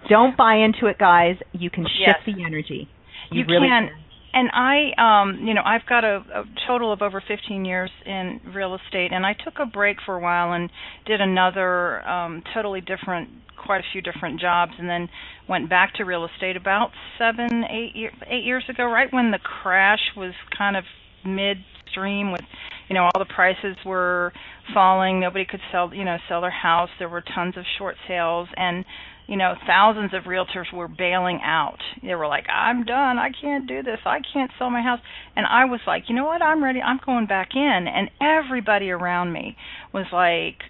don't 0.09 0.37
buy 0.37 0.55
into 0.55 0.87
it, 0.87 0.97
guys. 0.97 1.35
You 1.53 1.69
can 1.69 1.83
shift 1.83 2.19
yes. 2.25 2.35
the 2.35 2.43
energy. 2.43 2.89
You, 3.31 3.41
you 3.41 3.45
really 3.47 3.67
can. 3.67 3.89
And 4.33 4.49
I, 4.53 4.91
um, 4.99 5.47
you 5.47 5.53
know, 5.53 5.63
I've 5.65 5.85
got 5.87 6.03
a, 6.03 6.17
a 6.33 6.43
total 6.67 6.93
of 6.93 7.01
over 7.01 7.23
15 7.25 7.65
years 7.65 7.89
in 8.05 8.39
real 8.53 8.75
estate, 8.75 9.11
and 9.11 9.25
I 9.25 9.33
took 9.33 9.55
a 9.59 9.65
break 9.65 9.97
for 10.05 10.15
a 10.15 10.19
while 10.19 10.53
and 10.53 10.69
did 11.05 11.21
another 11.21 12.07
um, 12.07 12.43
totally 12.53 12.81
different, 12.81 13.29
quite 13.65 13.79
a 13.79 13.83
few 13.91 14.01
different 14.01 14.39
jobs, 14.39 14.73
and 14.77 14.87
then 14.87 15.09
went 15.49 15.69
back 15.69 15.95
to 15.95 16.03
real 16.03 16.25
estate 16.25 16.55
about 16.55 16.91
seven, 17.17 17.63
eight, 17.71 17.95
year, 17.95 18.11
eight 18.27 18.43
years 18.43 18.63
ago, 18.69 18.85
right 18.85 19.11
when 19.11 19.31
the 19.31 19.39
crash 19.39 20.11
was 20.15 20.33
kind 20.55 20.75
of 20.75 20.83
midstream 21.25 22.31
with 22.31 22.41
you 22.89 22.93
know 22.93 23.03
all 23.03 23.19
the 23.19 23.33
prices 23.33 23.75
were 23.85 24.31
falling 24.73 25.19
nobody 25.19 25.45
could 25.45 25.59
sell 25.71 25.93
you 25.93 26.05
know 26.05 26.17
sell 26.29 26.41
their 26.41 26.51
house 26.51 26.89
there 26.99 27.09
were 27.09 27.23
tons 27.35 27.57
of 27.57 27.63
short 27.77 27.95
sales 28.07 28.47
and 28.55 28.85
you 29.27 29.35
know, 29.35 29.55
thousands 29.67 30.13
of 30.13 30.23
realtors 30.23 30.71
were 30.73 30.87
bailing 30.87 31.39
out. 31.43 31.79
They 32.01 32.15
were 32.15 32.27
like, 32.27 32.45
I'm 32.49 32.85
done. 32.85 33.17
I 33.17 33.29
can't 33.39 33.67
do 33.67 33.83
this. 33.83 33.99
I 34.05 34.19
can't 34.33 34.51
sell 34.57 34.69
my 34.69 34.81
house. 34.81 35.01
And 35.35 35.45
I 35.45 35.65
was 35.65 35.81
like, 35.85 36.03
you 36.07 36.15
know 36.15 36.25
what? 36.25 36.41
I'm 36.41 36.63
ready. 36.63 36.81
I'm 36.81 36.99
going 37.05 37.27
back 37.27 37.49
in. 37.53 37.87
And 37.87 38.09
everybody 38.21 38.89
around 38.89 39.33
me 39.33 39.57
was 39.93 40.05
like, 40.13 40.63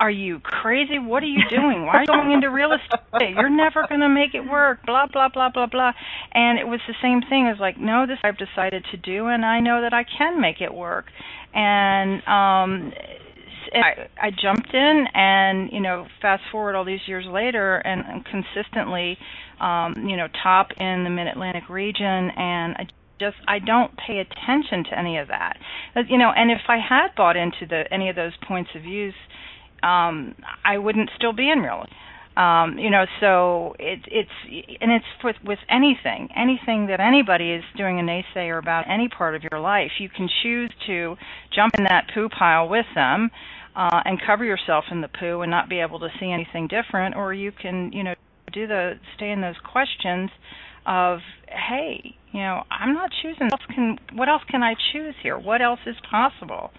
are 0.00 0.10
you 0.10 0.40
crazy? 0.40 0.98
What 0.98 1.22
are 1.22 1.26
you 1.26 1.42
doing? 1.50 1.86
Why 1.86 1.96
are 1.96 2.00
you 2.02 2.06
going 2.06 2.32
into 2.32 2.50
real 2.50 2.72
estate? 2.72 3.34
You're 3.36 3.50
never 3.50 3.86
going 3.86 4.00
to 4.00 4.08
make 4.08 4.34
it 4.34 4.40
work. 4.40 4.84
Blah 4.86 5.06
blah 5.12 5.28
blah 5.28 5.50
blah 5.50 5.66
blah. 5.66 5.92
And 6.32 6.58
it 6.58 6.66
was 6.66 6.80
the 6.88 6.94
same 7.02 7.20
thing 7.20 7.48
as 7.52 7.60
like, 7.60 7.78
no, 7.78 8.06
this 8.06 8.18
I've 8.24 8.38
decided 8.38 8.84
to 8.92 8.96
do, 8.96 9.26
and 9.26 9.44
I 9.44 9.60
know 9.60 9.82
that 9.82 9.92
I 9.92 10.04
can 10.04 10.40
make 10.40 10.60
it 10.60 10.72
work. 10.72 11.06
And 11.52 12.22
um 12.26 12.92
I, 13.72 14.26
I 14.26 14.30
jumped 14.30 14.72
in, 14.72 15.06
and 15.14 15.70
you 15.72 15.80
know, 15.80 16.06
fast 16.20 16.42
forward 16.50 16.74
all 16.74 16.84
these 16.84 17.00
years 17.06 17.26
later, 17.26 17.76
and 17.76 18.02
I'm 18.02 18.24
consistently, 18.24 19.18
um, 19.60 20.06
you 20.08 20.16
know, 20.16 20.28
top 20.42 20.68
in 20.76 21.04
the 21.04 21.10
Mid 21.10 21.26
Atlantic 21.26 21.68
region, 21.68 22.04
and 22.04 22.74
I 22.76 22.86
just 23.20 23.36
I 23.46 23.58
don't 23.58 23.92
pay 23.96 24.18
attention 24.18 24.84
to 24.90 24.98
any 24.98 25.18
of 25.18 25.28
that, 25.28 25.56
you 26.08 26.18
know. 26.18 26.32
And 26.34 26.50
if 26.50 26.62
I 26.68 26.78
had 26.78 27.14
bought 27.16 27.36
into 27.36 27.66
the 27.68 27.84
any 27.92 28.08
of 28.08 28.16
those 28.16 28.32
points 28.46 28.70
of 28.74 28.82
views, 28.82 29.14
um, 29.82 30.34
I 30.64 30.78
wouldn't 30.78 31.10
still 31.16 31.32
be 31.32 31.50
in 31.50 31.60
real 31.60 31.82
estate 31.82 31.96
um, 32.36 32.78
you 32.78 32.90
know 32.90 33.04
so 33.20 33.74
it, 33.78 34.00
it's 34.06 34.78
and 34.80 34.90
it's 34.90 35.04
with 35.22 35.36
with 35.44 35.58
anything 35.70 36.28
anything 36.36 36.86
that 36.88 37.00
anybody 37.00 37.52
is 37.52 37.62
doing 37.76 38.00
a 38.00 38.02
naysayer 38.02 38.58
about 38.58 38.84
any 38.88 39.08
part 39.08 39.34
of 39.34 39.42
your 39.50 39.60
life 39.60 39.92
you 39.98 40.08
can 40.08 40.28
choose 40.42 40.70
to 40.86 41.16
jump 41.54 41.74
in 41.78 41.84
that 41.84 42.10
poo 42.12 42.28
pile 42.28 42.68
with 42.68 42.86
them 42.94 43.30
uh, 43.76 44.02
and 44.04 44.20
cover 44.24 44.44
yourself 44.44 44.84
in 44.90 45.00
the 45.00 45.08
poo 45.08 45.40
and 45.40 45.50
not 45.50 45.68
be 45.68 45.80
able 45.80 45.98
to 45.98 46.08
see 46.20 46.30
anything 46.30 46.68
different 46.68 47.16
or 47.16 47.32
you 47.34 47.52
can 47.52 47.90
you 47.92 48.02
know 48.02 48.14
do 48.52 48.66
the 48.66 48.92
stay 49.16 49.30
in 49.30 49.40
those 49.40 49.56
questions 49.64 50.30
of 50.86 51.18
hey 51.48 52.14
you 52.32 52.40
know 52.40 52.62
i'm 52.70 52.94
not 52.94 53.10
choosing 53.22 53.48
what 53.48 53.52
else 53.52 53.74
can 53.74 53.98
what 54.12 54.28
else 54.28 54.42
can 54.50 54.62
i 54.62 54.74
choose 54.92 55.14
here? 55.22 55.38
What 55.38 55.62
else 55.62 55.80
is 55.86 55.96
possible? 56.10 56.70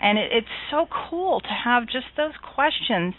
And 0.00 0.18
it, 0.18 0.30
it's 0.32 0.46
so 0.70 0.86
cool 1.08 1.40
to 1.40 1.48
have 1.64 1.84
just 1.86 2.06
those 2.16 2.34
questions 2.54 3.14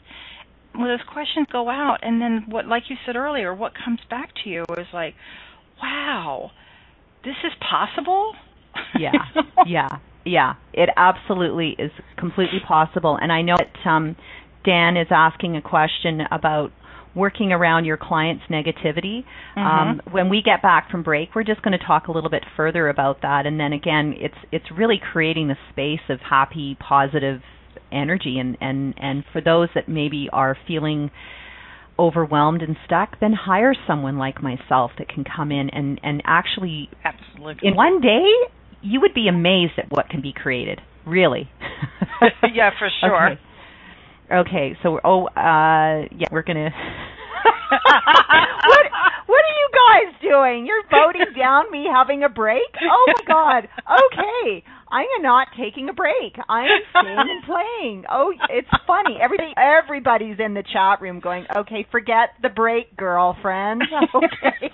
well, 0.78 0.88
those 0.88 1.08
questions 1.12 1.48
go 1.52 1.70
out, 1.70 2.00
and 2.02 2.22
then 2.22 2.46
what, 2.50 2.68
like 2.68 2.84
you 2.90 2.98
said 3.06 3.16
earlier, 3.16 3.56
what 3.56 3.72
comes 3.74 4.00
back 4.10 4.32
to 4.44 4.50
you 4.50 4.66
is 4.78 4.88
like, 4.94 5.16
wow, 5.82 6.52
this 7.24 7.36
is 7.46 7.54
possible. 7.62 8.34
yeah, 9.00 9.14
yeah, 9.66 9.88
yeah. 10.26 10.56
It 10.74 10.90
absolutely 10.98 11.76
is 11.80 11.92
completely 12.18 12.60
possible, 12.68 13.18
and 13.22 13.32
I 13.32 13.42
know 13.42 13.56
that 13.58 13.90
um, 13.90 14.16
Dan 14.66 14.98
is 14.98 15.08
asking 15.12 15.56
a 15.56 15.62
question 15.62 16.22
about 16.32 16.72
working 17.16 17.54
around 17.54 17.86
your 17.86 17.98
client's 17.98 18.44
negativity. 18.50 19.24
Mm-hmm. 19.56 19.60
Um, 19.60 20.02
when 20.12 20.30
we 20.30 20.42
get 20.44 20.62
back 20.62 20.92
from 20.92 21.02
break, 21.02 21.34
we're 21.34 21.46
just 21.46 21.62
going 21.62 21.78
to 21.78 21.86
talk 21.86 22.08
a 22.08 22.12
little 22.12 22.30
bit 22.30 22.44
further 22.58 22.90
about 22.90 23.22
that, 23.22 23.46
and 23.46 23.60
then 23.60 23.72
again, 23.72 24.16
it's 24.18 24.36
it's 24.52 24.66
really 24.76 25.00
creating 25.12 25.48
the 25.48 25.56
space 25.72 26.10
of 26.10 26.20
happy, 26.20 26.78
positive 26.80 27.42
energy, 27.92 28.38
and 28.40 28.58
and 28.60 28.94
and 28.98 29.24
for 29.32 29.42
those 29.42 29.70
that 29.76 29.88
maybe 29.88 30.30
are 30.34 30.58
feeling 30.68 31.12
overwhelmed 31.98 32.62
and 32.62 32.76
stuck, 32.86 33.20
then 33.22 33.32
hire 33.34 33.74
someone 33.88 34.18
like 34.18 34.44
myself 34.44 34.92
that 34.98 35.08
can 35.08 35.24
come 35.24 35.52
in 35.52 35.70
and 35.70 36.00
and 36.04 36.22
actually 36.26 36.90
Absolutely. 37.04 37.70
in 37.70 37.76
one 37.76 38.02
day 38.02 38.26
you 38.86 39.02
would 39.02 39.14
be 39.14 39.28
amazed 39.28 39.74
at 39.78 39.90
what 39.90 40.10
can 40.10 40.22
be 40.22 40.34
created. 40.34 40.80
Really. 41.06 41.50
yeah, 42.54 42.72
for 42.78 42.90
sure. 43.02 43.32
Okay. 43.32 43.42
Okay, 44.32 44.78
so 44.82 45.00
oh 45.04 45.28
uh 45.28 46.08
yeah, 46.18 46.28
we're 46.32 46.42
gonna 46.42 46.70
what 47.70 48.86
what 49.28 49.42
are 49.46 49.58
you 49.58 49.70
guys 49.74 50.16
doing? 50.22 50.66
You're 50.66 50.82
voting 50.90 51.32
down 51.38 51.70
me 51.72 51.86
having 51.92 52.24
a 52.24 52.30
break? 52.30 52.74
Oh 52.82 53.06
my 53.08 53.24
god. 53.28 53.68
Okay. 53.86 54.64
I 54.92 55.02
am 55.02 55.22
not 55.22 55.48
taking 55.58 55.90
a 55.90 55.94
break. 55.94 56.38
I 56.50 56.62
am 56.62 56.82
staying 56.90 57.18
and 57.18 57.44
playing. 57.44 58.06
Oh, 58.10 58.34
it's 58.50 58.70
funny. 58.88 59.18
Everybody 59.22 59.54
everybody's 59.58 60.40
in 60.40 60.56
the 60.56 60.64
chat 60.74 61.02
room 61.02 61.20
going, 61.20 61.46
"Okay, 61.56 61.86
forget 61.92 62.30
the 62.42 62.50
break, 62.50 62.96
girlfriend." 62.98 63.84
Okay. 64.16 64.72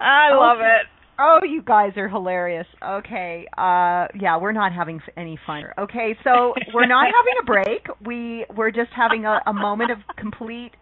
I 0.00 0.34
love 0.34 0.58
it. 0.60 0.86
Oh, 1.20 1.40
you 1.42 1.62
guys 1.62 1.92
are 1.96 2.08
hilarious. 2.08 2.66
Okay. 2.82 3.46
Uh 3.56 4.06
yeah, 4.18 4.38
we're 4.40 4.52
not 4.52 4.72
having 4.72 5.00
any 5.16 5.38
fun. 5.46 5.64
Okay, 5.78 6.16
so 6.24 6.54
we're 6.72 6.86
not 6.86 7.06
having 7.06 7.34
a 7.42 7.44
break. 7.44 7.86
We 8.06 8.46
we're 8.56 8.70
just 8.70 8.90
having 8.96 9.26
a, 9.26 9.40
a 9.46 9.52
moment 9.52 9.90
of 9.90 9.98
complete 10.16 10.72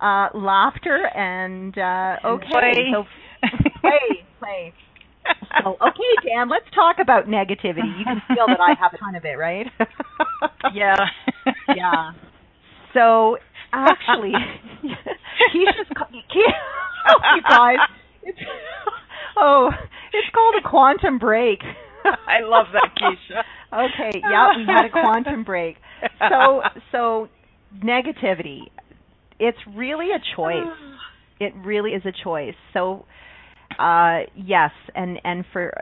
uh 0.00 0.28
laughter 0.34 1.06
and 1.14 1.76
uh 1.78 2.16
okay. 2.26 2.46
Play. 2.50 2.92
So 2.92 3.04
play, 3.80 4.24
play. 4.40 4.72
So, 5.62 5.70
okay, 5.80 6.12
Dan, 6.26 6.50
let's 6.50 6.66
talk 6.74 6.96
about 7.00 7.26
negativity. 7.26 7.96
You 7.98 8.04
can 8.04 8.20
feel 8.28 8.46
that 8.46 8.60
I 8.60 8.74
have 8.78 8.92
a 8.92 8.98
ton 8.98 9.14
of 9.14 9.24
it, 9.24 9.38
right? 9.38 9.66
Yeah. 10.74 10.96
yeah. 11.74 12.12
So 12.92 13.38
actually, 13.72 14.32
Keisha's. 14.82 15.88
Ke- 15.94 16.54
oh, 17.08 17.20
you 17.36 17.42
guys, 17.48 17.78
it's 18.22 18.38
oh, 19.36 19.70
it's 20.12 20.28
called 20.34 20.54
a 20.64 20.68
quantum 20.68 21.18
break. 21.18 21.60
I 22.04 22.40
love 22.42 22.66
that, 22.72 22.90
Keisha. 22.98 23.42
okay, 23.72 24.20
yeah, 24.22 24.56
we 24.56 24.64
had 24.66 24.84
a 24.86 24.90
quantum 24.90 25.44
break. 25.44 25.76
So, 26.28 26.62
so 26.92 27.28
negativity. 27.82 28.68
It's 29.38 29.58
really 29.74 30.08
a 30.10 30.20
choice. 30.36 30.66
It 31.40 31.52
really 31.64 31.90
is 31.90 32.02
a 32.06 32.12
choice. 32.12 32.54
So, 32.72 33.06
uh, 33.78 34.20
yes, 34.36 34.70
and 34.94 35.20
and 35.24 35.44
for 35.52 35.72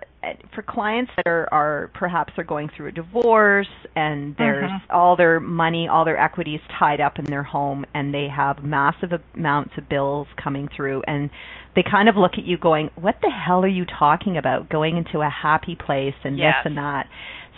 for 0.55 0.63
clients 0.63 1.11
that 1.17 1.27
are, 1.27 1.49
are 1.53 1.91
perhaps 1.95 2.33
are 2.39 2.45
going 2.45 2.71
through 2.77 2.87
a 2.87 2.93
divorce 2.93 3.67
and 3.97 4.37
there's 4.37 4.71
Mhm. 4.71 4.81
all 4.91 5.17
their 5.17 5.41
money, 5.41 5.89
all 5.89 6.05
their 6.05 6.19
equity 6.19 6.55
is 6.55 6.61
tied 6.79 7.01
up 7.01 7.19
in 7.19 7.25
their 7.25 7.43
home, 7.43 7.85
and 7.93 8.15
they 8.15 8.29
have 8.29 8.63
massive 8.63 9.13
amounts 9.35 9.77
of 9.77 9.89
bills 9.89 10.29
coming 10.37 10.69
through, 10.69 11.03
and 11.09 11.29
they 11.75 11.83
kind 11.83 12.09
of 12.09 12.17
look 12.17 12.39
at 12.39 12.45
you 12.45 12.57
going, 12.57 12.91
"What 12.95 13.21
the 13.21 13.31
hell 13.31 13.65
are 13.65 13.69
you 13.69 13.85
talking 13.85 14.37
about? 14.37 14.69
Going 14.69 14.97
into 14.97 15.21
a 15.21 15.29
happy 15.29 15.75
place 15.75 16.15
and 16.25 16.39
Yes. 16.39 16.55
this 16.59 16.67
and 16.67 16.79
that." 16.79 17.09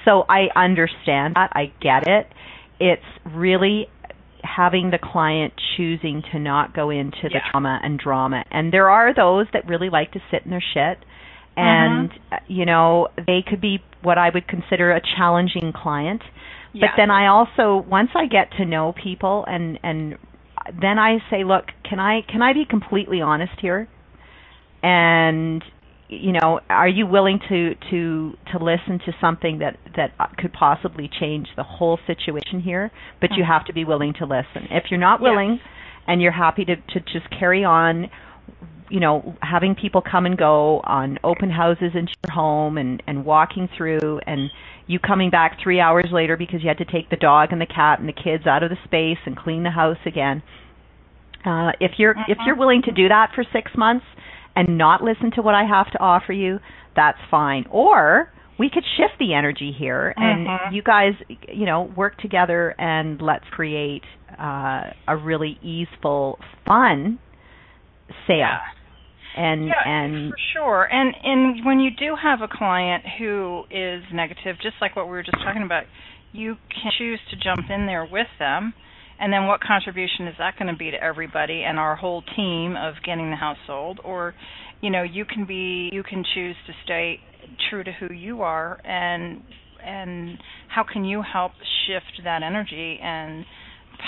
So 0.05 0.25
I 0.29 0.51
understand 0.57 1.35
that. 1.35 1.51
I 1.55 1.71
get 1.81 2.07
it. 2.09 2.31
It's 2.81 3.05
really 3.25 3.89
having 4.45 4.91
the 4.91 4.99
client 4.99 5.53
choosing 5.77 6.23
to 6.33 6.39
not 6.39 6.75
go 6.75 6.91
into 6.91 7.23
the 7.25 7.35
Yeah. 7.35 7.51
trauma 7.51 7.81
and 7.83 7.99
drama. 7.99 8.45
And 8.51 8.73
there 8.73 8.91
are 8.91 9.13
those 9.13 9.47
that 9.53 9.67
really 9.67 9.89
like 9.91 10.13
to 10.13 10.21
sit 10.31 10.45
in 10.45 10.51
their 10.51 10.61
shit 10.75 11.05
and 11.57 12.11
uh, 12.33 12.39
you 12.49 12.67
know, 12.67 13.09
they 13.27 13.43
could 13.47 13.61
be 13.61 13.83
what 14.03 14.19
I 14.19 14.31
would 14.31 14.47
consider 14.49 14.93
a 14.93 15.01
challenging 15.17 15.73
client. 15.73 16.23
But 16.73 16.81
Yeah. 16.81 16.97
then 16.97 17.11
I 17.11 17.29
also 17.29 17.85
once 17.89 18.11
I 18.15 18.27
get 18.27 18.51
to 18.53 18.65
know 18.65 18.93
people 18.93 19.45
and 19.47 19.79
and 19.83 20.19
then 20.81 20.99
I 20.99 21.19
say, 21.31 21.45
"Look, 21.45 21.67
can 21.85 22.01
I 22.01 22.23
can 22.23 22.43
I 22.43 22.53
be 22.53 22.65
completely 22.65 23.21
honest 23.21 23.53
here?" 23.61 23.87
And 24.83 25.63
you 26.09 26.33
know, 26.33 26.61
are 26.69 26.89
you 26.89 27.07
willing 27.07 27.41
to 27.49 27.75
to 27.91 28.37
to 28.53 28.59
listen 28.63 28.99
to 29.07 29.13
something 29.21 29.59
that 29.59 29.79
that 29.97 30.13
could 30.39 30.53
possibly 30.53 31.09
change 31.21 31.49
the 31.57 31.63
whole 31.63 31.99
situation 32.07 32.61
here? 32.61 32.91
But 33.21 33.33
you 33.37 33.43
Mhm. 33.45 33.47
have 33.49 33.65
to 33.67 33.73
be 33.73 33.85
willing 33.85 34.13
to 34.15 34.27
listen. 34.27 34.69
If 34.71 34.91
you're 34.91 35.01
not 35.01 35.21
Yes. 35.21 35.23
willing, 35.31 35.61
and 36.07 36.21
you're 36.21 36.33
happy 36.33 36.65
to 36.67 36.77
to 36.77 37.01
just 37.01 37.29
carry 37.31 37.65
on, 37.65 38.11
you 38.91 39.01
know, 39.01 39.35
having 39.43 39.75
people 39.75 40.03
come 40.03 40.27
and 40.27 40.37
go 40.37 40.81
on 40.85 41.19
open 41.25 41.51
houses 41.51 41.95
into 41.95 42.13
your 42.27 42.35
home 42.35 42.77
and 42.77 43.03
and 43.07 43.25
walking 43.25 43.67
through 43.69 44.21
and 44.27 44.51
you 44.87 44.99
coming 44.99 45.31
back 45.31 45.59
3 45.59 45.81
hours 45.81 46.13
later 46.13 46.37
because 46.37 46.63
you 46.63 46.69
had 46.69 46.77
to 46.77 46.85
take 46.85 47.09
the 47.09 47.17
dog 47.17 47.51
and 47.53 47.61
the 47.61 47.67
cat 47.67 47.99
and 47.99 48.07
the 48.09 48.13
kids 48.13 48.47
out 48.47 48.63
of 48.63 48.69
the 48.69 48.77
space 48.85 49.19
and 49.25 49.35
clean 49.39 49.63
the 49.63 49.71
house 49.71 49.97
again. 50.05 50.43
Uh 51.47 51.73
if 51.81 51.99
you're 51.99 52.15
if 52.29 52.37
Mhm. 52.39 52.47
you're 52.47 52.57
willing 52.57 52.83
to 52.83 52.93
do 52.93 53.09
that 53.09 53.33
for 53.33 53.43
6 53.45 53.75
months 53.77 54.05
and 54.57 54.79
not 54.79 55.03
listen 55.03 55.31
to 55.33 55.43
what 55.43 55.55
I 55.55 55.65
have 55.65 55.91
to 55.93 56.01
offer 56.01 56.33
you, 56.33 56.61
that's 56.95 57.19
fine. 57.31 57.67
Or 57.71 58.31
we 58.59 58.71
could 58.71 58.85
shift 58.97 59.19
the 59.19 59.35
energy 59.35 59.73
here 59.77 60.15
and 60.17 60.47
Mhm. 60.47 60.73
you 60.73 60.83
guys, 60.83 61.15
you 61.49 61.67
know, 61.67 61.83
work 61.83 62.17
together 62.19 62.75
and 62.79 63.21
let's 63.21 63.49
create 63.51 64.05
uh, 64.39 64.91
a 65.09 65.17
really 65.17 65.59
easeful, 65.63 66.39
fun 66.67 67.19
sale. 68.27 68.39
Yeah. 68.39 68.61
And 69.37 69.67
yeah, 69.67 69.75
and 69.85 70.31
for 70.31 70.39
sure. 70.53 70.89
And 70.93 71.15
and 71.25 71.65
when 71.65 71.81
you 71.81 71.91
do 71.91 72.15
have 72.15 72.41
a 72.41 72.49
client 72.49 73.05
who 73.19 73.65
is 73.71 74.05
negative, 74.13 74.57
just 74.63 74.77
like 74.81 74.95
what 74.95 75.07
we 75.07 75.13
were 75.13 75.25
just 75.25 75.43
talking 75.43 75.63
about, 75.63 75.85
you 76.33 76.57
can 76.71 76.93
choose 76.97 77.21
to 77.31 77.37
jump 77.37 77.69
in 77.69 77.87
there 77.87 78.05
with 78.05 78.29
them. 78.39 78.75
And 79.21 79.33
then 79.33 79.47
what 79.47 79.61
contribution 79.61 80.27
is 80.27 80.35
that 80.39 80.59
going 80.59 80.73
to 80.73 80.77
be 80.77 80.91
to 80.91 81.03
everybody 81.03 81.63
and 81.63 81.79
our 81.79 81.97
whole 81.97 82.23
team 82.37 82.77
of 82.77 82.95
getting 83.05 83.31
the 83.31 83.37
house 83.37 83.59
sold? 83.67 84.01
Or, 84.05 84.35
you 84.81 84.91
know, 84.91 85.03
you 85.03 85.25
can 85.25 85.47
be 85.47 85.91
you 85.93 86.03
can 86.03 86.25
choose 86.35 86.57
to 86.67 86.73
stay 86.85 87.21
true 87.71 87.85
to 87.85 87.93
who 87.93 88.13
you 88.13 88.43
are 88.43 88.81
and 88.85 89.43
and 89.85 90.39
how 90.69 90.85
can 90.85 91.05
you 91.05 91.23
help 91.23 91.53
shift 91.87 92.25
that 92.25 92.43
energy 92.43 92.99
and 93.03 93.45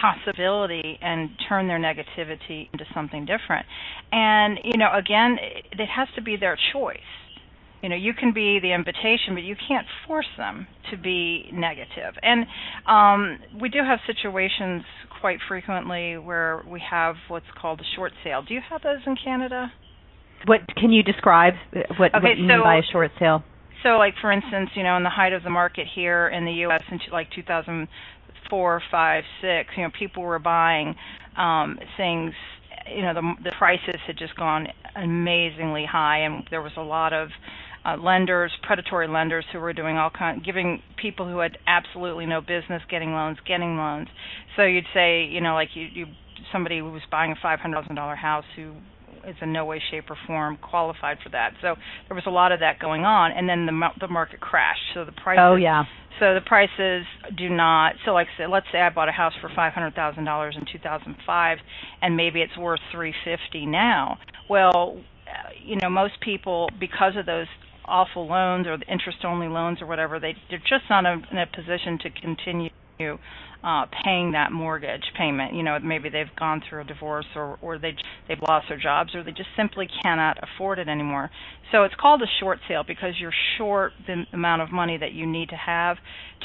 possibility 0.00 0.98
and 1.00 1.30
turn 1.48 1.68
their 1.68 1.78
negativity 1.78 2.68
into 2.72 2.84
something 2.94 3.24
different. 3.24 3.66
And 4.12 4.58
you 4.64 4.76
know, 4.76 4.90
again, 4.92 5.38
it, 5.40 5.80
it 5.80 5.88
has 5.88 6.08
to 6.16 6.22
be 6.22 6.36
their 6.36 6.58
choice. 6.72 6.98
You 7.82 7.90
know, 7.90 7.96
you 7.96 8.14
can 8.14 8.32
be 8.32 8.58
the 8.60 8.72
invitation, 8.72 9.34
but 9.34 9.42
you 9.42 9.54
can't 9.68 9.86
force 10.06 10.26
them 10.36 10.66
to 10.90 10.96
be 10.96 11.50
negative. 11.52 12.14
And 12.22 12.46
um, 12.86 13.38
we 13.60 13.68
do 13.68 13.78
have 13.78 13.98
situations 14.06 14.82
quite 15.20 15.38
frequently 15.46 16.16
where 16.16 16.62
we 16.68 16.82
have 16.90 17.16
what's 17.28 17.46
called 17.60 17.80
a 17.80 17.96
short 17.96 18.12
sale. 18.24 18.42
Do 18.42 18.54
you 18.54 18.60
have 18.70 18.82
those 18.82 19.00
in 19.06 19.16
Canada? 19.22 19.72
what 20.44 20.60
can 20.76 20.92
you 20.92 21.02
describe 21.02 21.54
what, 21.98 22.14
Okay, 22.14 22.22
what 22.22 22.38
you 22.38 22.46
mean 22.46 22.60
by 22.62 22.76
a 22.76 22.92
short 22.92 23.10
sale? 23.18 23.42
So, 23.82 23.90
like 23.90 24.14
for 24.20 24.32
instance, 24.32 24.70
you 24.74 24.82
know, 24.82 24.96
in 24.96 25.02
the 25.02 25.10
height 25.10 25.32
of 25.32 25.42
the 25.42 25.50
market 25.50 25.86
here 25.92 26.28
in 26.28 26.44
the 26.44 26.52
U.S. 26.52 26.82
in 26.90 26.98
like 27.12 27.28
2004, 27.34 28.82
five, 28.90 29.24
six, 29.40 29.70
you 29.76 29.82
know, 29.84 29.90
people 29.98 30.22
were 30.22 30.38
buying 30.38 30.94
um, 31.36 31.78
things. 31.96 32.32
You 32.94 33.02
know, 33.02 33.14
the 33.14 33.34
the 33.44 33.52
prices 33.58 34.00
had 34.06 34.16
just 34.16 34.36
gone 34.36 34.68
amazingly 34.94 35.84
high, 35.90 36.18
and 36.18 36.44
there 36.50 36.62
was 36.62 36.72
a 36.76 36.82
lot 36.82 37.12
of 37.12 37.28
uh, 37.86 37.96
lenders, 37.96 38.52
predatory 38.62 39.06
lenders, 39.06 39.44
who 39.52 39.60
were 39.60 39.72
doing 39.72 39.96
all 39.96 40.10
kind, 40.10 40.44
giving 40.44 40.82
people 41.00 41.28
who 41.28 41.38
had 41.38 41.56
absolutely 41.66 42.26
no 42.26 42.40
business 42.40 42.82
getting 42.90 43.12
loans, 43.12 43.38
getting 43.46 43.76
loans. 43.76 44.08
So 44.56 44.64
you'd 44.64 44.84
say, 44.92 45.24
you 45.24 45.40
know, 45.40 45.54
like 45.54 45.68
you, 45.74 45.86
you 45.92 46.06
somebody 46.52 46.78
who 46.78 46.90
was 46.90 47.02
buying 47.10 47.32
a 47.32 47.36
five 47.40 47.60
hundred 47.60 47.82
thousand 47.82 47.96
dollar 47.96 48.16
house 48.16 48.44
who 48.56 48.72
is 49.26 49.36
in 49.40 49.52
no 49.52 49.64
way, 49.64 49.80
shape, 49.90 50.04
or 50.10 50.16
form 50.26 50.56
qualified 50.56 51.18
for 51.22 51.30
that. 51.30 51.52
So 51.60 51.74
there 52.08 52.14
was 52.14 52.24
a 52.26 52.30
lot 52.30 52.52
of 52.52 52.60
that 52.60 52.78
going 52.78 53.04
on, 53.04 53.32
and 53.32 53.48
then 53.48 53.66
the 53.66 53.88
the 54.00 54.08
market 54.08 54.40
crashed. 54.40 54.94
So 54.94 55.04
the 55.04 55.12
prices. 55.12 55.42
Oh 55.42 55.54
yeah. 55.56 55.84
So 56.18 56.32
the 56.32 56.40
prices 56.40 57.04
do 57.36 57.50
not. 57.50 57.92
So 58.04 58.12
like, 58.12 58.28
say, 58.38 58.46
let's 58.46 58.66
say 58.72 58.78
I 58.80 58.88
bought 58.88 59.08
a 59.08 59.12
house 59.12 59.34
for 59.40 59.50
five 59.54 59.74
hundred 59.74 59.94
thousand 59.94 60.24
dollars 60.24 60.56
in 60.58 60.64
two 60.72 60.78
thousand 60.82 61.16
five, 61.26 61.58
and 62.00 62.16
maybe 62.16 62.40
it's 62.40 62.56
worth 62.56 62.80
three 62.90 63.14
fifty 63.24 63.66
now. 63.66 64.18
Well, 64.48 64.98
uh, 65.26 65.50
you 65.62 65.76
know, 65.76 65.90
most 65.90 66.14
people 66.20 66.68
because 66.80 67.12
of 67.16 67.26
those 67.26 67.48
awful 67.88 68.26
loans 68.26 68.66
or 68.66 68.76
the 68.78 68.86
interest 68.86 69.18
only 69.24 69.48
loans 69.48 69.80
or 69.82 69.86
whatever, 69.86 70.20
they 70.20 70.34
they're 70.50 70.58
just 70.58 70.84
not 70.90 71.06
in 71.06 71.06
a, 71.06 71.32
in 71.32 71.38
a 71.38 71.46
position 71.46 71.98
to 72.02 72.10
continue 72.10 72.70
uh, 73.00 73.86
paying 74.04 74.32
that 74.32 74.52
mortgage 74.52 75.02
payment. 75.18 75.54
You 75.54 75.62
know, 75.62 75.78
maybe 75.82 76.08
they've 76.08 76.34
gone 76.38 76.62
through 76.68 76.82
a 76.82 76.84
divorce 76.84 77.26
or 77.34 77.58
or 77.60 77.78
they 77.78 77.94
they've 78.28 78.40
lost 78.46 78.66
their 78.68 78.78
jobs 78.78 79.14
or 79.14 79.22
they 79.22 79.32
just 79.32 79.48
simply 79.56 79.88
cannot 80.02 80.38
afford 80.42 80.78
it 80.78 80.88
anymore. 80.88 81.30
So 81.72 81.82
it's 81.82 81.94
called 82.00 82.22
a 82.22 82.26
short 82.38 82.60
sale 82.68 82.84
because 82.86 83.14
you're 83.18 83.34
short 83.58 83.92
the 84.06 84.24
amount 84.32 84.62
of 84.62 84.70
money 84.70 84.96
that 84.98 85.12
you 85.12 85.26
need 85.26 85.48
to 85.48 85.56
have 85.56 85.96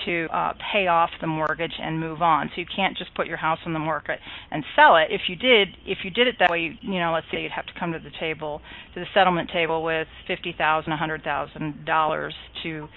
to 0.05 0.27
uh, 0.33 0.53
pay 0.73 0.87
off 0.87 1.11
the 1.21 1.27
mortgage 1.27 1.73
and 1.79 1.99
move 1.99 2.23
on. 2.23 2.49
So 2.55 2.61
you 2.61 2.67
can't 2.75 2.97
just 2.97 3.13
put 3.13 3.27
your 3.27 3.37
house 3.37 3.59
on 3.65 3.73
the 3.73 3.79
market 3.79 4.19
and 4.49 4.63
sell 4.75 4.97
it. 4.97 5.09
If 5.11 5.21
you 5.27 5.35
did, 5.35 5.67
if 5.85 5.99
you 6.03 6.09
did 6.09 6.27
it 6.27 6.35
that 6.39 6.49
way, 6.49 6.59
you, 6.59 6.73
you 6.81 6.99
know, 6.99 7.11
let's 7.13 7.27
say 7.31 7.43
you'd 7.43 7.51
have 7.51 7.67
to 7.67 7.73
come 7.79 7.91
to 7.91 7.99
the 7.99 8.11
table, 8.19 8.61
to 8.95 8.99
the 8.99 9.05
settlement 9.13 9.51
table 9.51 9.83
with 9.83 10.07
fifty 10.27 10.55
thousand, 10.57 10.91
a 10.91 10.97
hundred 10.97 11.23
thousand 11.23 11.85
dollars 11.85 12.33
to 12.63 12.87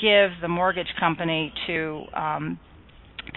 give 0.00 0.30
the 0.42 0.48
mortgage 0.48 0.92
company 0.98 1.52
to 1.66 2.04
um, 2.14 2.58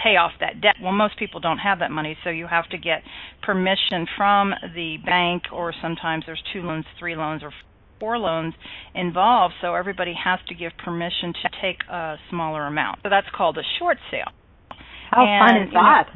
pay 0.01 0.17
off 0.17 0.31
that 0.39 0.61
debt. 0.61 0.75
Well, 0.81 0.91
most 0.91 1.17
people 1.17 1.39
don't 1.39 1.59
have 1.59 1.79
that 1.79 1.91
money, 1.91 2.17
so 2.23 2.29
you 2.29 2.47
have 2.47 2.67
to 2.69 2.77
get 2.77 3.03
permission 3.41 4.07
from 4.17 4.53
the 4.75 4.97
bank, 5.05 5.43
or 5.51 5.73
sometimes 5.81 6.23
there's 6.25 6.43
two 6.53 6.61
loans, 6.61 6.85
three 6.99 7.15
loans, 7.15 7.43
or 7.43 7.51
four 7.99 8.17
loans 8.17 8.53
involved. 8.95 9.53
So 9.61 9.75
everybody 9.75 10.13
has 10.21 10.39
to 10.47 10.55
give 10.55 10.71
permission 10.83 11.33
to 11.33 11.49
take 11.61 11.77
a 11.89 12.17
smaller 12.29 12.65
amount. 12.65 12.99
So 13.03 13.09
that's 13.09 13.27
called 13.35 13.57
a 13.57 13.63
short 13.79 13.97
sale. 14.11 14.31
How 15.13 15.25
and, 15.25 15.41
fun 15.41 15.67
is 15.67 15.73
that? 15.73 16.09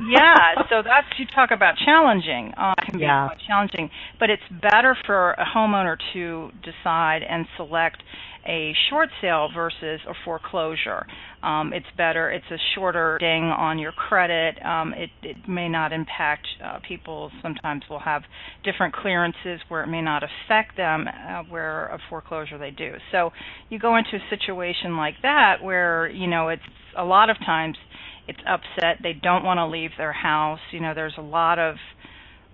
yeah, 0.08 0.62
so 0.68 0.82
that's 0.82 1.06
you 1.18 1.26
talk 1.34 1.50
about 1.50 1.74
challenging. 1.84 2.52
Uh, 2.56 2.74
it 2.78 2.84
can 2.90 2.98
be 2.98 3.04
yeah. 3.04 3.28
challenging, 3.46 3.90
but 4.18 4.30
it's 4.30 4.42
better 4.60 4.96
for 5.06 5.32
a 5.32 5.44
homeowner 5.44 5.96
to 6.12 6.50
decide 6.64 7.22
and 7.22 7.46
select 7.56 8.02
a 8.46 8.72
short 8.88 9.10
sale 9.20 9.48
versus 9.54 10.00
a 10.08 10.14
foreclosure. 10.24 11.06
Um, 11.42 11.72
it's 11.72 11.86
better. 11.96 12.30
It's 12.30 12.46
a 12.50 12.56
shorter 12.74 13.18
ding 13.20 13.44
on 13.44 13.78
your 13.78 13.92
credit. 13.92 14.60
Um, 14.64 14.94
it, 14.94 15.10
it 15.22 15.36
may 15.48 15.68
not 15.68 15.92
impact 15.92 16.46
uh, 16.64 16.78
people. 16.86 17.30
Sometimes 17.42 17.82
will 17.88 18.00
have 18.00 18.22
different 18.64 18.94
clearances 18.94 19.60
where 19.68 19.82
it 19.82 19.88
may 19.88 20.02
not 20.02 20.22
affect 20.22 20.76
them, 20.76 21.06
uh, 21.06 21.42
where 21.44 21.86
a 21.86 21.98
foreclosure 22.08 22.58
they 22.58 22.70
do. 22.70 22.94
So 23.12 23.30
you 23.68 23.78
go 23.78 23.96
into 23.96 24.16
a 24.16 24.30
situation 24.30 24.96
like 24.96 25.14
that 25.22 25.62
where 25.62 26.08
you 26.08 26.26
know 26.26 26.48
it's 26.48 26.62
a 26.96 27.04
lot 27.04 27.30
of 27.30 27.36
times 27.38 27.76
it's 28.30 28.38
upset. 28.46 28.98
They 29.02 29.12
don't 29.12 29.44
want 29.44 29.58
to 29.58 29.66
leave 29.66 29.90
their 29.98 30.12
house. 30.12 30.60
You 30.70 30.80
know, 30.80 30.94
there's 30.94 31.14
a 31.18 31.22
lot 31.22 31.58
of 31.58 31.76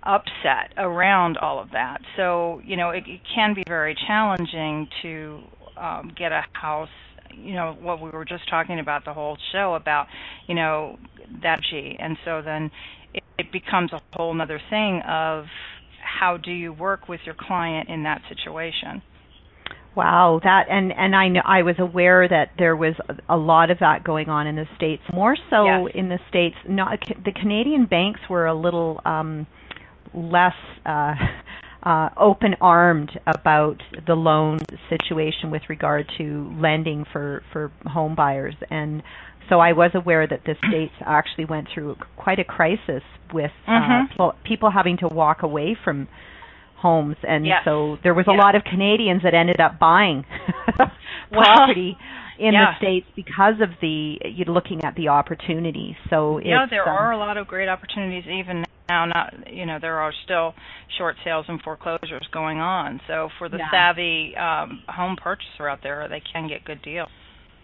upset 0.01 0.73
around 0.75 1.37
all 1.37 1.59
of 1.59 1.71
that. 1.71 2.01
So, 2.15 2.61
you 2.65 2.75
know, 2.75 2.89
it, 2.89 3.03
it 3.05 3.21
can 3.35 3.53
be 3.53 3.63
very 3.67 3.95
challenging 4.07 4.87
to 5.03 5.39
um, 5.77 6.11
get 6.17 6.31
a 6.31 6.43
house 6.53 6.89
you 7.35 7.53
know 7.53 7.77
what 7.81 8.01
we 8.01 8.09
were 8.09 8.25
just 8.25 8.49
talking 8.49 8.79
about 8.79 9.05
the 9.05 9.13
whole 9.13 9.37
show 9.51 9.75
about 9.75 10.07
you 10.47 10.55
know 10.55 10.97
that 11.43 11.59
G 11.69 11.95
and 11.99 12.17
so 12.25 12.41
then 12.41 12.71
it, 13.13 13.23
it 13.37 13.51
becomes 13.51 13.91
a 13.91 14.01
whole 14.13 14.41
other 14.41 14.59
thing 14.69 15.01
of 15.07 15.45
how 16.01 16.37
do 16.37 16.51
you 16.51 16.71
work 16.73 17.07
with 17.07 17.19
your 17.25 17.35
client 17.37 17.89
in 17.89 18.03
that 18.03 18.21
situation 18.29 19.03
Wow, 19.97 20.39
that 20.43 20.67
and 20.69 20.93
and 20.93 21.15
I 21.15 21.27
know 21.27 21.41
I 21.43 21.63
was 21.63 21.75
aware 21.79 22.27
that 22.27 22.51
there 22.59 22.75
was 22.75 22.93
a 23.27 23.35
lot 23.35 23.71
of 23.71 23.79
that 23.79 24.03
going 24.03 24.29
on 24.29 24.45
in 24.45 24.55
the 24.55 24.67
states. 24.75 25.01
More 25.11 25.35
so 25.49 25.65
yes. 25.65 25.91
in 25.95 26.07
the 26.07 26.19
states. 26.29 26.55
Not 26.69 26.99
the 27.25 27.31
Canadian 27.31 27.87
banks 27.87 28.19
were 28.29 28.45
a 28.45 28.53
little 28.53 29.01
um, 29.05 29.47
less 30.13 30.53
uh, 30.85 31.15
uh, 31.81 32.09
open 32.15 32.53
armed 32.61 33.09
about 33.25 33.81
the 34.05 34.13
loan 34.13 34.59
situation 34.87 35.49
with 35.49 35.63
regard 35.67 36.05
to 36.19 36.55
lending 36.61 37.03
for 37.11 37.41
for 37.51 37.71
home 37.87 38.13
buyers 38.13 38.53
and 38.69 39.01
so 39.49 39.59
I 39.59 39.71
was 39.71 39.91
aware 39.93 40.27
that 40.27 40.41
the 40.45 40.55
states 40.67 40.93
actually 41.05 41.45
went 41.45 41.69
through 41.73 41.95
quite 42.17 42.37
a 42.37 42.43
crisis 42.43 43.01
with 43.33 43.51
uh, 43.65 43.71
mm-hmm. 43.71 43.91
uh, 43.91 44.07
people, 44.09 44.33
people 44.43 44.71
having 44.71 44.97
to 44.97 45.07
walk 45.07 45.41
away 45.41 45.77
from 45.83 46.09
homes 46.77 47.15
and 47.23 47.45
yes. 47.45 47.61
so 47.65 47.97
there 48.03 48.13
was 48.13 48.25
a 48.27 48.31
lot 48.31 48.55
of 48.55 48.63
Canadians 48.63 49.23
that 49.23 49.33
ended 49.33 49.59
up 49.59 49.79
buying 49.79 50.25
property 51.31 51.97
in 52.39 52.53
yeah. 52.53 52.73
the 52.73 52.85
states 52.85 53.07
because 53.15 53.55
of 53.61 53.69
the 53.81 54.17
you're 54.25 54.53
looking 54.53 54.83
at 54.83 54.95
the 54.95 55.07
opportunity 55.07 55.97
so 56.09 56.39
yeah 56.39 56.65
there 56.69 56.87
um, 56.87 56.95
are 56.95 57.11
a 57.11 57.17
lot 57.17 57.37
of 57.37 57.47
great 57.47 57.67
opportunities 57.67 58.23
even 58.25 58.63
now 58.89 59.05
not 59.05 59.33
you 59.51 59.65
know 59.65 59.79
there 59.81 59.97
are 59.97 60.13
still 60.23 60.53
short 60.97 61.15
sales 61.23 61.45
and 61.47 61.61
foreclosures 61.61 62.27
going 62.31 62.59
on 62.59 63.01
so 63.07 63.29
for 63.37 63.49
the 63.49 63.57
yeah. 63.57 63.71
savvy 63.71 64.35
um 64.35 64.83
home 64.87 65.17
purchaser 65.21 65.67
out 65.67 65.79
there 65.81 66.07
they 66.09 66.21
can 66.31 66.47
get 66.47 66.63
good 66.63 66.81
deals 66.83 67.09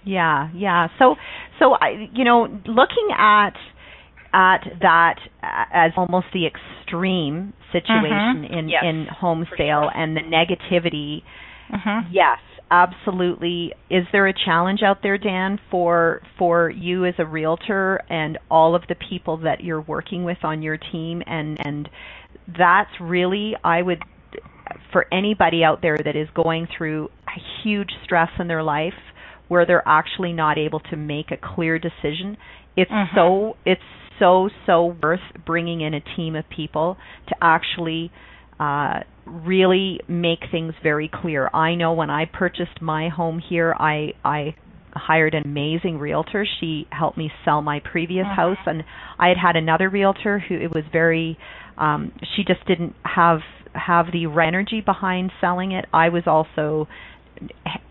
yeah 0.03 0.49
yeah 0.55 0.87
so 0.97 1.15
so 1.59 1.73
i 1.73 2.09
you 2.13 2.23
know 2.23 2.47
looking 2.65 3.09
at 3.17 3.53
at 4.33 4.61
that 4.81 5.19
as 5.41 5.91
almost 5.95 6.27
the 6.33 6.45
extreme 6.47 7.53
situation 7.71 8.43
mm-hmm. 8.43 8.53
in 8.53 8.69
yes, 8.69 8.83
in 8.83 9.07
home 9.07 9.45
sale 9.57 9.89
sure. 9.91 9.91
and 9.95 10.17
the 10.17 10.21
negativity 10.21 11.21
mm-hmm. 11.71 12.11
yes 12.11 12.39
absolutely. 12.73 13.71
Is 13.89 14.03
there 14.11 14.27
a 14.27 14.33
challenge 14.33 14.81
out 14.83 15.03
there, 15.03 15.17
Dan, 15.17 15.59
for 15.69 16.21
for 16.39 16.69
you 16.69 17.05
as 17.05 17.13
a 17.19 17.25
realtor 17.25 18.01
and 18.09 18.39
all 18.49 18.75
of 18.75 18.81
the 18.89 18.95
people 19.09 19.37
that 19.43 19.63
you're 19.63 19.81
working 19.81 20.23
with 20.23 20.39
on 20.43 20.61
your 20.63 20.77
team? 20.77 21.21
And 21.25 21.57
and 21.63 21.89
that's 22.47 22.89
really, 22.99 23.53
I 23.63 23.81
would, 23.81 24.01
for 24.91 25.05
anybody 25.13 25.63
out 25.63 25.81
there 25.81 25.97
that 26.03 26.15
is 26.15 26.27
going 26.35 26.67
through 26.75 27.09
a 27.27 27.39
huge 27.63 27.91
stress 28.03 28.29
in 28.39 28.47
their 28.47 28.63
life, 28.63 28.93
where 29.47 29.65
they're 29.65 29.87
actually 29.87 30.33
not 30.33 30.57
able 30.57 30.79
to 30.79 30.97
make 30.97 31.31
a 31.31 31.37
clear 31.37 31.77
decision. 31.77 32.37
It's 32.75 32.91
mm-hmm. 32.91 33.15
so 33.15 33.57
it's 33.65 33.81
so 34.19 34.49
so 34.65 34.97
worth 35.01 35.19
bringing 35.45 35.81
in 35.81 35.93
a 35.93 36.01
team 36.15 36.35
of 36.35 36.45
people 36.49 36.97
to 37.29 37.35
actually 37.41 38.11
uh, 38.59 38.99
really 39.25 39.99
make 40.07 40.39
things 40.51 40.73
very 40.81 41.09
clear. 41.13 41.49
I 41.53 41.75
know 41.75 41.93
when 41.93 42.09
I 42.09 42.25
purchased 42.25 42.81
my 42.81 43.09
home 43.09 43.39
here, 43.39 43.75
I 43.77 44.13
I 44.23 44.55
hired 44.95 45.33
an 45.33 45.43
amazing 45.45 45.97
realtor. 45.97 46.45
She 46.59 46.87
helped 46.91 47.17
me 47.17 47.31
sell 47.45 47.61
my 47.61 47.79
previous 47.79 48.25
uh-huh. 48.25 48.55
house, 48.55 48.65
and 48.65 48.83
I 49.17 49.29
had 49.29 49.37
had 49.37 49.55
another 49.55 49.89
realtor 49.89 50.39
who 50.39 50.55
it 50.55 50.73
was 50.73 50.83
very. 50.91 51.37
Um, 51.77 52.11
she 52.35 52.43
just 52.43 52.65
didn't 52.67 52.95
have 53.03 53.39
have 53.73 54.07
the 54.11 54.25
energy 54.25 54.81
behind 54.81 55.31
selling 55.41 55.71
it. 55.71 55.85
I 55.91 56.09
was 56.09 56.23
also 56.27 56.87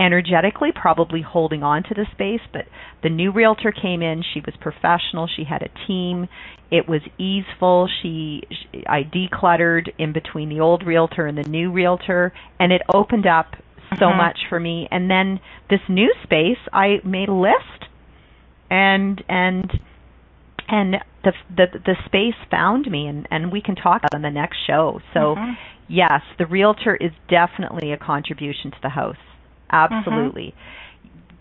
energetically 0.00 0.70
probably 0.74 1.22
holding 1.22 1.62
on 1.62 1.82
to 1.84 1.94
the 1.94 2.06
space 2.12 2.40
but 2.52 2.66
the 3.02 3.08
new 3.08 3.32
realtor 3.32 3.72
came 3.72 4.02
in. 4.02 4.22
She 4.34 4.40
was 4.40 4.54
professional. 4.60 5.28
She 5.28 5.44
had 5.44 5.62
a 5.62 5.86
team. 5.86 6.28
It 6.70 6.88
was 6.88 7.02
easeful. 7.18 7.88
She, 8.02 8.42
she 8.50 8.84
i 8.86 9.02
decluttered 9.02 9.88
in 9.98 10.12
between 10.12 10.48
the 10.48 10.60
old 10.60 10.84
realtor 10.86 11.26
and 11.26 11.36
the 11.36 11.48
new 11.48 11.70
realtor 11.70 12.32
and 12.58 12.72
it 12.72 12.82
opened 12.92 13.26
up 13.26 13.46
so 13.98 14.06
uh-huh. 14.06 14.16
much 14.16 14.38
for 14.48 14.58
me. 14.58 14.88
And 14.90 15.10
then 15.10 15.40
this 15.70 15.80
new 15.88 16.12
space 16.22 16.58
i 16.72 16.96
made 17.04 17.28
a 17.28 17.34
list 17.34 17.88
and 18.70 19.22
and 19.28 19.70
and 20.68 20.96
the 21.24 21.32
the 21.54 21.66
the 21.84 21.96
space 22.06 22.38
found 22.50 22.90
me 22.90 23.06
and 23.06 23.28
and 23.30 23.52
we 23.52 23.60
can 23.60 23.74
talk 23.74 23.98
about 23.98 24.14
on 24.14 24.22
the 24.22 24.30
next 24.30 24.58
show. 24.66 25.00
So 25.12 25.32
uh-huh. 25.32 25.52
yes 25.88 26.22
the 26.38 26.46
realtor 26.46 26.96
is 26.96 27.12
definitely 27.28 27.92
a 27.92 27.96
contribution 27.96 28.70
to 28.70 28.78
the 28.82 28.90
house 28.90 29.16
absolutely 29.72 30.54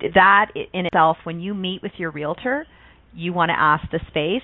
uh-huh. 0.01 0.07
that 0.15 0.45
in 0.73 0.85
itself 0.85 1.17
when 1.23 1.39
you 1.39 1.53
meet 1.53 1.81
with 1.81 1.91
your 1.97 2.11
realtor 2.11 2.65
you 3.13 3.33
want 3.33 3.49
to 3.49 3.59
ask 3.59 3.89
the 3.91 3.99
space 4.07 4.41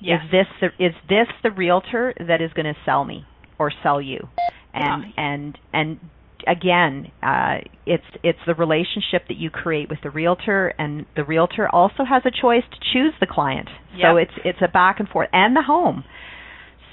yes. 0.00 0.20
is 0.24 0.30
this 0.30 0.46
the, 0.60 0.84
is 0.84 0.94
this 1.08 1.28
the 1.42 1.50
realtor 1.50 2.14
that 2.18 2.40
is 2.40 2.52
going 2.54 2.66
to 2.66 2.76
sell 2.84 3.04
me 3.04 3.24
or 3.58 3.72
sell 3.82 4.00
you 4.00 4.28
and 4.74 5.04
yeah. 5.04 5.24
and 5.24 5.58
and 5.72 6.00
again 6.46 7.10
uh 7.22 7.56
it's 7.86 8.04
it's 8.22 8.38
the 8.46 8.54
relationship 8.54 9.26
that 9.28 9.36
you 9.36 9.50
create 9.50 9.88
with 9.88 9.98
the 10.02 10.10
realtor 10.10 10.72
and 10.78 11.06
the 11.16 11.24
realtor 11.24 11.68
also 11.68 12.04
has 12.08 12.22
a 12.26 12.30
choice 12.30 12.62
to 12.70 12.78
choose 12.92 13.14
the 13.20 13.26
client 13.26 13.68
yep. 13.94 14.02
so 14.02 14.16
it's 14.16 14.32
it's 14.44 14.58
a 14.62 14.68
back 14.68 15.00
and 15.00 15.08
forth 15.08 15.28
and 15.32 15.56
the 15.56 15.62
home 15.62 16.04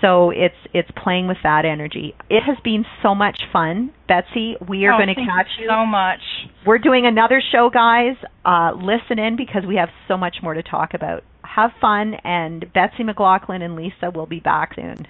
so 0.04 0.32
it's 0.32 0.56
it's 0.74 0.90
playing 1.02 1.28
with 1.28 1.38
that 1.44 1.64
energy. 1.66 2.14
It 2.30 2.42
has 2.42 2.58
been 2.64 2.86
so 3.02 3.16
much 3.16 3.40
fun, 3.54 3.94
Betsy. 4.08 4.56
We 4.68 4.86
are 4.86 4.94
oh, 4.94 4.98
going 4.98 5.08
to 5.08 5.16
catch 5.16 5.48
you 5.58 5.68
so 5.70 5.86
much. 5.86 6.20
We're 6.66 6.78
doing 6.78 7.06
another 7.06 7.42
show, 7.52 7.70
guys. 7.74 8.18
Uh, 8.44 8.74
listen 8.76 9.18
in 9.18 9.38
because 9.38 9.64
we 9.66 9.78
have 9.78 9.90
so 10.08 10.18
much 10.18 10.38
more 10.44 10.54
to 10.54 10.64
talk 10.64 10.94
about. 10.94 11.24
Have 11.44 11.72
fun, 11.80 12.16
and 12.26 12.66
Betsy 12.74 13.04
McLaughlin 13.04 13.62
and 13.62 13.76
Lisa 13.76 14.12
will 14.14 14.26
be 14.26 14.42
back 14.42 14.76
soon. 14.76 15.08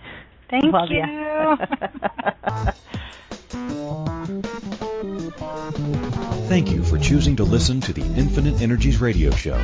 Thank 0.50 0.66
Love 0.66 0.90
you. 0.92 1.04
Thank 6.48 6.70
you 6.70 6.84
for 6.84 7.00
choosing 7.00 7.38
to 7.38 7.44
listen 7.44 7.82
to 7.82 7.94
the 7.94 8.02
Infinite 8.02 8.62
Energies 8.62 9.02
radio 9.02 9.32
show. 9.32 9.58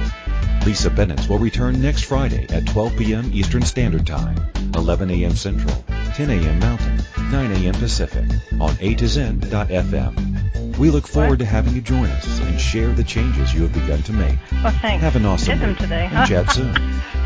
Lisa 0.66 0.90
Bennett 0.90 1.28
will 1.30 1.40
return 1.40 1.82
next 1.82 2.04
Friday 2.04 2.46
at 2.50 2.68
12 2.68 2.98
p.m. 2.98 3.32
Eastern 3.34 3.64
Standard 3.64 4.06
Time, 4.06 4.38
11 4.76 5.10
a.m. 5.10 5.36
Central, 5.36 5.84
10 6.16 6.30
a.m. 6.30 6.60
Mountain, 6.60 7.02
9 7.32 7.52
a.m. 7.52 7.74
Pacific 7.74 8.26
on 8.60 8.76
A 8.80 8.94
to 8.96 9.08
Zen.fm. 9.08 10.78
We 10.78 10.90
look 10.92 11.08
forward 11.08 11.40
to 11.40 11.46
having 11.46 11.74
you 11.74 11.82
join 11.82 12.06
us 12.06 12.40
and 12.40 12.60
share 12.60 12.94
the 12.94 13.04
changes 13.04 13.54
you 13.54 13.64
have 13.64 13.74
begun 13.74 14.02
to 14.04 14.14
make. 14.14 14.38
Well, 14.64 14.72
thanks. 14.82 15.02
Have 15.02 15.16
an 15.16 15.26
awesome 15.26 15.60
them 15.60 15.70
week 15.70 15.80
today. 15.80 16.10
and 16.12 16.28
chat 16.28 16.52
soon. 16.52 16.74